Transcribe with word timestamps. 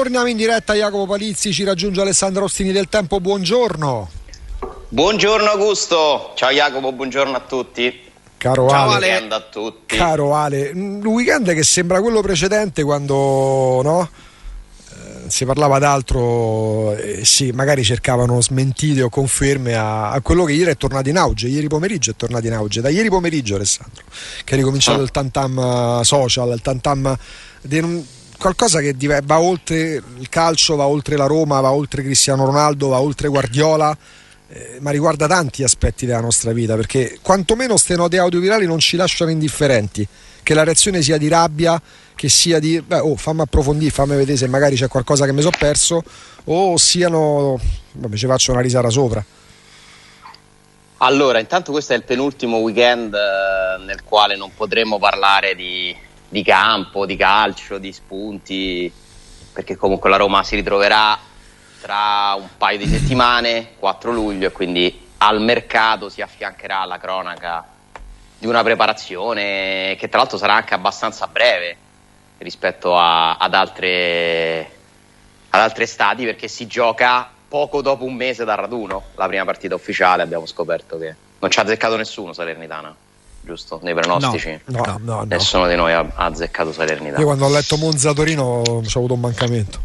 Torniamo 0.00 0.28
in 0.28 0.38
diretta 0.38 0.72
Jacopo 0.72 1.04
Palizzi, 1.04 1.52
ci 1.52 1.62
raggiunge 1.62 2.00
Alessandro 2.00 2.44
Ostini 2.44 2.72
del 2.72 2.88
Tempo, 2.88 3.20
buongiorno. 3.20 4.08
Buongiorno 4.88 5.50
Augusto, 5.50 6.32
ciao 6.36 6.50
Jacopo, 6.50 6.90
buongiorno 6.90 7.36
a 7.36 7.40
tutti. 7.40 8.00
Caro 8.38 8.66
ciao 8.70 8.92
Ale, 8.92 9.12
Ale. 9.12 9.34
a 9.34 9.40
tutti. 9.40 9.94
Caro 9.94 10.34
Ale, 10.34 10.70
un 10.72 11.04
weekend 11.04 11.52
che 11.52 11.62
sembra 11.62 12.00
quello 12.00 12.22
precedente 12.22 12.82
quando 12.82 13.82
no? 13.82 14.08
Eh, 14.88 15.28
si 15.30 15.44
parlava 15.44 15.78
d'altro, 15.78 16.96
eh, 16.96 17.22
sì, 17.26 17.50
magari 17.50 17.84
cercavano 17.84 18.40
smentite 18.40 19.02
o 19.02 19.10
conferme 19.10 19.74
a, 19.74 20.12
a, 20.12 20.22
quello 20.22 20.44
che 20.44 20.54
ieri 20.54 20.70
è 20.70 20.76
tornato 20.78 21.10
in 21.10 21.18
auge. 21.18 21.48
Ieri 21.48 21.68
pomeriggio 21.68 22.12
è 22.12 22.16
tornato 22.16 22.46
in 22.46 22.54
auge. 22.54 22.80
Da 22.80 22.88
ieri 22.88 23.10
pomeriggio, 23.10 23.56
Alessandro, 23.56 24.04
che 24.44 24.54
è 24.54 24.56
ricominciato 24.56 25.00
oh. 25.00 25.02
il 25.02 25.10
tantam 25.10 26.00
social, 26.00 26.52
il 26.52 26.62
tantam. 26.62 27.18
De, 27.60 28.04
qualcosa 28.40 28.80
che 28.80 28.96
va 29.22 29.38
oltre 29.38 30.02
il 30.18 30.28
calcio, 30.30 30.74
va 30.74 30.86
oltre 30.86 31.16
la 31.16 31.26
Roma, 31.26 31.60
va 31.60 31.70
oltre 31.70 32.02
Cristiano 32.02 32.46
Ronaldo, 32.46 32.88
va 32.88 33.00
oltre 33.00 33.28
Guardiola. 33.28 33.96
Eh, 34.48 34.78
ma 34.80 34.90
riguarda 34.90 35.28
tanti 35.28 35.62
aspetti 35.62 36.06
della 36.06 36.20
nostra 36.20 36.52
vita 36.52 36.74
perché 36.74 37.20
quantomeno 37.22 37.74
queste 37.74 37.94
note 37.94 38.18
audiovirali 38.18 38.66
non 38.66 38.80
ci 38.80 38.96
lasciano 38.96 39.30
indifferenti 39.30 40.04
che 40.42 40.54
la 40.54 40.64
reazione 40.64 41.02
sia 41.02 41.18
di 41.18 41.28
rabbia 41.28 41.80
che 42.16 42.28
sia 42.28 42.58
di 42.58 42.82
beh, 42.82 42.98
oh, 42.98 43.14
fammi 43.14 43.42
approfondire, 43.42 43.92
fammi 43.92 44.16
vedere 44.16 44.36
se 44.36 44.48
magari 44.48 44.74
c'è 44.74 44.88
qualcosa 44.88 45.24
che 45.24 45.32
mi 45.32 45.40
sono 45.40 45.56
perso 45.56 46.02
o 46.46 46.76
siano 46.78 47.60
vabbè 47.92 48.16
ci 48.16 48.26
faccio 48.26 48.50
una 48.50 48.60
risata 48.60 48.90
sopra 48.90 49.24
allora 50.96 51.38
intanto 51.38 51.70
questo 51.70 51.92
è 51.92 51.96
il 51.96 52.02
penultimo 52.02 52.56
weekend 52.56 53.14
eh, 53.14 53.84
nel 53.84 54.02
quale 54.02 54.36
non 54.36 54.50
potremo 54.52 54.98
parlare 54.98 55.54
di 55.54 55.94
di 56.30 56.44
campo, 56.44 57.06
di 57.06 57.16
calcio, 57.16 57.78
di 57.78 57.92
spunti, 57.92 58.90
perché 59.52 59.76
comunque 59.76 60.08
la 60.08 60.16
Roma 60.16 60.44
si 60.44 60.54
ritroverà 60.54 61.18
tra 61.80 62.36
un 62.38 62.48
paio 62.56 62.78
di 62.78 62.86
settimane, 62.86 63.72
4 63.78 64.12
luglio, 64.12 64.46
e 64.46 64.52
quindi 64.52 65.08
al 65.18 65.40
mercato 65.42 66.08
si 66.08 66.22
affiancherà 66.22 66.84
la 66.84 66.98
cronaca 66.98 67.66
di 68.38 68.46
una 68.46 68.62
preparazione 68.62 69.96
che 69.98 70.08
tra 70.08 70.18
l'altro 70.18 70.38
sarà 70.38 70.54
anche 70.54 70.72
abbastanza 70.72 71.26
breve 71.26 71.76
rispetto 72.38 72.96
a, 72.96 73.36
ad, 73.36 73.52
altre, 73.52 74.70
ad 75.50 75.60
altre 75.60 75.84
stati 75.84 76.24
perché 76.24 76.46
si 76.46 76.68
gioca 76.68 77.28
poco 77.48 77.82
dopo 77.82 78.04
un 78.04 78.14
mese 78.14 78.44
dal 78.44 78.56
raduno, 78.56 79.06
la 79.16 79.26
prima 79.26 79.44
partita 79.44 79.74
ufficiale. 79.74 80.22
Abbiamo 80.22 80.46
scoperto 80.46 80.96
che 80.96 81.14
non 81.40 81.50
ci 81.50 81.58
ha 81.58 81.62
azzeccato 81.62 81.96
nessuno 81.96 82.32
Salernitana 82.32 82.94
giusto? 83.40 83.80
Nei 83.82 83.94
pronostici? 83.94 84.60
No, 84.66 84.82
no, 84.84 84.98
no, 85.00 85.24
Nessuno 85.24 85.66
di 85.66 85.74
noi 85.74 85.92
ha, 85.92 86.00
ha 86.00 86.24
azzeccato 86.24 86.72
Salernitana. 86.72 87.18
Io 87.18 87.24
quando 87.24 87.46
ho 87.46 87.50
letto 87.50 87.76
Monza 87.76 88.12
Torino 88.12 88.62
ho 88.64 88.82
avuto 88.94 89.14
un 89.14 89.20
mancamento. 89.20 89.80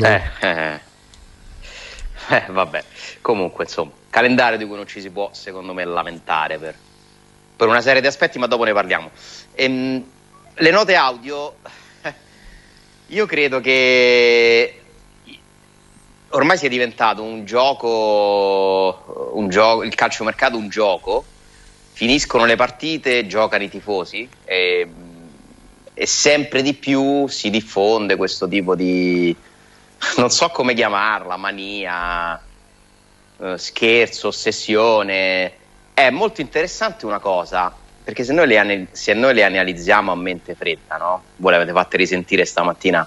Eh, 0.00 0.22
eh, 0.40 0.80
eh, 2.28 2.44
vabbè. 2.48 2.84
Comunque, 3.20 3.64
insomma, 3.64 3.90
calendario 4.08 4.56
di 4.56 4.66
cui 4.66 4.76
non 4.76 4.86
ci 4.86 5.00
si 5.00 5.10
può, 5.10 5.30
secondo 5.32 5.72
me, 5.72 5.84
lamentare 5.84 6.58
per, 6.58 6.74
per 7.56 7.68
una 7.68 7.80
serie 7.80 8.00
di 8.00 8.06
aspetti, 8.06 8.38
ma 8.38 8.46
dopo 8.46 8.64
ne 8.64 8.72
parliamo. 8.72 9.10
Ehm, 9.54 10.04
le 10.54 10.70
note 10.70 10.94
audio, 10.94 11.56
io 13.08 13.26
credo 13.26 13.60
che 13.60 14.74
ormai 16.30 16.56
sia 16.56 16.68
diventato 16.68 17.22
un 17.22 17.44
gioco, 17.44 19.32
un 19.34 19.48
gioco 19.48 19.82
il 19.82 19.94
calciomercato 19.94 20.56
un 20.56 20.68
gioco 20.68 21.24
finiscono 22.00 22.46
le 22.46 22.56
partite, 22.56 23.26
giocano 23.26 23.62
i 23.62 23.68
tifosi 23.68 24.26
e, 24.46 24.88
e, 25.92 26.06
sempre 26.06 26.62
di 26.62 26.72
più 26.72 27.28
si 27.28 27.50
diffonde 27.50 28.16
questo 28.16 28.48
tipo 28.48 28.74
di, 28.74 29.36
non 30.16 30.30
so 30.30 30.48
come 30.48 30.72
chiamarla, 30.72 31.36
mania, 31.36 32.40
eh, 33.38 33.58
scherzo, 33.58 34.28
ossessione. 34.28 35.52
È 35.92 36.08
molto 36.08 36.40
interessante 36.40 37.04
una 37.04 37.18
cosa, 37.18 37.70
perché 38.02 38.24
se 38.24 38.32
noi 38.32 38.46
le, 38.46 38.86
se 38.92 39.12
noi 39.12 39.34
le 39.34 39.44
analizziamo 39.44 40.10
a 40.10 40.16
mente 40.16 40.54
fredda, 40.54 40.96
no? 40.96 41.22
Voi 41.36 41.52
l'avete 41.52 41.72
fatta 41.72 41.98
risentire 41.98 42.46
stamattina 42.46 43.06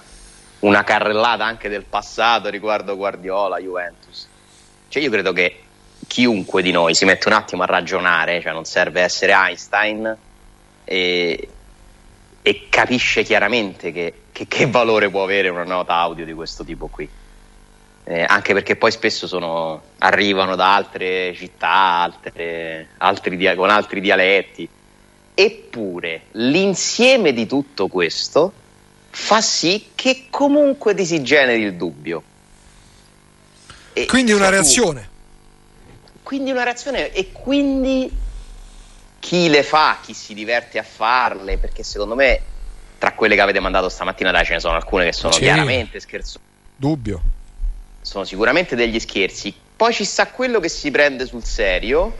una 0.60 0.84
carrellata 0.84 1.44
anche 1.44 1.68
del 1.68 1.82
passato 1.82 2.48
riguardo 2.48 2.94
Guardiola, 2.94 3.58
Juventus. 3.58 4.28
Cioè 4.86 5.02
io 5.02 5.10
credo 5.10 5.32
che 5.32 5.63
chiunque 6.06 6.62
di 6.62 6.70
noi 6.70 6.94
si 6.94 7.04
mette 7.04 7.28
un 7.28 7.34
attimo 7.34 7.62
a 7.62 7.66
ragionare, 7.66 8.40
cioè 8.40 8.52
non 8.52 8.64
serve 8.64 9.00
essere 9.00 9.32
Einstein 9.32 10.16
e, 10.84 11.48
e 12.42 12.66
capisce 12.68 13.22
chiaramente 13.22 13.92
che, 13.92 14.12
che, 14.32 14.46
che, 14.46 14.66
valore 14.66 15.10
può 15.10 15.22
avere 15.22 15.48
una 15.48 15.64
nota 15.64 15.94
audio 15.94 16.24
di 16.24 16.32
questo 16.32 16.64
tipo 16.64 16.88
qui. 16.88 17.08
Eh, 18.06 18.24
anche 18.28 18.52
perché 18.52 18.76
poi 18.76 18.90
spesso 18.90 19.26
sono, 19.26 19.80
arrivano 19.98 20.56
da 20.56 20.74
altre 20.74 21.34
città, 21.34 22.02
altre, 22.02 22.88
altri, 22.98 23.54
con 23.56 23.70
altri 23.70 24.00
dialetti. 24.00 24.68
Eppure 25.36 26.26
l'insieme 26.32 27.32
di 27.32 27.46
tutto 27.46 27.88
questo 27.88 28.52
fa 29.10 29.40
sì 29.40 29.90
che 29.94 30.26
comunque 30.28 30.94
ti 30.94 31.04
si 31.06 31.22
generi 31.22 31.62
il 31.62 31.74
dubbio. 31.74 32.22
E 33.92 34.06
Quindi 34.06 34.32
una 34.32 34.48
reazione 34.48 35.12
quindi 36.24 36.50
una 36.50 36.64
reazione 36.64 37.12
e 37.12 37.30
quindi 37.30 38.10
chi 39.20 39.48
le 39.48 39.62
fa, 39.62 39.98
chi 40.02 40.14
si 40.14 40.34
diverte 40.34 40.78
a 40.78 40.82
farle, 40.82 41.58
perché 41.58 41.84
secondo 41.84 42.14
me 42.14 42.40
tra 42.98 43.12
quelle 43.12 43.34
che 43.34 43.42
avete 43.42 43.60
mandato 43.60 43.88
stamattina 43.88 44.30
dai 44.30 44.44
ce 44.44 44.54
ne 44.54 44.60
sono 44.60 44.74
alcune 44.74 45.04
che 45.04 45.12
sono 45.12 45.34
sì. 45.34 45.42
chiaramente 45.42 46.00
scherzo. 46.00 46.40
Dubbio. 46.74 47.20
Sono 48.00 48.24
sicuramente 48.24 48.74
degli 48.74 48.98
scherzi. 48.98 49.54
Poi 49.76 49.92
ci 49.92 50.04
sta 50.04 50.28
quello 50.28 50.60
che 50.60 50.68
si 50.68 50.90
prende 50.90 51.26
sul 51.26 51.44
serio. 51.44 52.16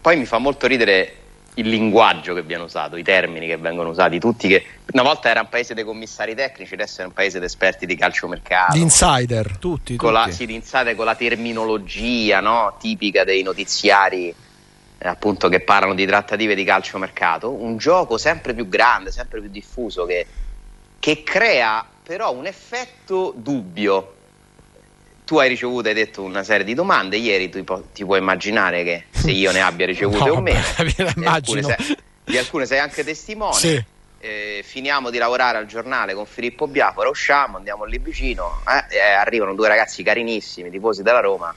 Poi 0.00 0.16
mi 0.16 0.24
fa 0.24 0.38
molto 0.38 0.66
ridere 0.66 1.16
il 1.58 1.68
linguaggio 1.68 2.34
che 2.34 2.42
viene 2.42 2.62
usato, 2.62 2.96
i 2.96 3.02
termini 3.02 3.46
che 3.46 3.56
vengono 3.56 3.90
usati, 3.90 4.18
tutti 4.18 4.48
che 4.48 4.64
una 4.92 5.02
volta 5.02 5.28
era 5.28 5.40
un 5.40 5.48
paese 5.48 5.74
dei 5.74 5.84
commissari 5.84 6.34
tecnici, 6.34 6.74
adesso 6.74 7.02
è 7.02 7.04
un 7.04 7.12
paese 7.12 7.38
di 7.38 7.44
esperti 7.44 7.84
di 7.84 7.96
calciomercato. 7.96 8.72
Di 8.72 8.80
insider, 8.80 9.58
tutti. 9.58 9.96
Con 9.96 10.12
tutti. 10.12 10.26
La, 10.26 10.32
sì, 10.32 10.46
di 10.46 10.54
insider 10.54 10.94
con 10.94 11.04
la 11.04 11.16
terminologia 11.16 12.40
no? 12.40 12.76
tipica 12.78 13.24
dei 13.24 13.42
notiziari 13.42 14.28
eh, 14.98 15.08
appunto 15.08 15.48
che 15.48 15.60
parlano 15.60 15.94
di 15.94 16.06
trattative 16.06 16.54
di 16.54 16.64
calciomercato, 16.64 17.50
un 17.50 17.76
gioco 17.76 18.18
sempre 18.18 18.54
più 18.54 18.68
grande, 18.68 19.10
sempre 19.10 19.40
più 19.40 19.50
diffuso 19.50 20.06
che, 20.06 20.26
che 20.98 21.22
crea 21.24 21.84
però 22.02 22.32
un 22.32 22.46
effetto 22.46 23.34
dubbio 23.36 24.14
tu 25.28 25.36
hai 25.36 25.50
ricevuto, 25.50 25.88
hai 25.88 25.94
detto 25.94 26.22
una 26.22 26.42
serie 26.42 26.64
di 26.64 26.72
domande. 26.72 27.18
Ieri 27.18 27.50
tu 27.50 27.62
ti 27.92 28.02
puoi 28.02 28.18
immaginare 28.18 28.82
che 28.82 29.04
se 29.10 29.30
io 29.30 29.52
ne 29.52 29.60
abbia 29.60 29.84
ricevute 29.84 30.24
no, 30.24 30.36
o 30.36 30.40
meno, 30.40 30.58
di 31.14 31.26
alcune, 31.26 31.62
sei, 31.62 31.96
di 32.24 32.38
alcune 32.38 32.64
sei 32.64 32.78
anche 32.78 33.04
testimone. 33.04 33.52
Sì. 33.52 33.84
Eh, 34.20 34.64
finiamo 34.64 35.10
di 35.10 35.18
lavorare 35.18 35.58
al 35.58 35.66
giornale 35.66 36.14
con 36.14 36.24
Filippo 36.24 36.66
Biafora, 36.66 37.10
usciamo, 37.10 37.58
andiamo 37.58 37.84
lì 37.84 37.98
vicino. 37.98 38.62
Eh, 38.66 38.96
eh, 38.96 39.00
arrivano 39.00 39.54
due 39.54 39.68
ragazzi 39.68 40.02
carinissimi, 40.02 40.70
tifosi 40.70 41.02
della 41.02 41.20
Roma, 41.20 41.54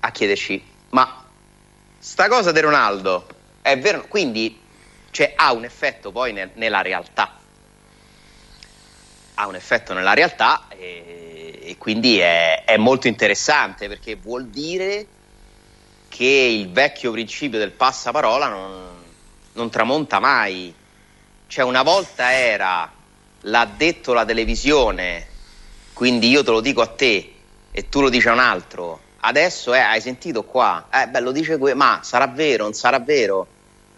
a 0.00 0.10
chiederci: 0.10 0.62
Ma 0.90 1.24
sta 1.98 2.28
cosa 2.28 2.52
di 2.52 2.60
Ronaldo 2.60 3.26
è 3.62 3.78
vero? 3.78 4.04
Quindi 4.06 4.60
cioè, 5.10 5.32
ha 5.34 5.50
un 5.54 5.64
effetto 5.64 6.12
poi 6.12 6.34
nel, 6.34 6.50
nella 6.56 6.82
realtà. 6.82 7.38
Ha 9.32 9.46
un 9.46 9.54
effetto 9.54 9.94
nella 9.94 10.12
realtà. 10.12 10.66
E 10.68 11.35
e 11.66 11.76
quindi 11.78 12.18
è, 12.18 12.62
è, 12.64 12.76
molto 12.76 13.08
interessante 13.08 13.88
perché 13.88 14.14
vuol 14.14 14.46
dire 14.46 15.04
che 16.06 16.24
il 16.24 16.70
vecchio 16.70 17.10
principio 17.10 17.58
del 17.58 17.72
passaparola 17.72 18.46
non, 18.46 18.84
non 19.54 19.68
tramonta 19.68 20.20
mai. 20.20 20.72
Cioè 21.48 21.64
una 21.64 21.82
volta 21.82 22.32
era 22.32 22.88
l'ha 23.40 23.70
detto 23.76 24.12
la 24.12 24.24
televisione, 24.24 25.26
quindi 25.92 26.28
io 26.28 26.44
te 26.44 26.52
lo 26.52 26.60
dico 26.60 26.82
a 26.82 26.86
te 26.86 27.34
e 27.72 27.88
tu 27.88 28.00
lo 28.00 28.10
dici 28.10 28.28
a 28.28 28.32
un 28.32 28.38
altro. 28.38 29.00
Adesso 29.18 29.74
eh, 29.74 29.80
hai 29.80 30.00
sentito 30.00 30.44
qua, 30.44 30.86
eh, 30.92 31.08
beh, 31.08 31.20
lo 31.20 31.32
dice 31.32 31.58
que- 31.58 31.74
ma 31.74 31.98
sarà 32.04 32.28
vero, 32.28 32.62
non 32.62 32.74
sarà 32.74 33.00
vero? 33.00 33.44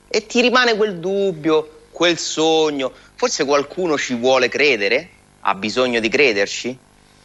E 0.09 0.25
ti 0.25 0.41
rimane 0.41 0.75
quel 0.75 1.01
dubbio, 1.01 1.83
quel 1.91 2.17
sogno. 2.17 2.91
Forse 3.15 3.45
qualcuno 3.45 3.99
ci 3.99 4.15
vuole 4.15 4.49
credere, 4.49 5.11
ha 5.41 5.55
bisogno 5.55 6.01
di 6.01 6.09
crederci 6.09 6.79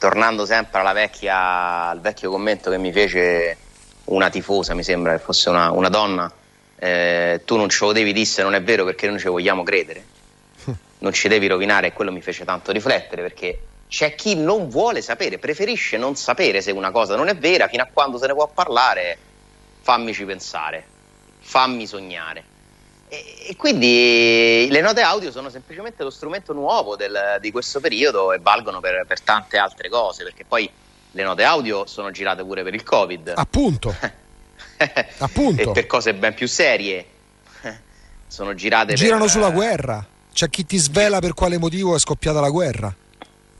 tornando 0.04 0.46
sempre 0.46 0.82
alla 0.82 0.92
vecchia, 0.92 1.88
al 1.88 2.02
vecchio 2.02 2.30
commento 2.30 2.70
che 2.70 2.78
mi 2.78 2.92
fece 2.92 3.56
una 4.06 4.30
tifosa, 4.30 4.74
mi 4.74 4.84
sembra 4.84 5.14
che 5.14 5.20
fosse 5.20 5.48
una, 5.48 5.72
una 5.72 5.88
donna, 5.88 6.30
eh, 6.76 7.40
tu 7.46 7.56
non 7.56 7.70
ce 7.70 7.86
lo 7.86 7.94
devi 7.94 8.12
dire 8.12 8.26
se 8.26 8.44
non 8.44 8.54
è 8.54 8.62
vero 8.62 8.84
perché 8.84 9.08
noi 9.08 9.18
ci 9.18 9.30
vogliamo 9.30 9.64
credere, 9.64 10.04
non 11.00 11.14
ci 11.14 11.30
devi 11.30 11.48
rovinare 11.48 11.88
e 11.88 11.94
quello 11.94 12.12
mi 12.12 12.22
fece 12.22 12.44
tanto 12.44 12.74
riflettere 12.74 13.22
perché 13.22 13.62
c'è 13.88 14.14
chi 14.16 14.36
non 14.36 14.68
vuole 14.68 15.02
sapere, 15.02 15.38
preferisce 15.38 15.96
non 15.96 16.18
sapere 16.18 16.60
se 16.60 16.72
una 16.72 16.92
cosa 16.92 17.16
non 17.16 17.30
è 17.30 17.36
vera 17.38 17.70
fino 17.70 17.84
a 17.84 17.88
quando 17.90 18.18
se 18.18 18.28
ne 18.28 18.34
può 18.34 18.50
parlare, 18.54 19.18
fammici 19.84 20.26
pensare, 20.26 20.84
fammi 21.40 21.88
sognare. 21.88 22.44
E, 23.48 23.56
quindi 23.56 24.68
le 24.70 24.82
note 24.82 25.02
audio 25.02 25.32
sono 25.32 25.50
semplicemente 25.50 26.04
lo 26.04 26.10
strumento 26.10 26.52
nuovo 26.54 26.96
del, 26.96 27.38
di 27.40 27.52
questo 27.52 27.80
periodo 27.80 28.34
e 28.34 28.40
valgono 28.40 28.80
per, 28.80 29.06
per, 29.08 29.22
tante 29.22 29.58
altre 29.58 29.90
cose, 29.90 30.24
perché 30.24 30.46
poi 30.46 30.70
le 31.12 31.24
note 31.24 31.44
audio 31.44 31.86
sono 31.86 32.10
girate 32.10 32.44
pure 32.44 32.64
per 32.64 32.74
il 32.74 32.84
Covid. 32.84 33.34
Appunto. 33.36 33.96
Appunto. 35.20 35.62
E 35.62 35.72
per 35.72 35.86
cose 35.86 36.16
ben 36.16 36.34
più 36.34 36.48
serie. 36.48 37.06
sono 38.28 38.56
girate 38.56 38.96
Girano 38.96 39.26
per, 39.26 39.30
sulla 39.30 39.52
guerra. 39.52 40.06
C'è 40.34 40.50
chi 40.50 40.66
ti 40.66 40.78
svela 40.78 41.20
per 41.20 41.36
quale 41.36 41.60
motivo 41.60 41.96
è 41.96 42.00
scoppiata 42.00 42.40
la 42.40 42.50
guerra. 42.50 42.94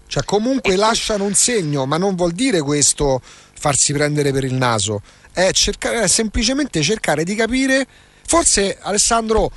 Cioè 0.08 0.24
comunque 0.24 0.76
lasciano 0.76 1.24
un 1.26 1.34
segno, 1.36 1.86
ma 1.86 1.98
non 1.98 2.16
vuol 2.16 2.32
dire 2.32 2.62
questo 2.62 3.22
farsi 3.24 3.94
prendere 3.94 4.32
per 4.32 4.44
il 4.44 4.54
naso. 4.54 5.02
È, 5.32 5.52
cercare, 5.52 6.02
è 6.02 6.08
semplicemente 6.08 6.82
cercare 6.82 7.24
di 7.24 7.36
capire 7.36 7.88
Forse 8.26 8.78
Alessandro, 8.82 9.52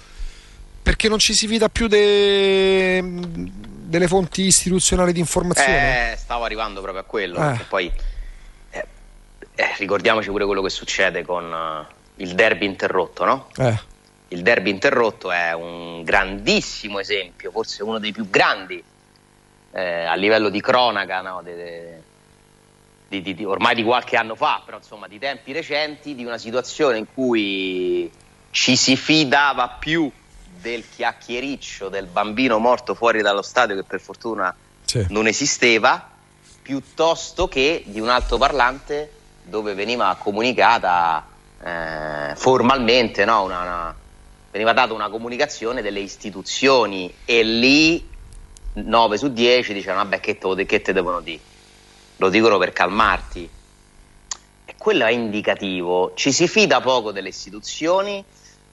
perché 0.83 1.09
non 1.09 1.19
ci 1.19 1.35
si 1.35 1.47
fida 1.47 1.69
più 1.69 1.87
de... 1.87 3.03
delle 3.03 4.09
fonti 4.09 4.43
istituzionali 4.43 5.13
di 5.13 5.21
informazione? 5.21 6.13
Eh, 6.13 6.17
stavo 6.17 6.45
arrivando 6.45 6.81
proprio 6.81 7.03
a 7.03 7.05
quello. 7.05 7.51
Eh. 7.51 7.59
Poi 7.69 7.91
eh, 8.71 8.87
eh, 9.55 9.75
ricordiamoci 9.79 10.29
pure 10.31 10.45
quello 10.45 10.63
che 10.63 10.71
succede 10.71 11.25
con 11.25 11.45
uh, 11.45 11.95
il 12.23 12.35
derby 12.35 12.67
interrotto, 12.67 13.25
no? 13.25 13.49
Eh. 13.57 13.79
Il 14.29 14.43
derby 14.43 14.71
interrotto 14.71 15.31
è 15.31 15.53
un 15.53 16.03
grandissimo 16.03 16.99
esempio, 16.99 17.51
forse 17.51 17.83
uno 17.83 17.99
dei 17.99 18.13
più 18.13 18.29
grandi 18.29 18.83
eh, 19.77 20.05
a 20.05 20.15
livello 20.15 20.49
di 20.49 20.61
cronaca, 20.61 21.21
no? 21.21 21.43
de, 21.45 21.55
de, 21.55 22.03
di, 23.09 23.23
di, 23.23 23.35
di, 23.35 23.45
ormai 23.45 23.75
di 23.75 23.85
qualche 23.85 24.17
anno 24.17 24.35
fa, 24.35 24.63
però 24.65 24.79
insomma 24.79 25.07
di 25.07 25.19
tempi 25.19 25.53
recenti, 25.53 26.15
di 26.15 26.25
una 26.25 26.39
situazione 26.39 26.99
in 26.99 27.07
cui 27.13 28.11
ci 28.57 28.75
si 28.75 28.97
fidava 28.97 29.69
più 29.69 30.11
del 30.63 30.83
chiacchiericcio 30.89 31.91
del 31.91 32.07
bambino 32.07 32.59
morto 32.59 32.95
fuori 32.95 33.21
dallo 33.21 33.43
stadio 33.43 33.77
che 33.77 33.83
per 33.83 34.01
fortuna 34.01 34.53
sì. 34.83 35.05
non 35.11 35.27
esisteva 35.27 36.09
piuttosto 36.63 37.49
che 37.49 37.83
di 37.85 38.01
un 38.01 38.09
altoparlante 38.09 39.13
dove 39.43 39.75
veniva 39.75 40.17
comunicata 40.19 41.27
eh, 41.63 42.33
formalmente 42.35 43.27
no? 43.27 43.43
una, 43.45 43.61
una, 43.61 43.95
veniva 44.51 44.73
data 44.73 44.95
una 44.95 45.11
comunicazione 45.11 45.83
delle 45.83 46.01
istituzioni 46.01 47.13
e 47.27 47.43
lì 47.43 48.09
9 48.73 49.19
su 49.19 49.35
10 49.35 49.75
dicevano 49.75 50.03
vabbè 50.05 50.19
che 50.19 50.39
te, 50.39 50.65
che 50.65 50.81
te 50.81 50.95
devono 50.95 51.21
dire 51.21 51.43
lo 52.17 52.31
dicono 52.31 52.57
per 52.57 52.73
calmarti 52.73 53.51
e 54.65 54.75
quello 54.79 55.05
è 55.05 55.11
indicativo 55.11 56.13
ci 56.15 56.33
si 56.33 56.49
fida 56.49 56.81
poco 56.81 57.13
delle 57.13 57.29
istituzioni 57.29 58.25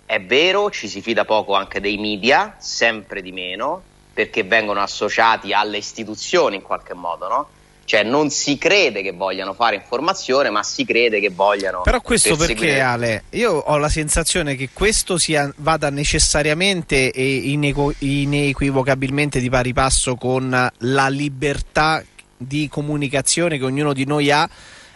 è 0.06 0.22
vero, 0.22 0.70
ci 0.70 0.88
si 0.88 1.02
fida 1.02 1.26
poco 1.26 1.54
anche 1.54 1.80
dei 1.80 1.98
media, 1.98 2.56
sempre 2.60 3.22
di 3.22 3.32
meno, 3.32 3.82
perché 4.14 4.44
vengono 4.44 4.82
associati 4.82 5.54
alle 5.54 5.78
istituzioni 5.78 6.58
in 6.58 6.62
qualche 6.62 6.94
modo, 6.94 7.28
no? 7.28 7.48
Cioè 7.86 8.04
non 8.04 8.30
si 8.30 8.58
crede 8.58 9.02
che 9.02 9.12
vogliano 9.12 9.54
fare 9.54 9.76
informazione, 9.76 10.50
ma 10.50 10.64
si 10.64 10.86
crede 10.86 11.20
che 11.20 11.30
vogliano. 11.30 11.82
Però 11.82 12.00
questo 12.00 12.38
perché 12.38 12.80
Ale? 12.80 13.24
Io 13.32 13.52
ho 13.52 13.78
la 13.78 13.90
sensazione 13.90 14.56
che 14.56 14.70
questo 14.72 15.18
sia, 15.18 15.52
vada 15.58 15.90
necessariamente 15.90 17.12
e 17.12 17.36
inequ- 17.36 17.96
inequivocabilmente 18.00 19.42
di 19.42 19.50
pari 19.50 19.74
passo 19.74 20.16
con 20.16 20.70
la 20.78 21.08
libertà 21.10 22.02
di 22.38 22.68
comunicazione 22.70 23.58
che 23.58 23.66
ognuno 23.66 23.94
di 23.94 24.06
noi 24.06 24.32
ha 24.32 24.50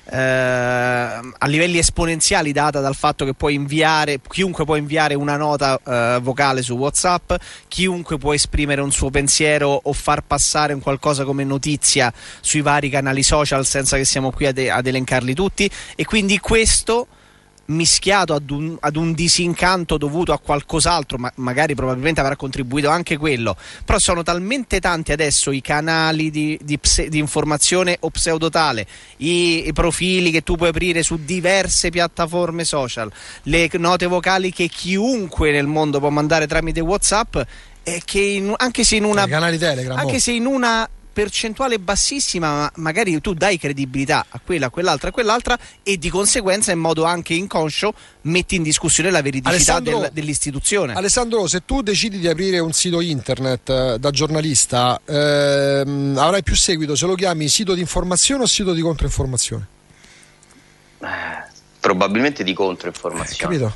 eh, 0.09 0.18
a 0.18 1.48
livelli 1.48 1.77
esponenziali 1.77 2.51
data 2.51 2.80
dal 2.80 2.95
fatto 2.95 3.25
che 3.25 3.33
puoi 3.33 3.56
inviare, 3.56 4.19
chiunque 4.27 4.65
può 4.65 4.75
inviare 4.75 5.13
una 5.15 5.38
nota 5.38 5.80
eh, 5.83 6.19
vocale 6.21 6.62
su 6.62 6.74
WhatsApp, 6.75 7.33
chiunque 7.68 8.18
può 8.18 8.33
esprimere 8.33 8.81
un 8.81 8.92
suo 8.92 9.09
pensiero 9.09 9.80
o 9.83 9.94
far 9.94 10.21
passare 10.21 10.74
un 10.74 10.80
qualcosa 10.80 11.24
come 11.24 11.44
notizia 11.44 12.13
sui 12.42 12.62
vari 12.62 12.89
canali 12.89 13.24
social 13.24 13.65
senza 13.65 13.98
che 13.98 14.06
siamo 14.06 14.31
qui 14.31 14.45
ad, 14.45 14.57
ad 14.57 14.88
elencarli 14.88 15.33
tutti. 15.33 15.69
E 15.95 16.06
quindi 16.06 16.39
questo 16.39 17.07
mischiato 17.68 18.34
ad 18.34 18.50
un, 18.50 18.78
ad 18.80 18.96
un, 18.96 19.14
disincanto 19.14 19.98
dovuto 19.98 20.34
a 20.34 20.40
qualcos'altro, 20.40 21.18
ma 21.18 21.31
magari 21.36 21.75
probabilmente 21.75 22.19
avrà 22.19 22.36
contribuito 22.36 22.90
anche 22.90 23.18
quello. 23.18 23.56
Però 23.84 23.98
sono 24.00 24.24
talmente 24.24 24.80
tanti 24.80 25.12
adesso 25.12 25.52
i 25.52 25.62
canali 25.62 26.30
di, 26.30 26.60
di, 26.62 26.78
pse, 26.78 27.10
di 27.10 27.18
informazione 27.18 27.98
o 28.02 28.10
pseudotale, 28.10 28.86
i, 29.18 29.68
i, 29.68 29.74
profili 29.74 30.31
che 30.31 30.44
tu 30.44 30.56
puoi 30.56 30.69
aprire 30.69 31.04
su 31.04 31.19
diverse 31.24 31.90
piattaforme 31.90 32.64
social, 32.64 33.12
le 33.44 33.70
note 33.74 34.06
vocali 34.06 34.52
che 34.52 34.68
chiunque 34.68 35.52
nel 35.52 35.68
mondo 35.68 36.00
può 36.00 36.10
mandare 36.10 36.48
tramite 36.48 36.80
WhatsApp. 36.80 37.38
E 37.84 38.02
che 38.04 38.20
in, 38.20 38.54
anche 38.58 38.84
se 38.84 38.98
in 38.98 39.06
una, 39.06 39.22
anche 39.22 40.16
oh. 40.16 40.20
se 40.20 40.31
in 40.34 40.46
una 40.46 40.90
percentuale 41.18 41.80
bassissima, 41.80 42.48
ma 42.48 42.72
magari 42.75 43.19
tu 43.22 43.34
dai 43.34 43.58
credibilità 43.58 44.28
a 44.30 44.40
quella, 44.40 44.68
a 44.68 44.69
quell'altra, 44.69 45.10
a 45.10 45.12
quell'altra 45.12 45.58
e 45.81 45.98
di 45.98 46.12
conseguenza 46.12 46.72
in 46.72 46.78
modo 46.78 47.06
anche 47.06 47.34
inconscio 47.34 47.92
metti 48.22 48.54
in 48.54 48.62
discussione 48.62 49.10
la 49.10 49.24
veridicità 49.24 49.80
del, 49.80 50.12
dell'istituzione. 50.14 50.94
Alessandro, 50.94 51.48
se 51.48 51.66
tu 51.66 51.81
decidi 51.81 52.19
di 52.19 52.28
aprire 52.28 52.60
un 52.60 52.72
sito 52.72 53.02
internet 53.02 53.68
eh, 53.68 53.98
da 53.98 54.12
giornalista, 54.12 55.02
ehm, 55.04 56.18
avrai 56.19 56.44
più 56.44 56.54
seguito 56.54 56.96
se 56.96 57.08
lo 57.08 57.16
chiami 57.16 57.48
sito 57.48 57.74
di 57.74 57.81
informazione 57.81 58.44
o 58.44 58.46
sito 58.46 58.74
di 58.74 58.81
controinformazione? 58.81 59.68
Eh, 61.00 61.08
probabilmente 61.80 62.44
di 62.44 62.54
controinformazione. 62.54 63.56
Eh, 63.56 63.60
capito? 63.60 63.75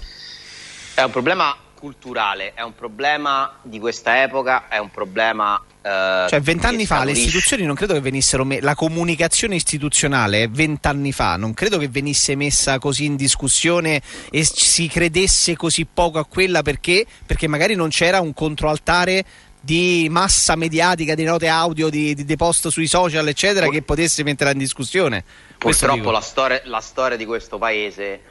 È 0.93 1.01
un 1.01 1.09
problema 1.09 1.57
culturale, 1.73 2.53
è 2.53 2.61
un 2.61 2.75
problema 2.75 3.57
di 3.63 3.79
questa 3.79 4.21
epoca, 4.21 4.67
è 4.67 4.77
un 4.77 4.91
problema 4.91 5.59
Uh, 5.81 6.29
cioè, 6.29 6.39
vent'anni 6.41 6.85
fa 6.85 7.03
le 7.03 7.13
istituzioni 7.13 7.63
non 7.63 7.73
credo 7.73 7.93
che 7.93 8.01
venissero 8.01 8.45
me- 8.45 8.61
la 8.61 8.75
comunicazione 8.75 9.55
istituzionale 9.55 10.47
vent'anni 10.47 11.11
fa 11.11 11.37
non 11.37 11.55
credo 11.55 11.79
che 11.79 11.87
venisse 11.87 12.35
messa 12.35 12.77
così 12.77 13.05
in 13.05 13.15
discussione 13.15 13.99
e 14.29 14.43
si 14.43 14.87
credesse 14.87 15.55
così 15.55 15.87
poco 15.91 16.19
a 16.19 16.25
quella 16.25 16.61
perché, 16.61 17.07
perché 17.25 17.47
magari 17.47 17.73
non 17.73 17.89
c'era 17.89 18.21
un 18.21 18.31
controaltare 18.35 19.25
di 19.59 20.07
massa 20.09 20.55
mediatica, 20.55 21.15
di 21.15 21.23
note 21.23 21.47
audio, 21.47 21.89
di, 21.89 22.13
di, 22.13 22.25
di 22.25 22.35
post 22.35 22.67
sui 22.69 22.87
social, 22.87 23.27
eccetera, 23.27 23.65
Pur- 23.65 23.75
che 23.75 23.81
potesse 23.83 24.23
metterla 24.23 24.53
in 24.53 24.59
discussione. 24.59 25.23
Purtroppo 25.57 26.09
la 26.11 26.21
storia, 26.21 26.61
la 26.65 26.79
storia 26.79 27.17
di 27.17 27.25
questo 27.25 27.57
paese 27.59 28.21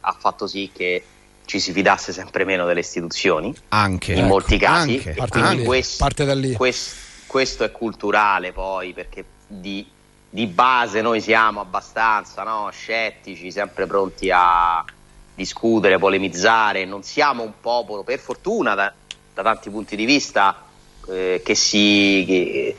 ha 0.00 0.16
fatto 0.18 0.46
sì 0.46 0.70
che 0.72 1.02
ci 1.46 1.60
si 1.60 1.72
fidasse 1.72 2.12
sempre 2.12 2.44
meno 2.44 2.64
delle 2.66 2.80
istituzioni, 2.80 3.54
anche, 3.68 4.12
in 4.12 4.18
ecco, 4.18 4.26
molti 4.26 4.58
casi, 4.58 4.96
anche, 4.96 5.10
e 5.10 5.28
quindi 5.28 5.48
anche, 5.48 5.64
questo, 5.64 6.04
parte 6.04 6.24
da 6.24 6.34
lì. 6.34 6.52
Questo, 6.54 6.96
questo, 7.26 7.64
è 7.64 7.70
culturale 7.70 8.52
poi, 8.52 8.92
perché 8.92 9.24
di, 9.46 9.86
di 10.28 10.46
base 10.46 11.00
noi 11.02 11.20
siamo 11.20 11.60
abbastanza 11.60 12.42
no? 12.42 12.68
scettici, 12.70 13.50
sempre 13.50 13.86
pronti 13.86 14.30
a 14.32 14.84
discutere, 15.34 15.98
polemizzare, 15.98 16.84
non 16.84 17.02
siamo 17.02 17.42
un 17.42 17.52
popolo, 17.60 18.02
per 18.02 18.18
fortuna, 18.18 18.74
da, 18.74 18.92
da 19.34 19.42
tanti 19.42 19.68
punti 19.68 19.96
di 19.96 20.04
vista, 20.04 20.64
eh, 21.08 21.42
che, 21.44 21.54
si, 21.54 22.24
che, 22.26 22.76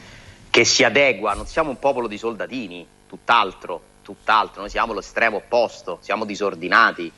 che 0.50 0.66
si 0.66 0.84
adegua, 0.84 1.34
non 1.34 1.46
siamo 1.46 1.70
un 1.70 1.78
popolo 1.78 2.08
di 2.08 2.18
soldatini, 2.18 2.86
tutt'altro, 3.08 3.82
tutt'altro, 4.02 4.62
noi 4.62 4.70
siamo 4.70 4.94
l'estremo 4.94 5.38
opposto, 5.38 6.00
siamo 6.02 6.26
disordinati 6.26 7.12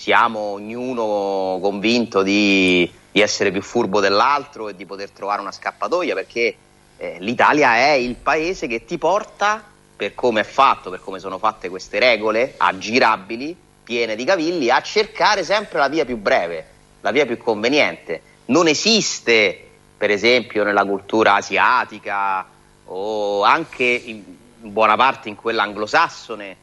siamo 0.00 0.38
ognuno 0.38 1.58
convinto 1.60 2.22
di, 2.22 2.90
di, 3.12 3.20
essere 3.20 3.50
più 3.50 3.60
furbo 3.60 4.00
dell'altro 4.00 4.70
e 4.70 4.74
di 4.74 4.86
poter 4.86 5.10
trovare 5.10 5.42
una 5.42 5.52
scappatoia 5.52 6.14
perché 6.14 6.54
eh, 6.96 7.16
l'Italia 7.18 7.74
è 7.74 7.90
il 7.90 8.14
paese 8.14 8.66
che 8.66 8.86
ti 8.86 8.96
porta, 8.96 9.62
per 9.94 10.14
come 10.14 10.40
è 10.40 10.44
fatto, 10.44 10.88
per 10.88 11.00
come 11.00 11.18
sono 11.18 11.36
fatte 11.36 11.68
queste 11.68 11.98
regole 11.98 12.54
aggirabili, 12.56 13.54
piene 13.84 14.16
di 14.16 14.24
cavilli, 14.24 14.70
a 14.70 14.80
cercare 14.80 15.44
sempre 15.44 15.78
la 15.78 15.88
via 15.88 16.06
più 16.06 16.16
breve, 16.16 16.66
la 17.02 17.10
via 17.10 17.26
più 17.26 17.36
conveniente. 17.36 18.22
Non 18.46 18.68
esiste, 18.68 19.68
per 19.98 20.10
esempio, 20.10 20.64
nella 20.64 20.86
cultura 20.86 21.34
asiatica 21.34 22.46
o 22.86 23.42
anche 23.42 23.84
in 23.84 24.22
buona 24.60 24.96
parte 24.96 25.28
in 25.28 25.36
quella 25.36 25.64
anglosassone 25.64 26.56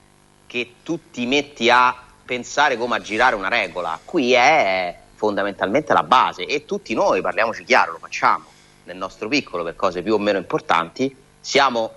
che 0.47 0.73
tu 0.81 1.11
ti 1.11 1.27
metti 1.27 1.69
a 1.69 2.06
pensare 2.27 2.77
come 2.77 2.97
aggirare 2.97 3.35
una 3.35 3.47
regola, 3.47 3.97
qui 4.03 4.33
è 4.33 4.93
fondamentalmente 5.15 5.93
la 5.93 6.03
base 6.03 6.45
e 6.45 6.65
tutti 6.65 6.93
noi, 6.93 7.21
parliamoci 7.21 7.63
chiaro, 7.63 7.93
lo 7.93 7.97
facciamo 7.99 8.45
nel 8.83 8.97
nostro 8.97 9.29
piccolo 9.29 9.63
per 9.63 9.77
cose 9.77 10.03
più 10.03 10.13
o 10.13 10.17
meno 10.19 10.37
importanti, 10.37 11.15
siamo, 11.39 11.91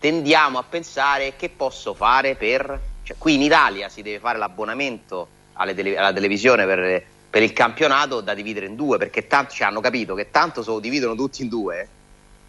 tendiamo 0.00 0.58
a 0.58 0.64
pensare 0.64 1.34
che 1.36 1.50
posso 1.50 1.92
fare 1.94 2.34
per... 2.34 2.80
Cioè, 3.02 3.16
qui 3.18 3.34
in 3.34 3.42
Italia 3.42 3.90
si 3.90 4.00
deve 4.00 4.18
fare 4.18 4.38
l'abbonamento 4.38 5.28
tele, 5.74 5.98
alla 5.98 6.12
televisione 6.14 6.64
per, 6.64 7.04
per, 7.28 7.42
il 7.42 7.52
campionato 7.52 8.22
da 8.22 8.32
dividere 8.32 8.64
in 8.64 8.76
due, 8.76 8.96
perché 8.96 9.26
tanto 9.26 9.50
ci 9.50 9.58
cioè, 9.58 9.66
hanno 9.66 9.80
capito 9.80 10.14
che 10.14 10.30
tanto 10.30 10.62
se 10.62 10.70
lo 10.70 10.78
dividono 10.80 11.14
tutti 11.14 11.42
in 11.42 11.48
due 11.48 11.88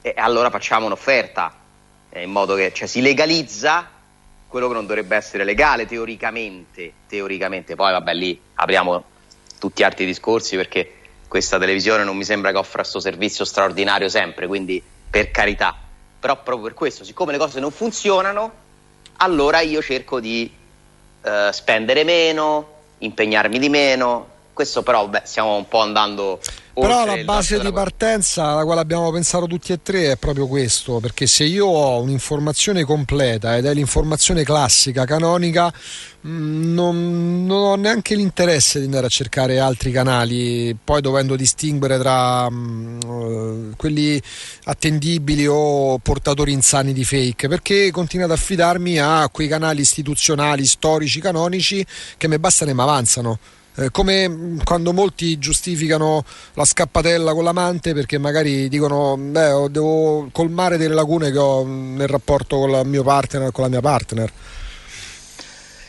e 0.01 0.13
allora 0.15 0.49
facciamo 0.49 0.85
un'offerta 0.85 1.53
eh, 2.09 2.23
in 2.23 2.31
modo 2.31 2.55
che 2.55 2.71
cioè, 2.73 2.87
si 2.87 3.01
legalizza 3.01 3.89
quello 4.47 4.67
che 4.67 4.73
non 4.73 4.85
dovrebbe 4.85 5.15
essere 5.15 5.43
legale 5.43 5.85
teoricamente, 5.85 6.93
teoricamente. 7.07 7.75
poi 7.75 7.91
vabbè 7.91 8.13
lì 8.13 8.39
apriamo 8.55 9.03
tutti 9.59 9.83
altri 9.83 10.05
discorsi 10.05 10.55
perché 10.55 10.93
questa 11.27 11.57
televisione 11.57 12.03
non 12.03 12.15
mi 12.15 12.23
sembra 12.23 12.51
che 12.51 12.57
offra 12.57 12.81
questo 12.81 12.99
servizio 12.99 13.45
straordinario 13.45 14.09
sempre, 14.09 14.47
quindi 14.47 14.81
per 15.09 15.31
carità. 15.31 15.75
Però 16.19 16.41
proprio 16.41 16.67
per 16.67 16.73
questo, 16.73 17.03
siccome 17.03 17.31
le 17.31 17.37
cose 17.37 17.59
non 17.59 17.71
funzionano, 17.71 18.51
allora 19.17 19.59
io 19.61 19.81
cerco 19.81 20.19
di 20.19 20.51
eh, 21.21 21.49
spendere 21.51 22.03
meno, 22.03 22.73
impegnarmi 22.99 23.59
di 23.59 23.69
meno. 23.69 24.33
Questo 24.55 24.83
però 24.83 25.05
beh, 25.09 25.23
stiamo 25.25 25.57
un 25.57 25.67
po' 25.67 25.81
andando 25.81 26.39
però 26.81 27.05
la 27.05 27.17
base 27.23 27.59
di 27.59 27.71
partenza 27.73 28.47
alla 28.47 28.63
quale 28.63 28.79
abbiamo 28.79 29.11
pensato 29.11 29.47
tutti 29.47 29.73
e 29.73 29.81
tre 29.81 30.11
è 30.11 30.17
proprio 30.17 30.47
questo, 30.47 30.99
perché 30.99 31.27
se 31.27 31.43
io 31.43 31.65
ho 31.65 32.01
un'informazione 32.01 32.85
completa 32.85 33.57
ed 33.57 33.65
è 33.65 33.73
l'informazione 33.73 34.43
classica, 34.43 35.03
canonica, 35.03 35.73
mm, 36.27 36.73
non, 36.73 37.45
non, 37.45 37.63
ho 37.63 37.75
neanche 37.75 38.15
l'interesse 38.15 38.79
di 38.79 38.85
andare 38.85 39.07
a 39.07 39.09
cercare 39.09 39.59
altri 39.59 39.91
canali, 39.91 40.73
poi 40.81 40.99
dovendo 41.01 41.35
distinguere 41.35 41.97
tra 41.97 42.47
um, 42.47 43.73
quelli 43.75 44.21
attendibili 44.65 45.47
o 45.47 45.97
portatori 45.99 46.53
insani 46.53 46.91
di 46.91 47.03
fake, 47.03 47.49
perché 47.49 47.91
continuo 47.91 48.25
ad 48.25 48.31
affidarmi 48.31 48.99
a 48.99 49.29
quei 49.29 49.49
canali 49.49 49.81
istituzionali, 49.81 50.65
storici, 50.65 51.19
canonici 51.19 51.85
che 52.15 52.29
mi 52.29 52.37
bastano 52.39 52.71
e 52.71 52.73
mi 52.73 52.81
avanzano 52.81 53.39
eh, 53.75 53.91
come 53.91 54.57
quando 54.63 54.93
molti 54.93 55.37
giustificano 55.37 56.23
la 56.53 56.65
scappatella 56.65 57.33
con 57.33 57.43
l'amante 57.43 57.93
perché 57.93 58.17
magari 58.17 58.69
dicono 58.69 59.17
beh, 59.17 59.69
devo 59.69 60.29
colmare 60.31 60.77
delle 60.77 60.93
lacune 60.93 61.31
che 61.31 61.37
ho 61.37 61.65
nel 61.65 62.07
rapporto 62.07 62.57
con 62.57 62.69
il 62.69 62.85
mio 62.85 63.03
partner 63.03 63.51
con 63.51 63.63
la 63.63 63.69
mia 63.69 63.81
partner. 63.81 64.31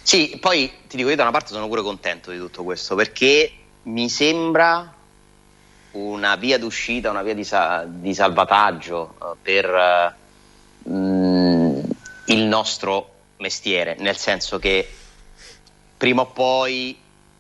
Sì, 0.03 0.39
poi 0.41 0.71
ti 0.89 0.97
dico 0.97 1.09
io 1.09 1.17
da 1.17 1.23
una 1.23 1.33
parte 1.33 1.53
sono 1.53 1.69
pure 1.69 1.83
contento 1.83 2.31
di 2.31 2.39
tutto 2.39 2.63
questo 2.63 2.95
perché 2.95 3.53
mi 3.85 4.09
sembra 4.09 4.95
una 5.93 6.37
via 6.37 6.59
d'uscita, 6.59 7.11
una 7.11 7.23
via 7.23 7.35
di, 7.35 7.45
sa- 7.45 7.85
di 7.87 8.15
salvataggio 8.15 9.15
uh, 9.19 9.37
per 9.41 10.15
uh, 10.85 10.91
mh, 10.91 11.83
il 12.27 12.43
nostro 12.45 13.11
mestiere, 13.39 13.97
nel 13.99 14.17
senso 14.17 14.59
che 14.59 14.89
prima 15.97 16.23
o 16.23 16.27
poi 16.27 16.97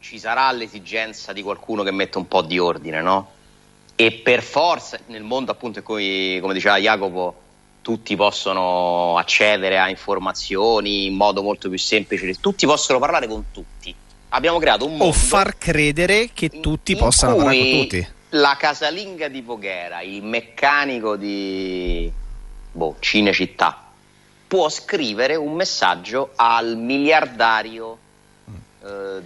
ci 0.08 0.20
sarà 0.20 0.52
l'esigenza 0.52 1.32
di 1.32 1.42
qualcuno 1.42 1.82
che 1.82 1.90
mette 1.90 2.16
un 2.16 2.28
po' 2.28 2.42
di 2.42 2.60
ordine, 2.60 3.02
no? 3.02 3.30
E 3.96 4.12
per 4.12 4.40
forza 4.40 4.96
nel 5.06 5.24
mondo 5.24 5.50
appunto 5.50 5.80
in 5.80 5.84
cui, 5.84 6.38
come 6.40 6.54
diceva 6.54 6.78
Jacopo, 6.78 7.34
tutti 7.82 8.14
possono 8.14 9.18
accedere 9.18 9.80
a 9.80 9.88
informazioni 9.88 11.06
in 11.06 11.14
modo 11.14 11.42
molto 11.42 11.68
più 11.68 11.76
semplice, 11.76 12.38
tutti 12.38 12.66
possono 12.66 13.00
parlare 13.00 13.26
con 13.26 13.46
tutti. 13.50 13.92
Abbiamo 14.28 14.60
creato 14.60 14.84
un 14.84 14.92
mondo 14.92 15.06
o 15.06 15.12
far 15.12 15.58
credere 15.58 16.30
che 16.32 16.50
tutti 16.50 16.94
possano 16.94 17.34
parlare 17.34 17.58
con 17.58 17.80
tutti. 17.80 18.08
La 18.30 18.56
casalinga 18.56 19.26
di 19.26 19.40
Voghera, 19.40 20.02
il 20.02 20.22
meccanico 20.22 21.16
di 21.16 22.08
boh, 22.70 22.94
Cinecittà, 23.00 23.90
può 24.46 24.68
scrivere 24.68 25.34
un 25.34 25.54
messaggio 25.54 26.30
al 26.36 26.76
miliardario 26.76 28.04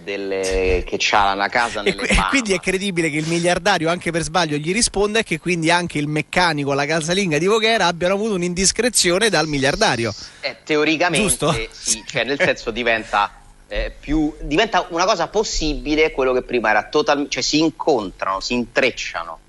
delle, 0.03 0.83
che 0.85 0.99
ha 1.11 1.33
una 1.33 1.47
casa 1.47 1.81
nelle 1.81 2.01
e, 2.07 2.15
quindi 2.29 2.53
è 2.53 2.59
credibile 2.59 3.09
che 3.09 3.17
il 3.17 3.27
miliardario 3.27 3.89
anche 3.89 4.11
per 4.11 4.23
sbaglio 4.23 4.57
gli 4.57 4.73
risponda 4.73 5.19
e 5.19 5.23
che 5.23 5.39
quindi 5.39 5.69
anche 5.69 5.97
il 5.97 6.07
meccanico 6.07 6.73
la 6.73 6.85
casalinga 6.85 7.37
di 7.37 7.45
Voghera 7.45 7.85
abbiano 7.85 8.15
avuto 8.15 8.33
un'indiscrezione 8.33 9.29
dal 9.29 9.47
miliardario. 9.47 10.13
Eh, 10.41 10.57
teoricamente 10.63 11.27
Giusto? 11.27 11.55
sì 11.71 12.03
cioè 12.05 12.23
nel 12.23 12.39
senso 12.39 12.71
diventa 12.71 13.31
eh, 13.67 13.93
più, 13.97 14.35
diventa 14.41 14.87
una 14.89 15.05
cosa 15.05 15.27
possibile 15.27 16.11
quello 16.11 16.33
che 16.33 16.41
prima 16.41 16.69
era 16.69 16.87
totalmente 16.89 17.31
cioè 17.31 17.43
si 17.43 17.59
incontrano 17.59 18.39
si 18.39 18.53
intrecciano 18.53 19.39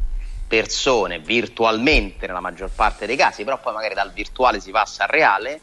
persone 0.46 1.18
virtualmente 1.18 2.26
nella 2.26 2.40
maggior 2.40 2.70
parte 2.70 3.06
dei 3.06 3.16
casi 3.16 3.42
però 3.42 3.58
poi 3.58 3.72
magari 3.72 3.94
dal 3.94 4.12
virtuale 4.12 4.60
si 4.60 4.70
passa 4.70 5.04
al 5.04 5.08
reale 5.08 5.60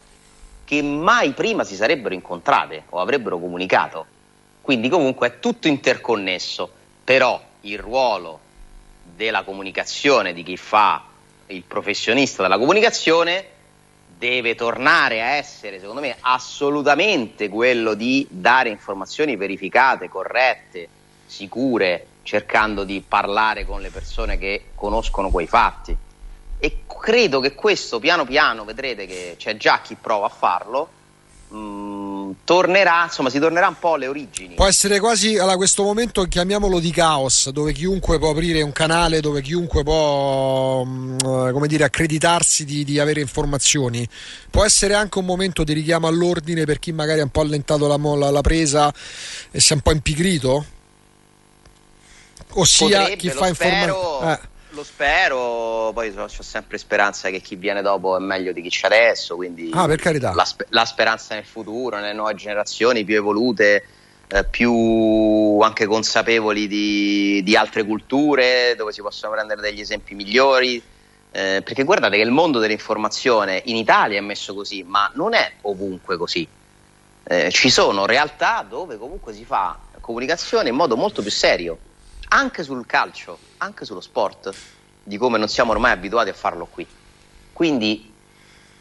che 0.64 0.82
mai 0.82 1.32
prima 1.32 1.64
si 1.64 1.74
sarebbero 1.74 2.14
incontrate 2.14 2.84
o 2.90 3.00
avrebbero 3.00 3.38
comunicato 3.38 4.06
quindi 4.60 4.88
comunque 4.88 5.28
è 5.28 5.38
tutto 5.38 5.68
interconnesso, 5.68 6.70
però 7.02 7.40
il 7.62 7.78
ruolo 7.78 8.40
della 9.02 9.42
comunicazione, 9.42 10.32
di 10.32 10.42
chi 10.42 10.56
fa 10.56 11.04
il 11.46 11.62
professionista 11.62 12.42
della 12.42 12.58
comunicazione, 12.58 13.58
deve 14.16 14.54
tornare 14.54 15.22
a 15.22 15.30
essere, 15.30 15.80
secondo 15.80 16.02
me, 16.02 16.16
assolutamente 16.20 17.48
quello 17.48 17.94
di 17.94 18.26
dare 18.28 18.68
informazioni 18.68 19.34
verificate, 19.36 20.08
corrette, 20.08 20.88
sicure, 21.26 22.06
cercando 22.22 22.84
di 22.84 23.02
parlare 23.06 23.64
con 23.64 23.80
le 23.80 23.90
persone 23.90 24.36
che 24.36 24.66
conoscono 24.74 25.30
quei 25.30 25.46
fatti. 25.46 25.96
E 26.58 26.82
credo 26.86 27.40
che 27.40 27.54
questo 27.54 27.98
piano 27.98 28.26
piano, 28.26 28.64
vedrete 28.64 29.06
che 29.06 29.36
c'è 29.38 29.56
già 29.56 29.80
chi 29.80 29.94
prova 29.94 30.26
a 30.26 30.30
farlo, 30.30 30.90
tornerà, 32.44 33.04
insomma, 33.04 33.30
si 33.30 33.38
tornerà 33.38 33.68
un 33.68 33.78
po' 33.78 33.94
alle 33.94 34.06
origini. 34.06 34.54
Può 34.54 34.66
essere 34.66 34.98
quasi 34.98 35.38
a 35.38 35.56
questo 35.56 35.82
momento, 35.82 36.24
chiamiamolo 36.24 36.80
di 36.80 36.90
caos, 36.90 37.50
dove 37.50 37.72
chiunque 37.72 38.18
può 38.18 38.30
aprire 38.30 38.62
un 38.62 38.72
canale, 38.72 39.20
dove 39.20 39.40
chiunque 39.42 39.82
può, 39.82 40.84
mm, 40.84 41.18
come 41.52 41.66
dire, 41.68 41.84
accreditarsi 41.84 42.64
di, 42.64 42.84
di, 42.84 42.98
avere 42.98 43.20
informazioni. 43.20 44.06
Può 44.50 44.64
essere 44.64 44.94
anche 44.94 45.18
un 45.18 45.24
momento 45.24 45.64
di 45.64 45.72
richiamo 45.72 46.06
all'ordine 46.06 46.64
per 46.64 46.78
chi 46.78 46.92
magari 46.92 47.20
ha 47.20 47.24
un 47.24 47.30
po' 47.30 47.40
allentato 47.40 47.86
la, 47.86 47.96
la, 47.96 48.30
la 48.30 48.40
presa 48.40 48.92
e 49.50 49.60
si 49.60 49.72
è 49.72 49.74
un 49.76 49.82
po' 49.82 49.92
impigrito? 49.92 50.64
Ossia 52.54 53.00
Potrebbe, 53.00 53.16
chi 53.16 53.30
fa 53.30 53.46
informazioni. 53.46 54.32
Eh 54.32 54.58
lo 54.80 54.84
spero, 54.84 55.90
poi 55.92 56.12
ho 56.16 56.28
sempre 56.28 56.78
speranza 56.78 57.28
che 57.28 57.40
chi 57.40 57.56
viene 57.56 57.82
dopo 57.82 58.16
è 58.16 58.20
meglio 58.20 58.52
di 58.52 58.62
chi 58.62 58.70
c'è 58.70 58.86
adesso, 58.86 59.36
quindi 59.36 59.70
ah, 59.74 59.86
per 59.86 60.00
carità. 60.00 60.32
La, 60.32 60.46
la, 60.70 60.84
speranza 60.84 61.34
nel 61.34 61.44
futuro, 61.44 61.96
nelle 61.96 62.14
nuove 62.14 62.34
generazioni 62.34 63.04
più 63.04 63.16
evolute, 63.16 63.84
eh, 64.26 64.44
più 64.44 65.58
anche 65.60 65.86
consapevoli 65.86 66.66
di, 66.66 67.42
di, 67.42 67.56
altre 67.56 67.84
culture, 67.84 68.74
dove 68.76 68.92
si 68.92 69.02
possono 69.02 69.32
prendere 69.32 69.60
degli 69.60 69.80
esempi 69.80 70.14
migliori. 70.14 70.82
Eh, 71.32 71.62
perché 71.62 71.84
guardate 71.84 72.16
che 72.16 72.22
il 72.22 72.32
mondo 72.32 72.58
dell'informazione 72.58 73.62
in 73.66 73.76
Italia 73.76 74.18
è 74.18 74.22
messo 74.22 74.52
così, 74.52 74.82
ma 74.82 75.10
non 75.14 75.34
è 75.34 75.52
ovunque 75.62 76.16
così. 76.16 76.46
Eh, 77.22 77.50
ci 77.52 77.70
sono 77.70 78.06
realtà 78.06 78.64
dove 78.68 78.98
comunque 78.98 79.32
si 79.32 79.44
fa 79.44 79.78
comunicazione 80.00 80.70
in 80.70 80.74
modo 80.74 80.96
molto 80.96 81.22
più 81.22 81.30
serio 81.30 81.78
anche 82.32 82.62
sul 82.62 82.86
calcio, 82.86 83.38
anche 83.58 83.84
sullo 83.84 84.00
sport, 84.00 84.52
di 85.02 85.16
come 85.16 85.38
non 85.38 85.48
siamo 85.48 85.72
ormai 85.72 85.92
abituati 85.92 86.30
a 86.30 86.34
farlo 86.34 86.66
qui. 86.66 86.86
Quindi, 87.52 88.12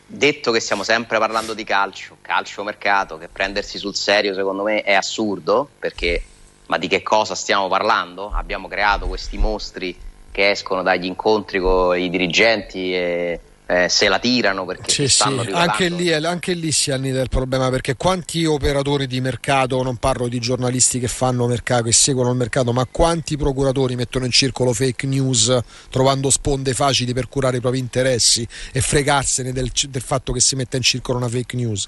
detto 0.05 0.51
che 0.51 0.59
stiamo 0.59 0.83
sempre 0.83 1.17
parlando 1.19 1.53
di 1.53 1.63
calcio, 1.63 2.17
calcio 2.21 2.63
mercato, 2.63 3.17
che 3.17 3.27
prendersi 3.27 3.77
sul 3.77 3.95
serio 3.95 4.33
secondo 4.33 4.63
me 4.63 4.83
è 4.83 4.93
assurdo, 4.93 5.69
perché 5.79 6.23
ma 6.67 6.77
di 6.77 6.87
che 6.87 7.01
cosa 7.01 7.33
stiamo 7.33 7.67
parlando? 7.67 8.31
Abbiamo 8.31 8.67
creato 8.67 9.07
questi 9.07 9.37
mostri 9.39 9.97
che 10.31 10.51
escono 10.51 10.83
dagli 10.83 11.05
incontri 11.05 11.59
con 11.59 11.97
i 11.97 12.09
dirigenti 12.09 12.93
e 12.93 13.39
eh, 13.71 13.87
se 13.87 14.07
la 14.07 14.17
tirano 14.17 14.65
perché 14.65 14.91
sì, 14.91 15.07
sì. 15.07 15.21
Anche, 15.51 15.89
lì, 15.89 16.11
anche 16.11 16.53
lì 16.53 16.71
si 16.71 16.89
annida 16.89 17.21
il 17.21 17.29
problema 17.29 17.69
perché 17.69 17.95
quanti 17.95 18.43
operatori 18.43 19.05
di 19.05 19.21
mercato, 19.21 19.83
non 19.83 19.97
parlo 19.97 20.27
di 20.27 20.39
giornalisti 20.39 20.97
che 20.97 21.07
fanno 21.07 21.45
mercato, 21.45 21.83
che 21.83 21.91
seguono 21.91 22.31
il 22.31 22.35
mercato, 22.35 22.73
ma 22.73 22.87
quanti 22.89 23.37
procuratori 23.37 23.95
mettono 23.95 24.25
in 24.25 24.31
circolo 24.31 24.73
fake 24.73 25.05
news 25.05 25.55
trovando 25.91 26.31
sponde 26.31 26.73
facili 26.73 27.13
per 27.13 27.29
curare 27.29 27.57
i 27.57 27.59
propri 27.59 27.77
interessi 27.77 28.47
e 28.71 28.81
fregarsene 28.81 29.53
del, 29.53 29.69
del 29.87 30.01
fatto 30.01 30.33
che 30.33 30.39
si 30.39 30.55
metta 30.55 30.75
in 30.75 30.81
circolo 30.81 31.19
una 31.19 31.29
fake 31.29 31.55
news? 31.55 31.87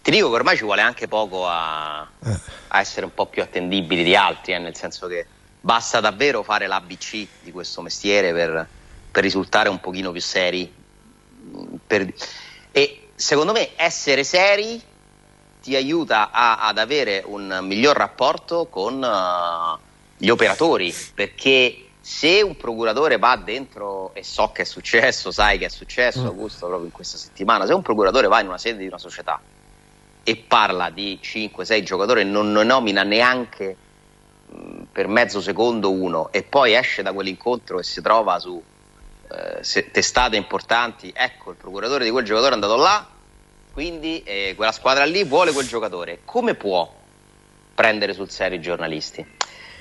Ti 0.00 0.10
dico 0.10 0.30
che 0.30 0.36
ormai 0.36 0.56
ci 0.56 0.64
vuole 0.64 0.80
anche 0.80 1.06
poco 1.06 1.46
a, 1.46 2.08
eh. 2.24 2.40
a 2.68 2.80
essere 2.80 3.04
un 3.04 3.12
po' 3.12 3.26
più 3.26 3.42
attendibili 3.42 4.02
di 4.02 4.16
altri, 4.16 4.54
eh, 4.54 4.58
nel 4.58 4.74
senso 4.74 5.06
che 5.06 5.26
basta 5.60 6.00
davvero 6.00 6.42
fare 6.42 6.66
l'ABC 6.66 7.26
di 7.42 7.52
questo 7.52 7.82
mestiere 7.82 8.32
per 8.32 8.68
per 9.16 9.24
risultare 9.24 9.70
un 9.70 9.80
pochino 9.80 10.12
più 10.12 10.20
seri. 10.20 10.70
Per... 11.86 12.12
E 12.70 13.08
secondo 13.14 13.52
me 13.52 13.70
essere 13.76 14.24
seri 14.24 14.78
ti 15.62 15.74
aiuta 15.74 16.30
a, 16.30 16.58
ad 16.58 16.76
avere 16.76 17.22
un 17.24 17.60
miglior 17.62 17.96
rapporto 17.96 18.66
con 18.66 19.02
uh, 19.02 19.78
gli 20.18 20.28
operatori, 20.28 20.94
perché 21.14 21.92
se 21.98 22.42
un 22.42 22.58
procuratore 22.58 23.16
va 23.16 23.36
dentro, 23.36 24.12
e 24.12 24.22
so 24.22 24.52
che 24.52 24.62
è 24.62 24.64
successo, 24.66 25.30
sai 25.30 25.56
che 25.56 25.64
è 25.64 25.70
successo, 25.70 26.24
mm. 26.24 26.26
Augusto, 26.26 26.66
proprio 26.66 26.84
in 26.84 26.92
questa 26.92 27.16
settimana, 27.16 27.64
se 27.64 27.72
un 27.72 27.80
procuratore 27.80 28.28
va 28.28 28.40
in 28.40 28.48
una 28.48 28.58
sede 28.58 28.80
di 28.80 28.86
una 28.86 28.98
società 28.98 29.40
e 30.24 30.36
parla 30.36 30.90
di 30.90 31.18
5-6 31.22 31.82
giocatori 31.82 32.20
e 32.20 32.24
non, 32.24 32.52
non 32.52 32.66
nomina 32.66 33.02
neanche 33.02 33.76
mh, 34.46 34.82
per 34.92 35.08
mezzo 35.08 35.40
secondo 35.40 35.90
uno 35.90 36.30
e 36.32 36.42
poi 36.42 36.74
esce 36.74 37.00
da 37.00 37.14
quell'incontro 37.14 37.78
e 37.78 37.82
si 37.82 38.02
trova 38.02 38.38
su 38.38 38.62
eh, 39.30 39.90
testate 39.90 40.36
importanti, 40.36 41.12
ecco 41.14 41.50
il 41.50 41.56
procuratore 41.56 42.04
di 42.04 42.10
quel 42.10 42.24
giocatore 42.24 42.52
è 42.52 42.54
andato 42.54 42.76
là, 42.76 43.08
quindi 43.72 44.22
eh, 44.22 44.54
quella 44.56 44.72
squadra 44.72 45.04
lì 45.04 45.24
vuole 45.24 45.52
quel 45.52 45.66
giocatore. 45.66 46.20
Come 46.24 46.54
può 46.54 46.90
prendere 47.74 48.14
sul 48.14 48.30
serio 48.30 48.58
i 48.58 48.62
giornalisti? 48.62 49.24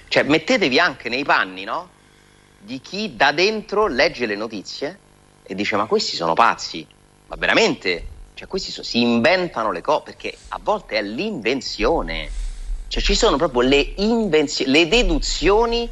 Cioè, 0.07 0.23
mettetevi 0.23 0.79
anche 0.79 1.09
nei 1.09 1.23
panni, 1.23 1.63
no? 1.63 1.89
Di 2.59 2.81
chi 2.81 3.15
da 3.15 3.31
dentro 3.31 3.87
legge 3.87 4.25
le 4.25 4.35
notizie 4.35 4.99
e 5.43 5.55
dice: 5.55 5.75
Ma 5.75 5.85
questi 5.85 6.15
sono 6.15 6.33
pazzi, 6.33 6.85
ma 7.27 7.35
veramente? 7.37 8.07
Cioè, 8.33 8.47
questi 8.47 8.71
so, 8.71 8.83
si 8.83 9.01
inventano 9.01 9.71
le 9.71 9.81
cose 9.81 10.03
perché 10.03 10.35
a 10.49 10.59
volte 10.61 10.97
è 10.97 11.01
l'invenzione. 11.01 12.29
Cioè, 12.87 13.01
ci 13.01 13.15
sono 13.15 13.37
proprio 13.37 13.61
le 13.61 13.93
invenzioni, 13.95 14.71
le 14.71 14.87
deduzioni 14.87 15.89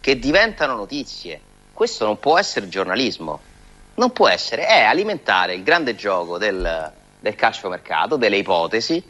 che 0.00 0.18
diventano 0.18 0.74
notizie. 0.74 1.40
Questo 1.76 2.06
non 2.06 2.18
può 2.18 2.38
essere 2.38 2.70
giornalismo, 2.70 3.38
non 3.96 4.10
può 4.10 4.28
essere, 4.28 4.64
è 4.66 4.80
alimentare 4.84 5.52
il 5.52 5.62
grande 5.62 5.94
gioco 5.94 6.38
del, 6.38 6.90
del 7.20 7.34
calciomercato, 7.34 8.16
delle 8.16 8.38
ipotesi, 8.38 9.04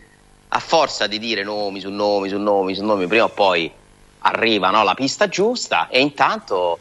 a 0.49 0.59
forza 0.59 1.07
di 1.07 1.21
dire 1.21 1.45
nomi 1.45 1.79
su 1.79 1.91
nomi 1.91 2.29
su 2.29 2.39
nomi 2.39 2.75
su 2.75 2.83
nomi, 2.83 3.07
prima 3.07 3.23
o 3.23 3.29
poi 3.29 3.71
arriva 4.19 4.71
no, 4.71 4.83
la 4.83 4.95
pista 4.95 5.29
giusta 5.29 5.87
e 5.87 6.01
intanto 6.01 6.81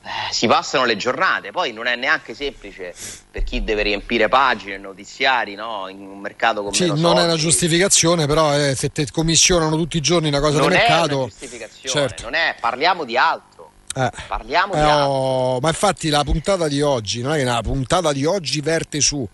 eh, 0.00 0.32
si 0.32 0.46
passano 0.46 0.84
le 0.84 0.94
giornate. 0.94 1.50
Poi 1.50 1.72
non 1.72 1.88
è 1.88 1.96
neanche 1.96 2.32
semplice 2.32 2.94
per 3.28 3.42
chi 3.42 3.64
deve 3.64 3.82
riempire 3.82 4.28
pagine, 4.28 4.78
notiziari 4.78 5.56
no, 5.56 5.88
in 5.88 6.02
un 6.02 6.20
mercato 6.20 6.62
come 6.62 6.72
Sì, 6.72 6.86
non 6.86 6.98
soldi. 6.98 7.18
è 7.18 7.24
una 7.24 7.34
giustificazione, 7.34 8.26
però 8.28 8.56
eh, 8.56 8.76
se 8.76 8.92
ti 8.92 9.04
commissionano 9.10 9.74
tutti 9.74 9.96
i 9.96 10.00
giorni 10.00 10.28
una 10.28 10.38
cosa 10.38 10.58
non 10.60 10.68
di 10.68 10.74
mercato. 10.74 10.92
Non 10.92 11.08
è 11.08 11.14
una 11.14 11.26
giustificazione, 11.26 11.88
certo. 11.90 12.22
non 12.22 12.34
è, 12.34 12.54
parliamo 12.60 13.02
di 13.02 13.16
altro. 13.16 13.55
Eh. 13.96 14.10
Parliamo 14.28 14.74
di 14.74 14.80
eh, 14.80 14.82
altro. 14.82 15.06
Oh, 15.06 15.60
ma 15.60 15.68
infatti 15.68 16.10
la 16.10 16.22
puntata 16.22 16.68
di 16.68 16.82
oggi, 16.82 17.22
non 17.22 17.32
è 17.32 17.38
che 17.38 17.44
la 17.44 17.62
puntata 17.62 18.12
di 18.12 18.26
oggi 18.26 18.60
verte 18.60 19.00
su 19.00 19.26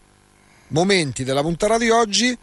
momenti 0.68 1.24
della 1.24 1.42
puntata 1.42 1.78
di 1.78 1.90
oggi 1.90 2.36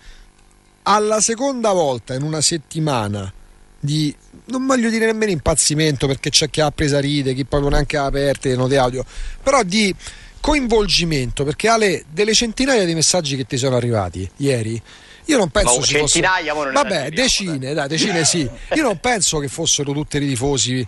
alla 0.83 1.21
seconda 1.21 1.71
volta 1.71 2.13
in 2.13 2.23
una 2.23 2.41
settimana 2.41 3.31
di 3.79 4.13
non 4.45 4.65
voglio 4.65 4.89
dire 4.89 5.05
nemmeno 5.05 5.31
impazzimento 5.31 6.07
perché 6.07 6.29
c'è 6.29 6.49
chi 6.49 6.59
ha 6.59 6.69
presa 6.71 6.99
ride, 6.99 7.33
chi 7.33 7.45
proprio 7.45 7.69
neanche 7.69 7.95
ha 7.95 8.05
aperte 8.05 8.49
le 8.49 8.55
note 8.55 8.77
audio, 8.77 9.05
però 9.41 9.63
di 9.63 9.95
coinvolgimento 10.41 11.43
perché 11.43 11.67
Ale 11.67 12.03
delle 12.09 12.33
centinaia 12.33 12.85
di 12.85 12.93
messaggi 12.93 13.35
che 13.35 13.45
ti 13.45 13.57
sono 13.57 13.75
arrivati 13.75 14.29
ieri 14.37 14.81
io 15.25 15.37
non 15.37 15.49
penso 15.49 15.73
oh, 15.73 15.81
centinaia 15.83 16.53
fossero... 16.53 16.71
vabbè 16.71 17.09
decine 17.09 17.73
dai 17.73 17.87
decine 17.89 18.23
sì 18.23 18.49
io 18.73 18.81
non 18.81 18.99
penso 18.99 19.39
che 19.39 19.49
fossero 19.49 19.91
tutti 19.91 20.17
i 20.17 20.25
tifosi 20.27 20.87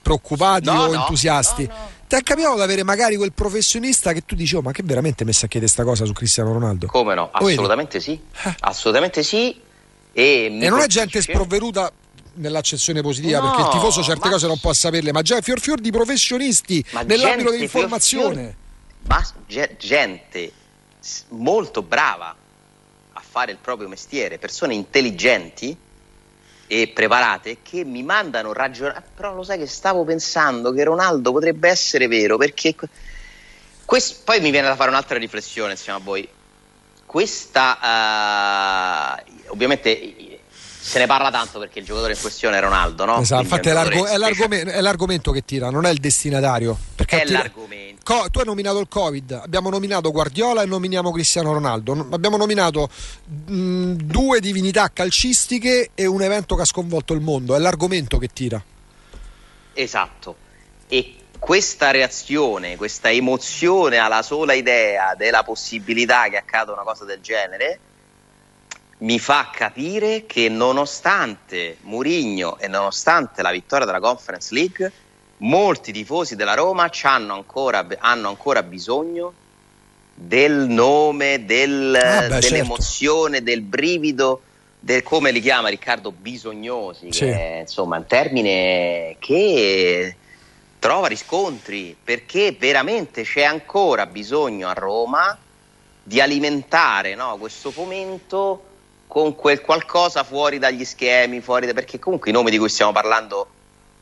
preoccupati 0.00 0.66
no, 0.66 0.72
o 0.72 0.86
no, 0.86 1.00
entusiasti. 1.00 1.66
No, 1.66 1.74
ti 2.08 2.16
è 2.16 2.22
capitato 2.22 2.56
di 2.56 2.62
avere 2.62 2.82
magari 2.82 3.16
quel 3.16 3.32
professionista 3.32 4.12
che 4.12 4.24
tu 4.24 4.34
dici 4.34 4.56
oh 4.56 4.62
ma 4.62 4.72
che 4.72 4.82
veramente 4.84 5.24
messa 5.24 5.46
a 5.46 5.48
chiedere 5.48 5.72
questa 5.72 5.84
cosa 5.88 6.04
su 6.04 6.12
Cristiano 6.12 6.52
Ronaldo? 6.52 6.86
Come 6.86 7.14
no? 7.14 7.30
Assolutamente 7.30 8.00
sì. 8.00 8.12
Eh. 8.44 8.54
assolutamente 8.60 9.22
sì. 9.22 9.60
E, 10.12 10.58
e 10.60 10.68
non 10.68 10.80
è 10.80 10.86
gente 10.86 11.20
sprovveduta 11.20 11.92
nell'accezione 12.34 13.00
positiva, 13.02 13.38
no, 13.38 13.50
perché 13.50 13.62
il 13.62 13.68
tifoso 13.68 14.02
certe 14.02 14.28
cose 14.28 14.46
non 14.46 14.58
può 14.58 14.72
saperle, 14.72 15.12
ma 15.12 15.22
già 15.22 15.40
fior 15.40 15.60
fior 15.60 15.80
di 15.80 15.90
professionisti 15.90 16.84
nell'ambito 17.04 17.50
dell'informazione. 17.50 18.56
ma 19.06 19.24
gente 19.78 20.52
molto 21.28 21.82
brava 21.82 22.34
a 23.12 23.22
fare 23.28 23.52
il 23.52 23.58
proprio 23.60 23.88
mestiere, 23.88 24.38
persone 24.38 24.74
intelligenti 24.74 25.76
e 26.72 26.86
preparate 26.86 27.56
che 27.62 27.84
mi 27.84 28.04
mandano 28.04 28.52
ragionare. 28.52 29.02
Però 29.16 29.34
lo 29.34 29.42
sai 29.42 29.58
che 29.58 29.66
stavo 29.66 30.04
pensando 30.04 30.70
che 30.70 30.84
Ronaldo 30.84 31.32
potrebbe 31.32 31.68
essere 31.68 32.06
vero 32.06 32.36
perché. 32.36 32.76
Questo, 33.84 34.20
poi 34.22 34.40
mi 34.40 34.52
viene 34.52 34.68
da 34.68 34.76
fare 34.76 34.90
un'altra 34.90 35.18
riflessione 35.18 35.72
insieme 35.72 35.98
a 35.98 36.02
voi. 36.02 36.28
Questa, 37.04 39.18
uh, 39.18 39.50
ovviamente, 39.50 40.38
se 40.78 41.00
ne 41.00 41.06
parla 41.06 41.32
tanto 41.32 41.58
perché 41.58 41.80
il 41.80 41.84
giocatore 41.84 42.12
in 42.12 42.20
questione 42.20 42.58
è 42.58 42.60
Ronaldo, 42.60 43.04
no? 43.04 43.20
Esatto, 43.20 43.42
infatti 43.42 43.68
è, 43.68 43.72
è, 43.72 43.74
l'argomento, 43.74 44.70
è, 44.70 44.80
l'argomento, 44.80 45.32
che 45.32 45.44
tira, 45.44 45.70
non 45.70 45.86
è 45.86 45.90
il 45.90 45.98
destinatario. 45.98 46.78
È 46.94 47.04
tira- 47.04 47.24
l'argomento. 47.24 47.89
Co- 48.02 48.28
tu 48.30 48.38
hai 48.38 48.44
nominato 48.44 48.80
il 48.80 48.88
Covid, 48.88 49.40
abbiamo 49.44 49.70
nominato 49.70 50.10
Guardiola 50.10 50.62
e 50.62 50.66
nominiamo 50.66 51.12
Cristiano 51.12 51.52
Ronaldo. 51.52 52.08
Abbiamo 52.10 52.36
nominato 52.36 52.88
mh, 53.46 53.92
due 53.92 54.40
divinità 54.40 54.90
calcistiche 54.92 55.90
e 55.94 56.06
un 56.06 56.22
evento 56.22 56.56
che 56.56 56.62
ha 56.62 56.66
sconvolto 56.66 57.12
il 57.12 57.20
mondo. 57.20 57.54
È 57.54 57.58
l'argomento 57.58 58.18
che 58.18 58.28
tira. 58.28 58.62
Esatto. 59.72 60.36
E 60.88 61.14
questa 61.38 61.90
reazione, 61.90 62.76
questa 62.76 63.10
emozione 63.10 63.96
alla 63.96 64.22
sola 64.22 64.52
idea 64.52 65.14
della 65.14 65.42
possibilità 65.42 66.28
che 66.28 66.36
accada 66.36 66.72
una 66.72 66.82
cosa 66.82 67.04
del 67.04 67.20
genere 67.20 67.80
mi 69.00 69.18
fa 69.18 69.50
capire 69.50 70.26
che 70.26 70.48
nonostante 70.48 71.78
Murigno 71.82 72.58
e 72.58 72.68
nonostante 72.68 73.40
la 73.42 73.50
vittoria 73.50 73.86
della 73.86 74.00
Conference 74.00 74.52
League, 74.52 74.92
molti 75.40 75.92
tifosi 75.92 76.36
della 76.36 76.54
Roma 76.54 76.90
hanno 77.02 77.34
ancora, 77.34 77.86
hanno 77.98 78.28
ancora 78.28 78.62
bisogno 78.62 79.32
del 80.14 80.66
nome, 80.68 81.44
del, 81.44 81.94
ah 81.94 82.28
beh, 82.28 82.38
dell'emozione, 82.40 83.36
certo. 83.36 83.50
del 83.50 83.62
brivido, 83.62 84.42
del, 84.78 85.02
come 85.02 85.30
li 85.30 85.40
chiama 85.40 85.68
Riccardo 85.68 86.12
Bisognosi, 86.12 87.12
sì. 87.12 87.20
che 87.20 87.32
è 87.32 87.60
insomma 87.60 87.96
un 87.96 88.06
termine 88.06 89.16
che 89.18 90.14
trova 90.78 91.06
riscontri 91.06 91.96
perché 92.02 92.56
veramente 92.58 93.22
c'è 93.22 93.42
ancora 93.42 94.06
bisogno 94.06 94.68
a 94.68 94.72
Roma 94.72 95.38
di 96.02 96.20
alimentare 96.20 97.14
no, 97.14 97.36
questo 97.38 97.70
fomento 97.70 98.64
con 99.06 99.34
quel 99.34 99.60
qualcosa 99.60 100.24
fuori 100.24 100.58
dagli 100.58 100.84
schemi, 100.84 101.40
fuori 101.40 101.66
da, 101.66 101.74
perché 101.74 101.98
comunque 101.98 102.30
i 102.30 102.32
nomi 102.32 102.50
di 102.50 102.58
cui 102.58 102.68
stiamo 102.68 102.92
parlando 102.92 103.48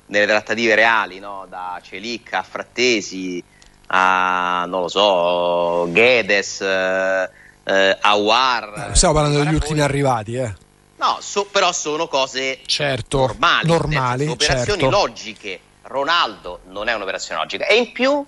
nelle 0.08 0.26
trattative 0.26 0.74
reali, 0.74 1.18
no? 1.18 1.46
da 1.48 1.80
Celic 1.82 2.32
a 2.34 2.42
Frattesi 2.42 3.42
a 3.88 4.64
non 4.66 4.82
lo 4.82 4.88
so, 4.88 5.88
Gedes, 5.92 6.60
eh, 6.60 7.30
eh, 7.64 7.96
Awar. 8.00 8.90
Eh, 8.90 8.94
stiamo 8.94 9.14
parlando 9.14 9.42
degli 9.42 9.54
ultimi 9.54 9.80
arrivati, 9.80 10.34
eh. 10.34 10.54
No, 10.96 11.18
so, 11.20 11.46
però 11.46 11.72
sono 11.72 12.08
cose 12.08 12.60
certo, 12.66 13.18
normali, 13.18 13.68
normali 13.68 14.18
senso, 14.24 14.32
operazioni 14.32 14.80
certo. 14.80 14.96
logiche. 14.96 15.60
Ronaldo 15.82 16.60
non 16.68 16.88
è 16.88 16.94
un'operazione 16.94 17.40
logica 17.40 17.66
e 17.66 17.76
in 17.76 17.92
più 17.92 18.22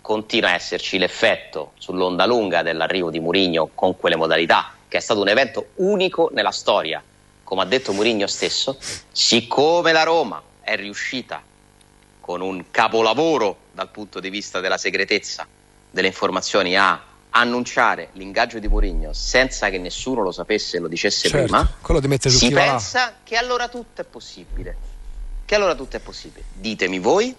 continua 0.00 0.50
a 0.50 0.54
esserci 0.54 0.96
l'effetto 0.96 1.72
sull'onda 1.78 2.24
lunga 2.24 2.62
dell'arrivo 2.62 3.10
di 3.10 3.18
Mourinho 3.18 3.70
con 3.74 3.96
quelle 3.96 4.16
modalità 4.16 4.72
che 4.86 4.98
è 4.98 5.00
stato 5.00 5.20
un 5.20 5.28
evento 5.28 5.70
unico 5.76 6.30
nella 6.32 6.52
storia. 6.52 7.02
Come 7.42 7.62
ha 7.62 7.64
detto 7.64 7.92
Mourinho 7.92 8.28
stesso, 8.28 8.76
siccome 9.10 9.90
la 9.90 10.04
Roma 10.04 10.40
è 10.60 10.76
riuscita 10.76 11.42
con 12.20 12.40
un 12.40 12.70
capolavoro 12.70 13.56
dal 13.72 13.90
punto 13.90 14.20
di 14.20 14.30
vista 14.30 14.60
della 14.60 14.78
segretezza 14.78 15.46
delle 15.90 16.06
informazioni 16.06 16.76
a 16.76 17.02
annunciare 17.30 18.10
l'ingaggio 18.12 18.58
di 18.58 18.68
Mourinho 18.68 19.12
senza 19.12 19.70
che 19.70 19.78
nessuno 19.78 20.22
lo 20.22 20.32
sapesse 20.32 20.76
e 20.76 20.80
lo 20.80 20.88
dicesse 20.88 21.28
certo, 21.28 21.44
prima, 21.44 22.18
si 22.18 22.50
pensa 22.50 23.14
che 23.22 23.36
allora 23.36 23.68
tutto 23.68 24.00
è 24.00 24.04
possibile. 24.04 24.88
Che 25.44 25.54
allora 25.54 25.74
tutto 25.74 25.96
è 25.96 26.00
possibile. 26.00 26.44
Ditemi 26.52 26.98
voi, 26.98 27.34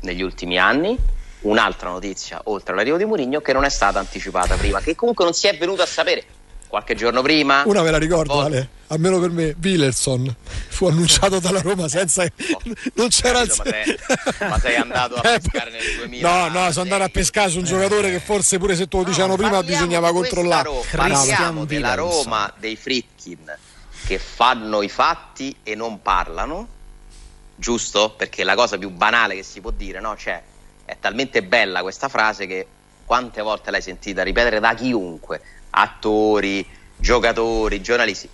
negli 0.00 0.22
ultimi 0.22 0.58
anni, 0.58 0.96
un'altra 1.40 1.90
notizia 1.90 2.40
oltre 2.44 2.72
all'arrivo 2.72 2.96
di 2.96 3.04
Mourinho 3.04 3.40
che 3.40 3.52
non 3.52 3.64
è 3.64 3.70
stata 3.70 3.98
anticipata 3.98 4.56
prima, 4.56 4.80
che 4.80 4.94
comunque 4.94 5.24
non 5.24 5.34
si 5.34 5.46
è 5.46 5.56
venuto 5.56 5.82
a 5.82 5.86
sapere 5.86 6.24
qualche 6.70 6.94
giorno 6.94 7.20
prima. 7.20 7.64
Una 7.66 7.82
ve 7.82 7.90
la 7.90 7.98
ricordo, 7.98 8.40
Ale, 8.40 8.68
almeno 8.86 9.18
per 9.18 9.30
me, 9.30 9.54
Willerson 9.60 10.34
fu 10.68 10.86
annunciato 10.86 11.38
dalla 11.40 11.60
Roma 11.60 11.88
senza 11.88 12.24
che 12.24 12.32
oh, 12.52 12.60
non 12.94 13.08
c'era 13.08 13.44
capito, 13.44 13.68
il 13.68 13.98
ma, 14.08 14.32
sei, 14.32 14.48
ma 14.48 14.58
sei 14.58 14.76
andato 14.76 15.16
a 15.16 15.20
eh, 15.34 15.40
pescare 15.40 15.70
nel 15.70 15.96
2000. 15.96 16.28
No, 16.28 16.48
no, 16.48 16.70
sono 16.70 16.84
andato 16.84 17.02
a 17.02 17.08
pescare 17.08 17.50
su 17.50 17.58
un 17.58 17.64
giocatore 17.64 18.10
che 18.10 18.20
forse 18.20 18.58
pure 18.58 18.76
se 18.76 18.88
te 18.88 18.96
lo 18.96 19.02
dicevano 19.02 19.36
no, 19.36 19.42
prima 19.42 19.62
bisognava 19.62 20.12
controllare. 20.12 20.62
Ro- 20.62 20.84
parliamo 20.90 21.64
della 21.66 21.94
Roma 21.94 22.50
dei 22.56 22.76
Fritkin 22.76 23.52
che 24.06 24.18
fanno 24.18 24.80
i 24.80 24.88
fatti 24.88 25.54
e 25.62 25.74
non 25.74 26.00
parlano, 26.00 26.68
giusto? 27.56 28.14
Perché 28.16 28.44
la 28.44 28.54
cosa 28.54 28.78
più 28.78 28.90
banale 28.90 29.34
che 29.34 29.42
si 29.42 29.60
può 29.60 29.72
dire, 29.72 30.00
no? 30.00 30.16
Cioè, 30.16 30.40
è 30.84 30.96
talmente 31.00 31.42
bella 31.42 31.82
questa 31.82 32.08
frase 32.08 32.46
che 32.46 32.66
quante 33.04 33.42
volte 33.42 33.72
l'hai 33.72 33.82
sentita 33.82 34.22
ripetere 34.22 34.60
da 34.60 34.72
chiunque 34.74 35.40
attori, 35.70 36.66
giocatori, 36.96 37.80
giornalisti. 37.80 38.28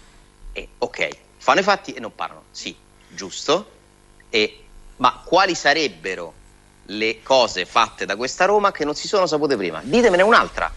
E 0.52 0.68
ok, 0.78 1.08
fanno 1.38 1.60
i 1.60 1.62
fatti 1.62 1.92
e 1.92 2.00
non 2.00 2.14
parlano. 2.14 2.44
Sì, 2.50 2.74
giusto. 3.08 3.70
E, 4.28 4.64
ma 4.96 5.22
quali 5.24 5.54
sarebbero 5.54 6.32
le 6.86 7.22
cose 7.22 7.64
fatte 7.66 8.06
da 8.06 8.16
questa 8.16 8.44
Roma 8.44 8.72
che 8.72 8.84
non 8.84 8.94
si 8.94 9.08
sono 9.08 9.26
sapute 9.26 9.56
prima? 9.56 9.80
Ditemene 9.82 10.22
un'altra. 10.22 10.72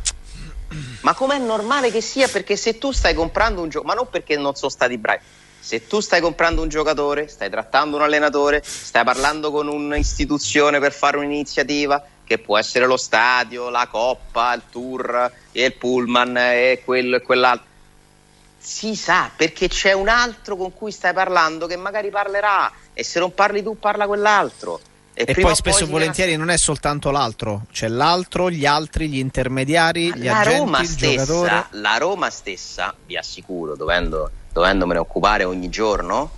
Ma 1.02 1.13
com'è 1.13 1.38
normale 1.38 1.91
che 1.91 2.02
sia? 2.02 2.28
Perché 2.28 2.56
se 2.56 2.78
tu 2.78 2.91
stai 2.91 3.13
comprando 3.13 3.62
un 3.62 3.69
gioco, 3.69 3.86
ma 3.86 3.93
non 3.93 4.08
perché 4.10 4.38
non 4.38 4.56
sono 4.56 4.69
stati 4.69 4.98
bravi, 4.98 5.24
se 5.60 5.88
tu 5.88 6.00
stai 6.00 6.22
comprando 6.22 6.62
un 6.62 6.69
giocatore, 6.69 7.28
stai 7.28 7.50
trattando 7.50 7.98
un 7.98 8.04
allenatore, 8.04 8.62
stai 8.63 9.04
parlando 9.04 9.52
con 9.52 9.67
un'istituzione 9.67 10.80
per 10.80 10.93
fare 10.93 11.17
un'iniziativa, 11.17 12.04
che 12.30 12.38
può 12.38 12.60
essere 12.60 12.86
lo 12.86 12.96
stadio, 12.96 13.72
la 13.72 13.88
coppa, 13.89 14.54
il 14.54 14.62
tour, 14.70 15.32
il 15.54 15.74
pullman 15.74 16.38
e 16.38 16.84
quello 16.86 17.15
e 17.15 17.22
quell'altro. 17.24 17.65
si 18.60 18.96
sa 18.96 19.32
perché 19.36 19.68
c'è 19.68 19.94
un 19.94 20.08
altro 20.08 20.56
con 20.56 20.72
cui 20.72 20.92
stai 20.92 21.12
parlando 21.12 21.65
che 21.65 21.76
magari 21.76 22.12
parlerà 22.12 22.72
e 22.94 23.04
se 23.04 23.18
non 23.18 23.34
parli 23.34 23.63
tu 23.63 23.80
parla 23.80 24.06
quell'altro. 24.06 24.80
E, 25.15 25.26
e 25.26 25.34
poi 25.34 25.56
spesso 25.56 25.86
e 25.86 25.88
volentieri 25.88 26.36
non 26.36 26.52
è 26.52 26.58
soltanto 26.58 27.10
l'altro, 27.10 27.63
c'è 27.72 27.88
l'altro, 27.88 28.52
gli 28.52 28.68
altri, 28.68 29.10
gli 29.10 29.18
intermediari, 29.18 30.13
gli 30.13 30.26
la 30.26 30.42
agenti, 30.42 30.58
Roma 30.60 30.84
stessa, 30.84 31.68
La 31.72 31.98
Roma 31.98 32.30
stessa, 32.30 32.96
vi 33.08 33.18
assicuro, 33.18 33.76
dovendo, 33.76 34.30
dovendomene 34.54 35.00
occupare 35.00 35.46
ogni 35.46 35.70
giorno, 35.70 36.30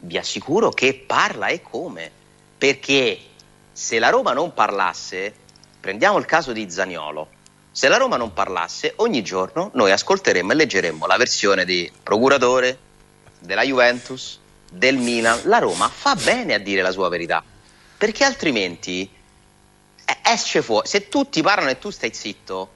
vi 0.00 0.16
assicuro 0.16 0.70
che 0.70 1.04
parla 1.06 1.48
e 1.48 1.60
come. 1.60 2.10
Perché 2.56 3.18
se 3.74 3.98
la 3.98 4.08
Roma 4.08 4.32
non 4.32 4.54
parlasse, 4.54 5.34
prendiamo 5.80 6.16
il 6.18 6.26
caso 6.26 6.52
di 6.52 6.70
Zaniolo, 6.70 7.28
se 7.72 7.88
la 7.88 7.96
Roma 7.96 8.16
non 8.16 8.32
parlasse, 8.32 8.92
ogni 8.96 9.20
giorno 9.22 9.70
noi 9.74 9.90
ascolteremmo 9.90 10.52
e 10.52 10.54
leggeremmo 10.54 11.06
la 11.06 11.16
versione 11.16 11.64
di 11.64 11.90
procuratore, 12.02 12.78
della 13.40 13.62
Juventus, 13.62 14.38
del 14.70 14.96
Milan. 14.96 15.40
La 15.44 15.58
Roma 15.58 15.88
fa 15.88 16.14
bene 16.14 16.54
a 16.54 16.58
dire 16.58 16.82
la 16.82 16.92
sua 16.92 17.08
verità 17.08 17.42
perché 17.98 18.22
altrimenti 18.24 19.10
eh, 20.04 20.18
esce 20.22 20.62
fuori. 20.62 20.86
Se 20.86 21.08
tutti 21.08 21.42
parlano 21.42 21.70
e 21.70 21.78
tu 21.78 21.90
stai 21.90 22.12
zitto, 22.14 22.70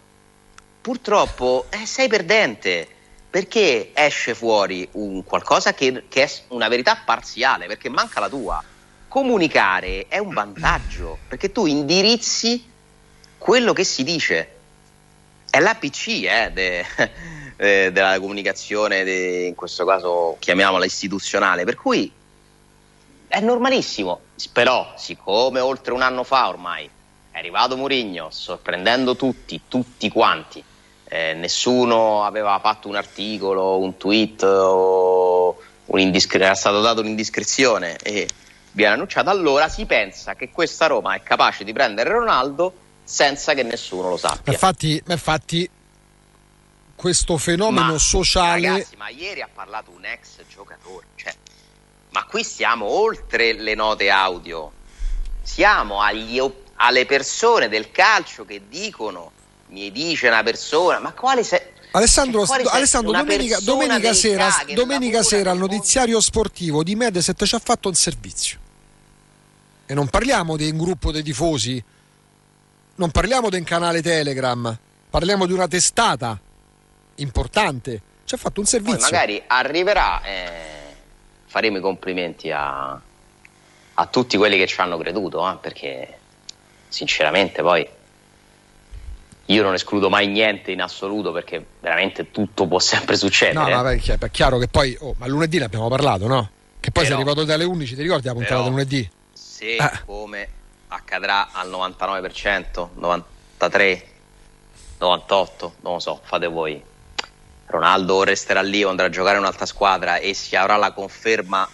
purtroppo 0.80 1.66
eh, 1.70 1.86
sei 1.86 2.08
perdente 2.08 2.88
perché 3.30 3.90
esce 3.94 4.34
fuori 4.34 4.88
un 4.92 5.22
qualcosa 5.22 5.74
che, 5.74 6.04
che, 6.08 6.22
è 6.22 6.30
una 6.48 6.68
verità 6.68 7.00
parziale, 7.04 7.66
perché 7.66 7.88
manca 7.88 8.20
la 8.20 8.28
tua. 8.28 8.62
Comunicare 9.08 10.06
è 10.06 10.18
un 10.18 10.34
vantaggio, 10.34 11.18
perché 11.26 11.50
tu 11.50 11.64
indirizzi 11.64 12.62
quello 13.38 13.72
che 13.72 13.84
si 13.84 14.04
dice. 14.04 14.50
È 15.50 15.58
l'APC 15.60 16.06
eh, 16.24 16.50
de, 16.52 16.84
eh, 17.56 17.90
della 17.90 18.20
comunicazione, 18.20 19.04
de, 19.04 19.46
in 19.46 19.54
questo 19.54 19.86
caso 19.86 20.36
chiamiamola 20.38 20.84
istituzionale, 20.84 21.64
per 21.64 21.74
cui 21.74 22.12
è 23.26 23.40
normalissimo. 23.40 24.20
Però, 24.52 24.92
siccome 24.96 25.60
oltre 25.60 25.94
un 25.94 26.02
anno 26.02 26.22
fa 26.22 26.48
ormai 26.48 26.88
è 27.30 27.38
arrivato 27.38 27.76
Mourinho, 27.76 28.28
sorprendendo 28.30 29.16
tutti, 29.16 29.62
tutti 29.68 30.10
quanti, 30.10 30.62
eh, 31.04 31.32
nessuno 31.32 32.24
aveva 32.24 32.58
fatto 32.58 32.88
un 32.88 32.96
articolo, 32.96 33.78
un 33.78 33.96
tweet 33.96 34.42
o 34.42 35.56
era 35.90 36.54
stato 36.54 36.82
dato 36.82 37.00
un'indiscrezione 37.00 37.96
e 37.96 38.28
viene 38.72 38.94
annunciato, 38.94 39.30
allora 39.30 39.68
si 39.68 39.86
pensa 39.86 40.34
che 40.34 40.50
questa 40.50 40.86
Roma 40.86 41.14
è 41.14 41.22
capace 41.22 41.64
di 41.64 41.72
prendere 41.72 42.10
Ronaldo 42.10 42.72
senza 43.04 43.54
che 43.54 43.62
nessuno 43.62 44.10
lo 44.10 44.16
sappia. 44.16 44.52
Infatti, 44.52 45.02
infatti 45.06 45.70
questo 46.94 47.38
fenomeno 47.38 47.92
ma, 47.92 47.98
sociale... 47.98 48.68
Ragazzi, 48.68 48.96
ma 48.96 49.08
ieri 49.08 49.40
ha 49.40 49.48
parlato 49.52 49.90
un 49.90 50.04
ex 50.04 50.42
giocatore, 50.48 51.06
cioè 51.14 51.32
ma 52.10 52.24
qui 52.24 52.42
siamo 52.42 52.86
oltre 52.86 53.52
le 53.52 53.74
note 53.74 54.10
audio, 54.10 54.72
siamo 55.42 56.00
agli, 56.00 56.42
alle 56.76 57.06
persone 57.06 57.68
del 57.68 57.90
calcio 57.90 58.44
che 58.44 58.62
dicono, 58.68 59.32
mi 59.68 59.92
dice 59.92 60.28
una 60.28 60.42
persona, 60.42 60.98
ma 60.98 61.12
quale 61.12 61.44
sei... 61.44 61.60
Alessandro, 61.92 62.44
Alessandro 62.70 63.12
domenica, 63.12 63.58
domenica 63.60 64.12
sera, 64.12 64.48
domenica 64.74 65.22
sera 65.22 65.50
al 65.50 65.58
notiziario 65.58 66.20
sportivo 66.20 66.82
di 66.82 66.94
Mediaset 66.94 67.44
ci 67.44 67.54
ha 67.54 67.60
fatto 67.62 67.88
un 67.88 67.94
servizio. 67.94 68.58
E 69.86 69.94
non 69.94 70.08
parliamo 70.08 70.56
di 70.56 70.68
un 70.68 70.76
gruppo 70.76 71.10
dei 71.10 71.22
tifosi, 71.22 71.82
non 72.96 73.10
parliamo 73.10 73.48
di 73.48 73.56
un 73.56 73.64
canale 73.64 74.02
Telegram, 74.02 74.76
parliamo 75.08 75.46
di 75.46 75.52
una 75.52 75.66
testata 75.66 76.38
importante. 77.16 78.02
Ci 78.24 78.34
ha 78.34 78.38
fatto 78.38 78.60
un 78.60 78.66
servizio. 78.66 78.98
Poi 78.98 79.10
magari 79.10 79.42
arriverà... 79.46 80.22
Eh 80.22 80.78
faremo 81.48 81.78
i 81.78 81.80
complimenti 81.80 82.50
a, 82.50 83.00
a 83.94 84.06
tutti 84.06 84.36
quelli 84.36 84.56
che 84.56 84.66
ci 84.66 84.80
hanno 84.80 84.98
creduto, 84.98 85.50
eh, 85.50 85.56
perché 85.60 86.18
sinceramente 86.88 87.62
poi 87.62 87.88
io 89.50 89.62
non 89.62 89.74
escludo 89.74 90.08
mai 90.08 90.26
niente 90.26 90.72
in 90.72 90.80
assoluto 90.82 91.32
perché 91.32 91.64
veramente 91.80 92.30
tutto 92.30 92.66
può 92.66 92.78
sempre 92.78 93.16
succedere. 93.16 93.74
No, 93.74 93.82
ma 93.82 93.90
è 93.90 94.30
chiaro 94.30 94.58
che 94.58 94.68
poi, 94.68 94.96
oh, 95.00 95.14
ma 95.18 95.26
lunedì 95.26 95.58
ne 95.58 95.64
abbiamo 95.64 95.88
parlato, 95.88 96.26
no? 96.26 96.50
Che 96.80 96.90
poi 96.90 97.04
però, 97.04 97.16
sei 97.16 97.24
arrivato 97.24 97.44
dalle 97.44 97.64
11, 97.64 97.94
ti 97.94 98.02
ricordi 98.02 98.26
la 98.26 98.34
puntata 98.34 98.62
del 98.62 98.70
lunedì? 98.70 99.10
Se 99.32 99.76
eh. 99.76 99.90
come 100.04 100.48
accadrà 100.88 101.48
al 101.52 101.70
99%, 101.70 102.88
93, 102.94 104.06
98, 104.98 105.74
non 105.80 105.94
lo 105.94 105.98
so, 105.98 106.20
fate 106.22 106.46
voi 106.46 106.82
Ronaldo 107.68 108.22
resterà 108.24 108.62
lì 108.62 108.82
o 108.82 108.88
andrà 108.88 109.06
a 109.06 109.10
giocare 109.10 109.36
in 109.36 109.42
un'altra 109.42 109.66
squadra 109.66 110.16
e 110.16 110.32
si 110.34 110.56
avrà 110.56 110.76
la 110.76 110.92
conferma 110.92 111.68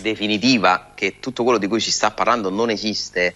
definitiva 0.00 0.92
che 0.94 1.18
tutto 1.18 1.42
quello 1.42 1.58
di 1.58 1.66
cui 1.66 1.80
si 1.80 1.90
sta 1.90 2.10
parlando 2.10 2.50
non 2.50 2.70
esiste 2.70 3.34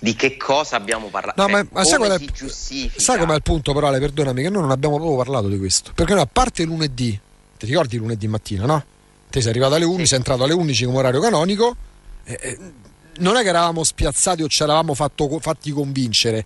di 0.00 0.14
che 0.14 0.36
cosa 0.36 0.76
abbiamo 0.76 1.08
parlato? 1.08 1.40
No, 1.40 1.48
cioè, 1.48 1.62
ma, 1.62 1.68
ma 1.72 1.84
sai, 1.84 1.98
qual 1.98 2.18
è, 2.18 2.90
sai 2.96 3.18
com'è 3.18 3.34
il 3.34 3.42
punto, 3.42 3.72
però, 3.72 3.88
Ale, 3.88 3.98
perdonami, 3.98 4.42
che 4.42 4.50
noi 4.50 4.62
non 4.62 4.70
abbiamo 4.70 4.96
proprio 4.96 5.16
parlato 5.16 5.48
di 5.48 5.58
questo. 5.58 5.92
Perché 5.94 6.14
noi, 6.14 6.22
a 6.22 6.28
parte 6.30 6.64
lunedì, 6.64 7.18
ti 7.56 7.66
ricordi 7.66 7.96
lunedì 7.96 8.28
mattina, 8.28 8.66
no? 8.66 8.84
Te 9.30 9.40
sei 9.40 9.50
arrivato 9.50 9.74
alle 9.74 9.84
11, 9.84 10.00
sì. 10.02 10.08
sei 10.08 10.18
entrato 10.18 10.44
alle 10.44 10.54
11 10.54 10.84
come 10.84 10.98
orario 10.98 11.20
canonico. 11.20 11.76
Eh, 12.24 12.38
eh, 12.40 12.58
non 13.18 13.36
è 13.36 13.42
che 13.42 13.48
eravamo 13.48 13.82
spiazzati 13.82 14.42
o 14.42 14.48
ci 14.48 14.62
eravamo 14.62 14.94
fatto, 14.94 15.38
fatti 15.40 15.70
convincere 15.72 16.44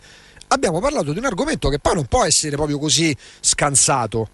abbiamo 0.53 0.81
parlato 0.81 1.13
di 1.13 1.19
un 1.19 1.25
argomento 1.25 1.69
che 1.69 1.79
poi 1.79 1.95
non 1.95 2.07
può 2.07 2.25
essere 2.25 2.57
proprio 2.57 2.79
così 2.79 3.17
scansato. 3.41 4.29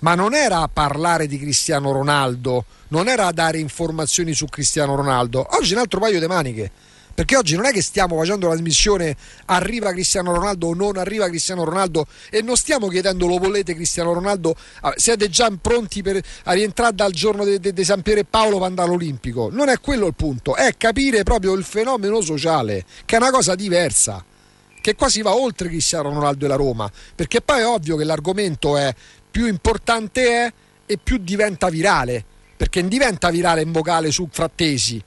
Ma 0.00 0.14
non 0.14 0.34
era 0.34 0.66
parlare 0.72 1.26
di 1.26 1.38
Cristiano 1.38 1.92
Ronaldo, 1.92 2.64
non 2.88 3.06
era 3.06 3.30
dare 3.32 3.58
informazioni 3.58 4.32
su 4.32 4.46
Cristiano 4.46 4.94
Ronaldo. 4.94 5.46
Oggi 5.50 5.74
un 5.74 5.80
altro 5.80 6.00
paio 6.00 6.18
di 6.18 6.26
maniche. 6.26 6.70
Perché 7.20 7.36
oggi 7.36 7.54
non 7.54 7.66
è 7.66 7.70
che 7.70 7.82
stiamo 7.82 8.16
facendo 8.16 8.46
la 8.46 8.54
trasmissione 8.54 9.14
arriva 9.44 9.92
Cristiano 9.92 10.32
Ronaldo 10.32 10.68
o 10.68 10.74
non 10.74 10.96
arriva 10.96 11.28
Cristiano 11.28 11.64
Ronaldo 11.64 12.06
e 12.30 12.40
non 12.40 12.56
stiamo 12.56 12.88
chiedendo 12.88 13.26
lo 13.26 13.36
volete 13.36 13.74
Cristiano 13.74 14.14
Ronaldo, 14.14 14.56
ah, 14.80 14.94
siete 14.96 15.28
già 15.28 15.52
pronti 15.60 16.00
per 16.00 16.18
a 16.44 16.52
rientrare 16.52 16.94
dal 16.94 17.12
giorno 17.12 17.44
di 17.44 17.60
de, 17.60 17.74
de 17.74 17.84
San 17.84 18.00
Piero 18.00 18.20
e 18.20 18.24
Paolo 18.24 18.56
per 18.56 18.68
andare 18.68 18.88
all'Olimpico. 18.88 19.50
Non 19.52 19.68
è 19.68 19.78
quello 19.80 20.06
il 20.06 20.14
punto, 20.14 20.56
è 20.56 20.74
capire 20.78 21.22
proprio 21.22 21.52
il 21.52 21.62
fenomeno 21.62 22.22
sociale, 22.22 22.86
che 23.04 23.16
è 23.16 23.18
una 23.18 23.30
cosa 23.30 23.54
diversa 23.54 24.24
che 24.80 24.94
quasi 24.94 25.20
va 25.20 25.34
oltre 25.34 25.68
Cristiano 25.68 26.08
Ronaldo 26.14 26.46
e 26.46 26.48
la 26.48 26.56
Roma, 26.56 26.90
perché 27.14 27.42
poi 27.42 27.60
è 27.60 27.66
ovvio 27.66 27.96
che 27.96 28.04
l'argomento 28.04 28.78
è 28.78 28.94
più 29.30 29.44
importante 29.44 30.22
è 30.46 30.52
e 30.86 30.96
più 30.96 31.18
diventa 31.18 31.68
virale, 31.68 32.24
perché 32.56 32.82
diventa 32.88 33.28
virale 33.28 33.62
un 33.62 33.72
vocale 33.72 34.10
su 34.10 34.26
Frattesi, 34.30 35.04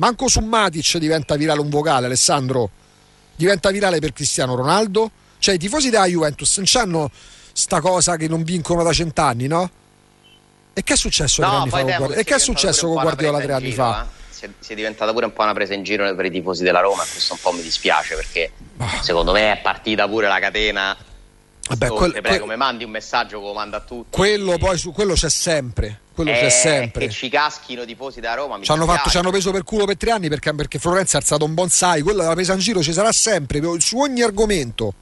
manco 0.00 0.28
su 0.28 0.40
Matic 0.40 0.96
diventa 0.96 1.36
virale 1.36 1.60
un 1.60 1.68
vocale, 1.68 2.06
Alessandro, 2.06 2.70
diventa 3.36 3.70
virale 3.70 4.00
per 4.00 4.12
Cristiano 4.12 4.54
Ronaldo, 4.54 5.10
cioè 5.38 5.54
i 5.54 5.58
tifosi 5.58 5.90
della 5.90 6.06
Juventus 6.06 6.56
non 6.56 6.66
hanno 6.74 7.10
sta 7.52 7.80
cosa 7.80 8.16
che 8.16 8.26
non 8.26 8.42
vincono 8.42 8.82
da 8.82 8.92
cent'anni, 8.92 9.46
no? 9.46 9.70
E 10.72 10.82
che 10.82 10.94
è 10.94 10.96
successo, 10.96 11.42
no, 11.42 11.66
tre 11.68 11.80
anni 11.80 11.92
fa, 11.92 12.14
e 12.14 12.24
che 12.24 12.34
è 12.34 12.38
successo 12.38 12.86
con 12.88 13.02
Guardiola 13.02 13.40
tre 13.40 13.52
anni 13.52 13.72
fa? 13.72 14.04
Eh? 14.04 14.18
si 14.58 14.72
è, 14.72 14.74
diventata 14.74 15.12
pure 15.12 15.26
un 15.26 15.34
po' 15.34 15.42
una 15.42 15.52
presa 15.52 15.74
in 15.74 15.82
giro 15.82 16.14
per 16.14 16.24
i 16.24 16.30
tifosi 16.30 16.62
della 16.62 16.80
Roma 16.80 17.02
questo 17.02 17.34
un 17.34 17.40
po' 17.42 17.52
mi 17.52 17.60
dispiace 17.60 18.14
perché 18.14 18.52
oh. 18.78 18.88
secondo 19.02 19.32
me 19.32 19.52
è 19.52 19.60
partita 19.60 20.08
pure 20.08 20.28
la 20.28 20.38
catena 20.38 20.96
Vabbè, 21.68 21.88
quel, 21.88 22.18
quel, 22.22 22.40
come 22.40 22.56
mandi 22.56 22.84
un 22.84 22.90
messaggio 22.90 23.38
come 23.38 23.52
manda 23.52 23.76
a 23.76 23.80
tutti 23.80 24.16
quello 24.16 24.56
poi 24.56 24.78
su 24.78 24.92
quello 24.92 25.12
c'è 25.12 25.28
sempre 25.28 26.00
quello 26.22 26.32
c'è 26.32 26.46
eh, 26.46 26.50
sempre 26.50 27.06
che 27.06 27.12
ci 27.12 27.28
caschino 27.28 27.84
tifosi 27.84 28.20
da 28.20 28.34
Roma 28.34 28.58
ci 28.60 28.70
hanno, 28.70 28.86
fatto, 28.86 29.10
ci 29.10 29.18
hanno, 29.18 29.30
preso 29.30 29.50
per 29.50 29.64
culo 29.64 29.84
per 29.84 29.96
tre 29.96 30.10
anni 30.10 30.28
perché, 30.28 30.54
perché 30.54 30.78
Florenza 30.78 31.16
ha 31.16 31.20
alzato 31.20 31.44
un 31.44 31.54
bonsai 31.54 32.02
quello 32.02 32.20
della 32.20 32.34
presa 32.34 32.52
in 32.52 32.58
giro 32.58 32.82
ci 32.82 32.92
sarà 32.92 33.12
sempre 33.12 33.60
su 33.78 33.98
ogni 33.98 34.22
argomento 34.22 34.94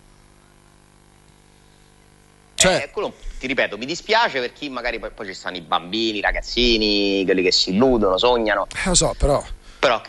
cioè, 2.55 2.83
eh, 2.85 2.91
quello 2.91 3.15
ti 3.39 3.47
ripeto, 3.47 3.79
mi 3.79 3.87
dispiace 3.87 4.41
per 4.41 4.53
chi 4.53 4.69
magari 4.69 4.99
poi, 4.99 5.11
poi 5.11 5.27
ci 5.27 5.35
stanno 5.35 5.57
i 5.57 5.61
bambini, 5.61 6.19
i 6.19 6.21
ragazzini, 6.21 7.23
quelli 7.25 7.43
che 7.43 7.53
si 7.53 7.71
illudono, 7.71 8.19
sognano. 8.19 8.67
Eh, 8.75 8.89
lo 8.89 8.95
so, 8.95 9.15
però. 9.17 9.41
Però 9.79 10.03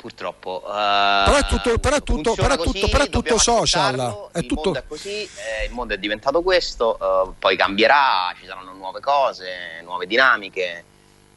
purtroppo. 0.00 0.62
Uh, 0.64 0.70
però 0.70 1.36
è 1.36 1.44
tutto, 1.46 1.78
però 1.78 1.96
è 1.96 2.02
tutto, 2.02 2.34
però 2.34 2.54
è 2.54 2.58
tutto, 2.58 2.88
però 2.88 3.04
è 3.04 3.08
tutto 3.10 3.38
social. 3.38 4.28
È 4.32 4.38
il 4.38 4.46
tutto... 4.46 4.62
mondo 4.64 4.78
è 4.78 4.84
così, 4.86 5.22
eh, 5.22 5.66
il 5.66 5.72
mondo 5.72 5.94
è 5.94 5.98
diventato 5.98 6.40
questo, 6.42 6.96
uh, 6.98 7.34
poi 7.38 7.56
cambierà, 7.56 8.34
ci 8.38 8.46
saranno 8.46 8.72
nuove 8.72 9.00
cose, 9.00 9.80
nuove 9.82 10.06
dinamiche. 10.06 10.84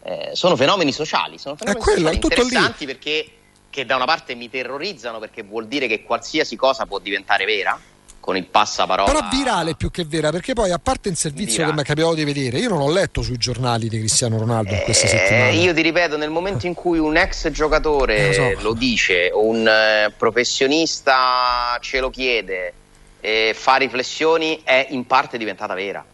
Eh, 0.02 0.32
sono 0.34 0.56
fenomeni 0.56 0.91
sociali, 0.91 1.38
sono 1.38 1.56
fenomeni 1.56 1.80
è 1.80 1.84
quello, 1.84 2.10
sociali 2.10 2.15
interessanti 2.15 2.86
lì. 2.86 2.91
perché 2.91 3.32
che 3.69 3.86
da 3.86 3.95
una 3.95 4.06
parte 4.06 4.36
mi 4.36 4.49
terrorizzano 4.49 5.17
perché 5.17 5.41
vuol 5.41 5.65
dire 5.65 5.88
che 5.88 6.04
qualsiasi 6.04 6.56
cosa 6.56 6.86
può 6.86 6.99
diventare 6.99 7.43
vera 7.45 7.80
con 8.24 8.38
il 8.38 8.46
passaparola. 8.46 9.12
Però 9.12 9.28
virale 9.30 9.76
più 9.76 9.92
che 9.92 10.06
vera, 10.06 10.32
perché 10.32 10.54
poi 10.54 10.72
a 10.72 10.80
parte 10.80 11.10
il 11.10 11.18
servizio 11.18 11.66
virale. 11.66 11.72
che 11.72 11.76
mi 11.76 11.84
è 11.84 11.86
capitato 11.86 12.16
di 12.16 12.24
vedere, 12.24 12.58
io 12.58 12.70
non 12.70 12.80
ho 12.80 12.90
letto 12.90 13.22
sui 13.22 13.36
giornali 13.36 13.90
di 13.90 13.98
Cristiano 13.98 14.38
Ronaldo 14.38 14.74
in 14.74 14.82
queste 14.86 15.08
eh, 15.08 15.10
settimane. 15.10 15.56
Io 15.56 15.74
ti 15.74 15.82
ripeto, 15.82 16.16
nel 16.16 16.30
momento 16.30 16.66
in 16.66 16.74
cui 16.74 17.00
un 17.00 17.18
ex 17.18 17.50
giocatore 17.52 18.16
eh, 18.16 18.28
lo, 18.28 18.34
so. 18.34 18.62
lo, 18.62 18.74
dice, 18.74 19.30
un 19.34 19.68
eh, 19.68 20.14
professionista 20.16 21.78
ce 21.82 22.00
lo 22.00 22.10
chiede, 22.10 22.74
e 23.20 23.54
fa 23.54 23.76
riflessioni, 23.76 24.62
è 24.64 24.88
in 24.92 25.06
parte 25.06 25.38
diventata 25.38 25.74
vera. 25.74 26.06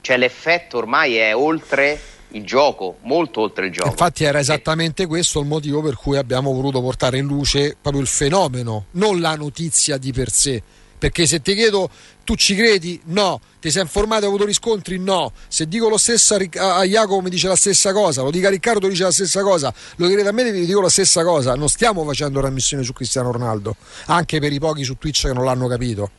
cioè 0.00 0.16
l'effetto 0.16 0.78
ormai 0.78 1.14
è 1.14 1.32
oltre 1.32 2.00
il 2.30 2.44
gioco, 2.44 2.96
molto 3.02 3.42
oltre 3.42 3.66
il 3.66 3.72
gioco. 3.72 3.90
Infatti 3.90 4.24
era 4.24 4.40
esattamente 4.40 5.06
questo 5.06 5.38
il 5.38 5.46
motivo 5.46 5.80
per 5.80 5.94
cui 5.94 6.16
abbiamo 6.16 6.52
voluto 6.52 6.80
portare 6.80 7.18
in 7.18 7.26
luce 7.26 7.76
proprio 7.80 8.02
il 8.02 8.08
fenomeno, 8.08 8.86
non 8.92 9.20
la 9.20 9.36
notizia 9.36 9.96
di 9.96 10.12
per 10.12 10.32
sé. 10.32 10.60
Perché 10.98 11.26
se 11.26 11.40
ti 11.40 11.54
chiedo 11.54 11.90
tu 12.24 12.34
ci 12.34 12.54
credi? 12.54 13.00
No. 13.06 13.40
Ti 13.60 13.70
sei 13.70 13.82
informato 13.82 14.22
e 14.22 14.24
hai 14.24 14.30
avuto 14.32 14.46
riscontri? 14.46 14.98
No. 14.98 15.32
Se 15.48 15.68
dico 15.68 15.88
lo 15.88 15.98
stesso 15.98 16.34
a, 16.34 16.84
Jacopo 16.84 17.20
mi 17.20 17.30
dice 17.30 17.48
la 17.48 17.56
stessa 17.56 17.92
cosa, 17.92 18.22
lo 18.22 18.30
dica 18.30 18.48
a 18.48 18.50
Riccardo 18.50 18.88
dice 18.88 19.04
la 19.04 19.12
stessa 19.12 19.42
cosa, 19.42 19.72
lo 19.96 20.06
chiede 20.06 20.26
a 20.26 20.32
me 20.32 20.50
vi 20.50 20.64
dico 20.64 20.80
la 20.80 20.88
stessa 20.88 21.22
cosa. 21.24 21.54
Non 21.54 21.68
stiamo 21.68 22.04
facendo 22.04 22.40
trasmissione 22.40 22.82
su 22.82 22.92
Cristiano 22.92 23.30
Ronaldo, 23.30 23.76
anche 24.06 24.40
per 24.40 24.52
i 24.52 24.58
pochi 24.58 24.84
su 24.84 24.96
Twitch 24.96 25.26
che 25.26 25.32
non 25.32 25.44
l'hanno 25.44 25.68
capito 25.68 26.10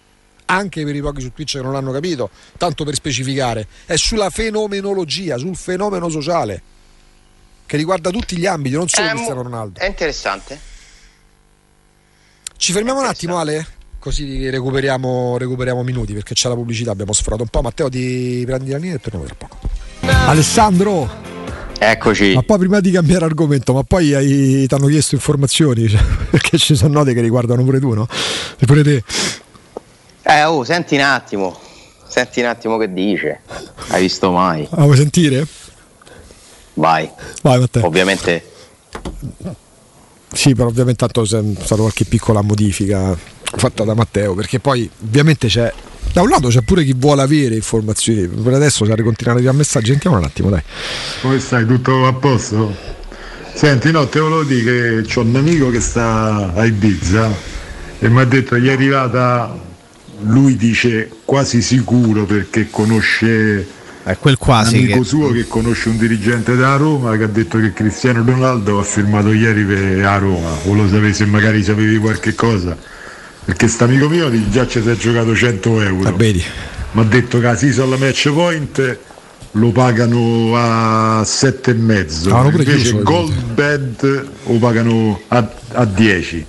anche 0.50 0.84
per 0.84 0.96
i 0.96 1.02
pochi 1.02 1.22
su 1.22 1.34
Twitch 1.34 1.58
che 1.58 1.62
non 1.62 1.74
l'hanno 1.74 1.92
capito, 1.92 2.30
tanto 2.58 2.86
per 2.86 2.94
specificare, 2.94 3.68
è 3.86 3.98
sulla 3.98 4.30
fenomenologia, 4.30 5.38
sul 5.38 5.58
fenomeno 5.58 6.10
sociale, 6.10 6.62
che 7.66 7.76
riguarda 7.78 8.12
tutti 8.12 8.38
gli 8.38 8.46
ambiti, 8.46 8.76
non 8.76 8.88
solo 8.88 9.08
è, 9.08 9.12
Cristiano 9.12 9.42
Ronaldo. 9.42 9.80
È 9.80 9.86
interessante. 9.86 10.60
Ci 12.56 12.72
fermiamo 12.72 13.02
un 13.02 13.06
attimo, 13.06 13.38
Ale? 13.38 13.76
Così 14.08 14.50
recuperiamo, 14.50 15.38
recuperiamo, 15.38 15.84
minuti 15.84 16.14
perché 16.14 16.34
c'è 16.34 16.48
la 16.48 16.56
pubblicità, 16.56 16.92
abbiamo 16.92 17.12
sforato 17.12 17.42
un 17.42 17.50
po'. 17.50 17.62
Matteo, 17.62 17.90
ti 17.90 18.42
prendi 18.46 18.72
la 18.72 18.78
linea 18.78 18.96
e 18.96 19.00
torniamo 19.02 19.26
tra 19.26 19.36
poco. 19.38 19.58
Alessandro! 20.00 21.10
Eccoci. 21.78 22.34
Ma 22.34 22.42
poi 22.42 22.58
prima 22.58 22.80
di 22.80 22.92
cambiare 22.92 23.26
argomento, 23.26 23.74
ma 23.74 23.84
poi 23.84 24.66
ti 24.66 24.74
hanno 24.74 24.88
chiesto 24.88 25.16
informazioni, 25.16 25.90
cioè, 25.90 26.02
perché 26.32 26.58
ci 26.58 26.78
sono 26.78 26.94
note 26.94 27.14
che 27.14 27.20
riguardano 27.20 27.66
pure 27.66 27.82
tu, 27.82 27.94
no? 27.96 28.08
E 28.58 28.66
pure 28.66 28.82
te. 28.82 29.04
Eh, 30.22 30.44
oh, 30.46 30.64
senti 30.64 30.96
un 30.96 31.02
attimo. 31.02 31.60
Senti 32.08 32.40
un 32.40 32.46
attimo 32.46 32.78
che 32.78 32.94
dice. 32.94 33.42
Hai 33.90 34.04
visto 34.04 34.32
mai? 34.32 34.66
Ah, 34.70 34.84
vuoi 34.84 34.96
sentire? 34.96 35.46
Vai. 36.76 37.12
Vai, 37.42 37.60
Matteo. 37.60 37.86
Ovviamente. 37.86 38.52
Sì, 40.32 40.56
però 40.56 40.70
ovviamente 40.70 41.06
tanto 41.06 41.24
c'è 41.24 41.42
stata 41.60 41.82
qualche 41.82 42.06
piccola 42.06 42.42
modifica 42.42 43.36
fatta 43.56 43.84
da 43.84 43.94
Matteo, 43.94 44.34
perché 44.34 44.60
poi 44.60 44.90
ovviamente 45.04 45.48
c'è 45.48 45.72
da 46.14 46.22
un 46.22 46.30
lato 46.30 46.48
c'è 46.48 46.62
pure 46.62 46.84
chi 46.84 46.96
vuole 46.98 47.22
avere 47.22 47.56
informazioni, 47.56 48.28
per 48.28 48.54
adesso 48.54 48.86
c'è 48.86 48.96
continuare 49.02 49.32
a 49.32 49.34
arrivare 49.34 49.58
messaggi, 49.58 49.92
sentiamo 49.92 50.18
un 50.18 50.24
attimo 50.24 50.50
dai. 50.50 50.62
Come 51.22 51.40
stai? 51.40 51.66
Tutto 51.66 52.08
a 52.08 52.14
posto? 52.14 52.76
Senti, 53.54 53.92
no, 53.92 54.08
te 54.08 54.20
volevo 54.20 54.44
dire 54.44 55.02
che 55.02 55.20
ho 55.20 55.24
un 55.24 55.36
amico 55.36 55.70
che 55.70 55.80
sta 55.80 56.54
a 56.54 56.66
Ibiza 56.66 57.30
e 58.00 58.10
mi 58.10 58.20
ha 58.20 58.26
detto 58.26 58.56
che 58.56 58.62
gli 58.62 58.68
è 58.68 58.72
arrivata 58.72 59.66
lui 60.22 60.56
dice 60.56 61.10
quasi 61.26 61.62
sicuro 61.62 62.26
perché 62.26 62.70
conosce 62.70 63.76
è 64.04 64.18
quel 64.18 64.38
quasi 64.38 64.78
un 64.78 64.84
amico 64.84 65.00
che... 65.00 65.06
suo 65.06 65.32
che 65.32 65.48
conosce 65.48 65.90
un 65.90 65.98
dirigente 65.98 66.56
da 66.56 66.76
Roma 66.76 67.16
che 67.18 67.24
ha 67.24 67.28
detto 67.28 67.60
che 67.60 67.74
Cristiano 67.74 68.24
Ronaldo 68.26 68.80
ha 68.80 68.84
firmato 68.84 69.32
ieri 69.32 69.64
per 69.64 70.06
a 70.06 70.18
Roma 70.18 70.50
volevo 70.66 70.88
sapere 70.88 71.14
se 71.14 71.26
magari 71.26 71.64
sapevi 71.64 71.98
qualche 71.98 72.34
cosa 72.34 72.78
perché 73.48 73.72
amico 73.80 74.10
mio 74.10 74.30
già 74.50 74.68
ci 74.68 74.82
si 74.82 74.90
è 74.90 74.96
giocato 74.98 75.34
100 75.34 75.82
euro 75.82 76.18
mi 76.18 76.44
ha 77.02 77.04
detto 77.04 77.40
che 77.40 77.48
a 77.48 77.56
Sisal 77.56 77.96
Match 77.98 78.30
Point 78.30 78.98
lo 79.52 79.72
pagano 79.72 80.52
a 80.54 81.22
7,5 81.22 82.30
ah, 82.34 82.46
invece 82.46 83.02
Gold 83.02 83.42
Bed 83.54 84.28
lo 84.48 84.58
pagano 84.60 85.22
a, 85.30 85.50
a 85.72 85.86
10 85.86 86.46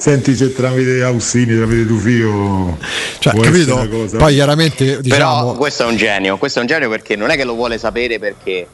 Senti 0.00 0.34
se 0.34 0.54
tramite 0.54 1.02
Austini, 1.02 1.54
tramite 1.54 1.86
tuo 1.86 1.98
figlio. 1.98 2.78
Cioè, 3.18 3.38
capito? 3.38 3.86
Poi 4.16 4.32
chiaramente 4.32 4.98
diciamo... 5.02 5.50
Però 5.50 5.54
questo 5.58 5.84
è 5.84 5.86
un 5.90 5.96
genio, 5.98 6.38
questo 6.38 6.58
è 6.58 6.62
un 6.62 6.68
genio 6.68 6.88
perché 6.88 7.16
non 7.16 7.28
è 7.28 7.36
che 7.36 7.44
lo 7.44 7.52
vuole 7.52 7.76
sapere 7.76 8.18
perché 8.18 8.66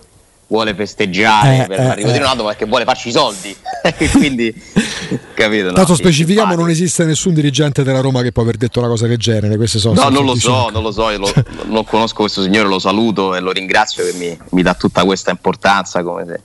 vuole 0.47 0.75
festeggiare 0.75 1.65
eh, 1.65 1.67
per 1.67 1.81
eh, 1.81 1.85
l'arrivo 1.85 2.09
eh. 2.09 2.13
di 2.13 2.19
Ronaldo 2.19 2.43
ma 2.45 2.51
perché 2.51 2.67
vuole 2.67 2.85
farci 2.85 3.09
i 3.09 3.13
soldi 3.13 3.57
quindi 4.13 4.55
capito 5.35 5.73
tanto 5.73 5.91
no, 5.91 5.97
specifichiamo 5.97 6.55
non 6.55 6.69
esiste 6.69 7.05
nessun 7.05 7.35
dirigente 7.35 7.83
della 7.83 8.01
Roma 8.01 8.23
che 8.23 8.33
può 8.33 8.43
aver 8.43 8.57
detto 8.57 8.79
una 8.79 8.89
cosa 8.89 9.07
del 9.07 9.19
genere 9.19 9.57
queste 9.57 9.79
sono 9.79 9.95
no 9.95 10.09
non 10.09 10.25
lo 10.25 10.35
so 10.35 10.69
non 10.71 10.83
lo 10.83 10.91
so 10.91 11.11
lo, 11.17 11.31
non 11.67 11.85
conosco 11.85 12.21
questo 12.23 12.43
signore 12.43 12.69
lo 12.69 12.79
saluto 12.79 13.35
e 13.35 13.41
lo 13.41 13.53
ringrazio 13.53 14.05
che 14.05 14.13
mi, 14.15 14.39
mi 14.51 14.63
dà 14.63 14.75
tutta 14.75 15.05
questa 15.05 15.31
importanza 15.31 16.03
come 16.03 16.25
se 16.27 16.41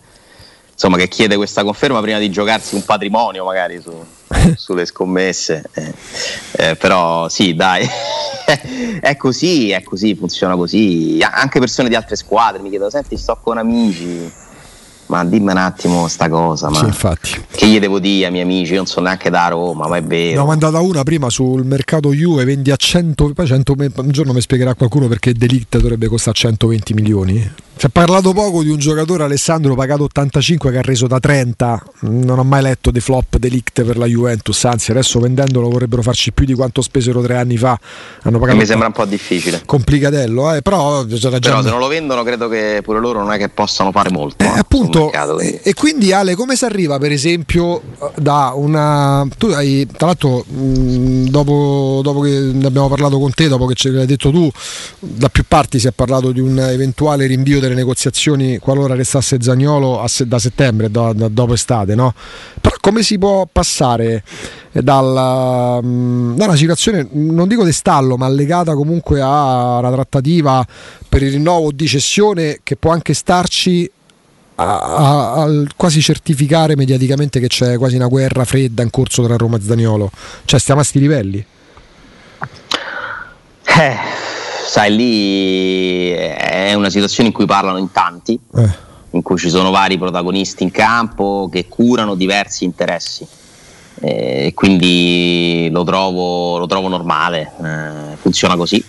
insomma, 0.82 0.98
che 0.98 1.08
chiede 1.10 1.36
questa 1.36 1.64
conferma 1.64 2.02
prima 2.02 2.18
di 2.18 2.32
giocarsi 2.32 2.74
un 2.74 2.84
patrimonio 2.84 3.46
magari 3.46 3.80
su, 3.80 3.94
sulle 4.56 4.86
scommesse. 4.86 5.64
Eh, 5.74 5.94
eh, 6.54 6.76
però 6.76 7.30
sì, 7.30 7.54
dai, 7.54 7.88
è 9.00 9.16
così, 9.16 9.70
è 9.70 9.84
così, 9.84 10.16
funziona 10.16 10.56
così. 10.56 11.20
Anche 11.22 11.60
persone 11.60 11.88
di 11.88 11.94
altre 11.94 12.16
squadre 12.16 12.64
mi 12.64 12.70
chiedono, 12.70 12.90
senti, 12.90 13.16
sto 13.16 13.38
con 13.40 13.60
amici 13.60 14.32
ma 15.12 15.26
dimmi 15.26 15.52
un 15.52 15.58
attimo 15.58 16.08
sta 16.08 16.30
cosa. 16.30 16.70
Ma 16.70 16.78
sì, 16.78 16.86
infatti. 16.86 17.44
Che 17.52 17.68
gli 17.68 17.80
devo 17.80 18.00
dire 18.00 18.26
ai 18.26 18.32
miei 18.32 18.44
amici? 18.44 18.72
Io 18.72 18.78
non 18.78 18.86
sono 18.86 19.08
neanche 19.08 19.30
da 19.30 19.50
Roma, 19.50 19.88
ma 19.88 19.98
è 19.98 20.04
vero. 20.04 20.36
Ne 20.36 20.40
ho 20.40 20.46
mandata 20.46 20.80
una 20.80 21.04
prima 21.04 21.30
sul 21.30 21.66
mercato 21.66 22.14
Juve, 22.14 22.46
vendi 22.46 22.72
a 22.72 22.78
100, 22.78 23.34
poi 23.34 23.46
100, 23.46 23.76
un 23.78 24.12
giorno 24.12 24.32
mi 24.32 24.42
spiegherà 24.42 24.74
qualcuno 24.74 25.08
perché 25.08 25.34
Delict 25.34 25.78
dovrebbe 25.78 26.08
costare 26.08 26.38
120 26.38 26.94
milioni. 26.94 27.52
Si 27.82 27.88
è 27.88 27.90
parlato 27.90 28.32
poco 28.32 28.62
di 28.62 28.70
un 28.70 28.78
giocatore 28.78 29.24
Alessandro 29.24 29.74
pagato 29.74 30.04
85 30.04 30.70
che 30.70 30.78
ha 30.78 30.82
reso 30.84 31.08
da 31.08 31.20
30. 31.20 31.84
Non 32.02 32.38
ho 32.38 32.44
mai 32.44 32.62
letto 32.62 32.92
dei 32.92 33.02
flop 33.02 33.38
delict 33.38 33.84
per 33.84 33.98
la 33.98 34.06
Juventus, 34.06 34.66
anzi 34.66 34.92
adesso 34.92 35.20
vendendolo 35.20 35.68
vorrebbero 35.68 36.04
farci 36.04 36.32
più 36.32 36.46
di 36.46 36.54
quanto 36.54 36.84
spesero 36.84 37.24
tre 37.24 37.38
anni 37.38 37.58
fa. 37.58 37.80
Mi 38.26 38.66
sembra 38.68 38.86
un 38.86 38.94
po' 38.94 39.06
difficile. 39.06 39.64
Complicatello, 39.66 40.54
eh? 40.54 40.62
però, 40.62 41.04
però 41.06 41.62
se 41.64 41.70
non 41.72 41.80
lo 41.80 41.88
vendono 41.88 42.22
credo 42.22 42.48
che 42.48 42.82
pure 42.84 43.00
loro 43.00 43.18
non 43.18 43.32
è 43.32 43.40
che 43.40 43.50
possano 43.50 43.92
fare 43.92 44.12
molto. 44.12 44.44
Eh, 44.44 44.48
eh, 44.48 44.60
appunto, 44.60 45.06
mercato, 45.06 45.40
e, 45.40 45.62
e, 45.64 45.74
quindi 45.74 46.14
Ale 46.14 46.36
come 46.36 46.56
si 46.56 46.66
arriva 46.66 47.00
per 47.00 47.12
esempio 47.12 47.82
da 48.16 48.52
una... 48.54 49.26
Tu 49.40 49.48
hai, 49.48 49.88
tra 49.88 50.06
l'altro 50.06 50.46
mh, 50.48 51.30
dopo, 51.30 52.02
dopo, 52.04 52.20
che 52.20 52.30
ne 52.30 52.68
abbiamo 52.68 52.90
parlato 52.90 53.18
con 53.18 53.34
te, 53.34 53.48
dopo 53.48 53.66
che 53.66 53.74
ce 53.74 53.90
l'hai 53.90 54.06
detto 54.06 54.30
tu, 54.30 54.52
da 55.00 55.30
più 55.30 55.46
parti 55.48 55.80
si 55.80 55.88
è 55.88 55.92
parlato 55.92 56.32
di 56.32 56.40
un 56.40 56.60
eventuale 56.60 57.26
rinvio 57.26 57.60
del 57.60 57.70
le 57.72 57.78
negoziazioni 57.78 58.58
qualora 58.58 58.96
restasse 58.96 59.38
Zagnolo 59.42 60.04
se- 60.08 60.28
da 60.28 60.40
settembre, 60.40 60.92
da, 60.92 61.14
da, 61.14 61.28
dopo 61.28 61.54
estate, 61.54 61.96
no? 61.96 62.14
Però 62.60 62.76
come 62.80 63.04
si 63.04 63.18
può 63.18 63.48
passare 63.52 64.24
dalla, 64.72 65.80
mm, 65.82 66.36
da 66.36 66.46
una 66.46 66.56
situazione, 66.56 67.08
non 67.12 67.48
dico 67.48 67.64
di 67.64 67.72
stallo, 67.72 68.18
ma 68.18 68.28
legata 68.28 68.74
comunque 68.76 69.22
a 69.22 69.78
una 69.80 69.92
trattativa 69.92 70.66
per 71.08 71.24
il 71.24 71.32
rinnovo 71.32 71.72
di 71.72 71.88
cessione 71.88 72.60
che 72.64 72.76
può 72.76 72.92
anche 72.92 73.14
starci 73.14 73.90
a, 74.56 74.80
a, 74.80 75.34
a, 75.44 75.64
quasi 75.76 76.02
certificare 76.02 76.76
mediaticamente 76.76 77.40
che 77.40 77.48
c'è 77.48 77.78
quasi 77.78 77.96
una 77.96 78.08
guerra 78.08 78.46
fredda 78.46 78.84
in 78.84 78.90
corso 78.90 79.24
tra 79.24 79.36
Roma 79.36 79.58
e 79.58 79.62
Zaniolo. 79.62 80.12
Cioè 80.46 80.60
stiamo 80.60 80.82
a 80.82 80.84
sti 80.84 81.00
livelli. 81.00 81.46
Eh, 83.64 83.96
sai, 84.66 84.96
lì 84.96 86.10
è 86.10 86.74
una 86.74 86.90
situazione 86.90 87.30
in 87.30 87.36
cui 87.36 87.46
parlano 87.46 87.78
in 87.78 87.92
tanti, 87.92 88.40
eh. 88.56 88.70
in 89.12 89.22
cui 89.22 89.38
ci 89.38 89.50
sono 89.50 89.72
vari 89.72 89.98
protagonisti 89.98 90.64
in 90.64 90.72
campo 90.72 91.50
che 91.52 91.68
curano 91.68 92.16
diversi 92.16 92.64
interessi. 92.64 93.28
E 94.04 94.54
quindi 94.56 95.70
lo 95.72 95.84
trovo, 95.84 96.58
lo 96.58 96.66
trovo 96.66 96.88
normale, 96.88 97.52
eh, 97.62 98.16
funziona 98.16 98.56
così. 98.56 98.84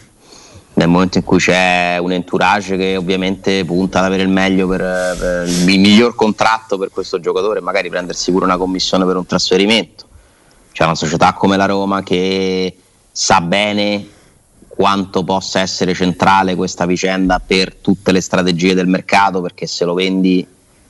Nel 0.74 0.88
momento 0.88 1.18
in 1.18 1.24
cui 1.24 1.38
c'è 1.38 1.98
un 2.00 2.12
entourage 2.12 2.78
che 2.78 2.96
ovviamente 2.96 3.62
punta 3.66 3.98
ad 3.98 4.06
avere 4.06 4.22
il 4.22 4.30
meglio 4.30 4.66
per, 4.66 4.80
per 5.18 5.46
il 5.46 5.64
miglior 5.64 6.14
contratto 6.14 6.78
per 6.78 6.90
questo 6.90 7.20
giocatore, 7.20 7.60
magari 7.60 7.90
prendersi 7.90 8.30
pure 8.30 8.46
una 8.46 8.56
commissione 8.56 9.04
per 9.04 9.16
un 9.16 9.26
trasferimento. 9.26 10.06
C'è 10.72 10.84
una 10.84 10.94
società 10.94 11.34
come 11.34 11.58
la 11.58 11.66
Roma 11.66 12.02
che 12.02 12.74
sa 13.10 13.42
bene 13.42 14.06
quanto 14.82 15.22
possa 15.22 15.60
essere 15.60 15.94
centrale 15.94 16.56
questa 16.56 16.86
vicenda 16.86 17.38
per 17.38 17.72
tutte 17.76 18.10
le 18.10 18.20
strategie 18.20 18.74
del 18.74 18.88
mercato, 18.88 19.40
perché 19.40 19.68
se 19.68 19.84
lo 19.84 19.94
vendi 19.94 20.44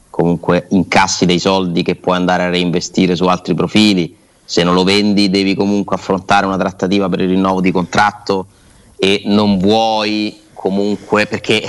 comunque 0.09 0.67
incassi 0.71 1.27
dei 1.27 1.39
soldi 1.39 1.83
che 1.83 1.97
puoi 1.97 2.17
andare 2.17 2.45
a 2.45 2.49
reinvestire 2.49 3.15
su 3.15 3.27
altri 3.27 3.53
profili, 3.53 4.17
se 4.43 4.63
non 4.63 4.73
lo 4.73 4.83
vendi 4.83 5.29
devi 5.29 5.55
comunque 5.55 5.97
affrontare 5.97 6.47
una 6.47 6.57
trattativa 6.57 7.11
per 7.11 7.21
il 7.21 7.29
rinnovo 7.29 7.61
di 7.61 7.71
contratto 7.71 8.47
e 8.97 9.25
non 9.27 9.59
vuoi 9.59 10.41
comunque 10.55 11.27
perché 11.27 11.63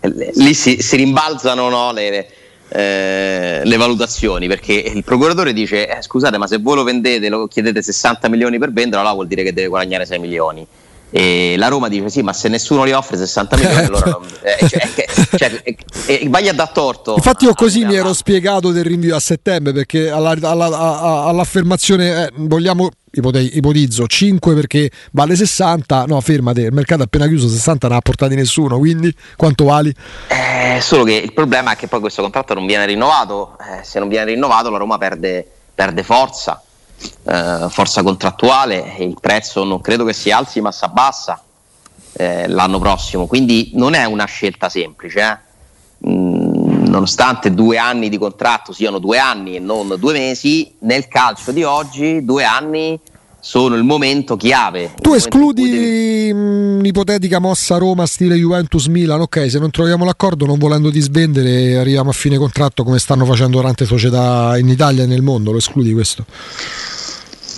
lì 0.36 0.54
si, 0.54 0.80
si 0.80 0.96
rimbalzano 0.96 1.68
no, 1.68 1.92
le, 1.92 2.28
eh, 2.70 3.60
le, 3.62 3.76
valutazioni 3.76 4.48
perché 4.48 4.72
il 4.72 5.04
procuratore 5.04 5.52
dice 5.52 5.86
eh, 5.86 6.00
scusate 6.00 6.38
ma 6.38 6.46
se 6.46 6.56
voi 6.56 6.76
lo 6.76 6.82
vendete 6.82 7.28
lo 7.28 7.46
chiedete 7.46 7.82
60 7.82 8.26
milioni 8.30 8.58
per 8.58 8.72
venderlo 8.72 9.00
allora 9.00 9.14
vuol 9.14 9.26
dire 9.26 9.42
che 9.42 9.52
deve 9.52 9.68
guadagnare 9.68 10.06
6 10.06 10.18
milioni 10.18 10.66
e 11.10 11.54
la 11.56 11.68
Roma 11.68 11.88
dice 11.88 12.10
sì 12.10 12.22
ma 12.22 12.32
se 12.32 12.48
nessuno 12.48 12.84
li 12.84 12.92
offre 12.92 13.16
60 13.16 13.56
milioni 13.56 13.84
allora 13.84 14.10
non, 14.10 14.26
eh, 14.42 14.68
cioè, 14.68 15.06
cioè, 15.36 15.60
eh, 15.64 15.76
eh, 16.06 16.54
dar 16.54 16.70
torto. 16.70 17.14
Infatti 17.14 17.44
io 17.44 17.54
così 17.54 17.84
mi 17.84 17.94
ero 17.94 18.12
spiegato 18.12 18.70
del 18.70 18.84
rinvio 18.84 19.16
a 19.16 19.20
settembre 19.20 19.72
perché 19.72 20.10
alla, 20.10 20.30
alla, 20.30 20.64
alla, 20.66 21.24
all'affermazione 21.24 22.24
eh, 22.24 22.30
vogliamo 22.34 22.90
ipotizzo 23.10 24.06
5 24.06 24.54
perché 24.54 24.90
vale 25.12 25.34
60, 25.34 26.04
no 26.06 26.20
fermate, 26.20 26.62
il 26.62 26.72
mercato 26.72 27.02
appena 27.02 27.26
chiuso 27.26 27.48
60 27.48 27.88
non 27.88 27.96
ha 27.96 28.00
portati 28.00 28.34
nessuno, 28.34 28.78
quindi 28.78 29.14
quanto 29.36 29.64
vali? 29.64 29.92
Eh, 30.28 30.80
solo 30.80 31.04
che 31.04 31.14
il 31.14 31.32
problema 31.32 31.72
è 31.72 31.76
che 31.76 31.88
poi 31.88 32.00
questo 32.00 32.22
contratto 32.22 32.54
non 32.54 32.66
viene 32.66 32.86
rinnovato, 32.86 33.56
eh, 33.58 33.82
se 33.82 33.98
non 33.98 34.08
viene 34.08 34.32
rinnovato 34.32 34.70
la 34.70 34.78
Roma 34.78 34.98
perde, 34.98 35.46
perde 35.74 36.02
forza, 36.02 36.62
eh, 37.24 37.66
forza 37.68 38.02
contrattuale 38.02 38.96
e 38.96 39.04
il 39.04 39.16
prezzo 39.20 39.64
non 39.64 39.80
credo 39.80 40.04
che 40.04 40.12
si 40.12 40.30
alzi 40.30 40.60
ma 40.60 40.72
si 40.72 40.84
abbassa 40.84 41.42
eh, 42.12 42.48
l'anno 42.48 42.78
prossimo, 42.78 43.26
quindi 43.26 43.70
non 43.74 43.94
è 43.94 44.04
una 44.04 44.24
scelta 44.24 44.68
semplice. 44.68 45.20
Eh. 45.20 46.08
Mm, 46.08 46.86
nonostante 46.86 47.52
due 47.52 47.76
anni 47.76 48.08
di 48.08 48.18
contratto 48.18 48.72
siano 48.72 48.98
due 48.98 49.18
anni 49.18 49.56
e 49.56 49.58
non 49.60 49.94
due 49.98 50.12
mesi, 50.12 50.74
nel 50.80 51.08
calcio 51.08 51.52
di 51.52 51.62
oggi 51.64 52.24
due 52.24 52.44
anni 52.44 52.98
sono 53.48 53.76
il 53.76 53.82
momento 53.82 54.36
chiave. 54.36 54.92
Tu 55.00 55.14
escludi 55.14 55.70
devi... 55.70 56.30
un'ipotetica 56.32 57.38
mossa 57.38 57.78
Roma 57.78 58.04
stile 58.04 58.34
Juventus 58.34 58.88
Milan, 58.88 59.22
ok, 59.22 59.50
se 59.50 59.58
non 59.58 59.70
troviamo 59.70 60.04
l'accordo 60.04 60.44
non 60.44 60.58
volendo 60.58 60.90
di 60.90 61.00
svendere 61.00 61.78
arriviamo 61.78 62.10
a 62.10 62.12
fine 62.12 62.36
contratto 62.36 62.84
come 62.84 62.98
stanno 62.98 63.24
facendo 63.24 63.62
tante 63.62 63.86
società 63.86 64.54
in 64.58 64.68
Italia 64.68 65.04
e 65.04 65.06
nel 65.06 65.22
mondo, 65.22 65.50
lo 65.50 65.56
escludi 65.56 65.94
questo? 65.94 66.26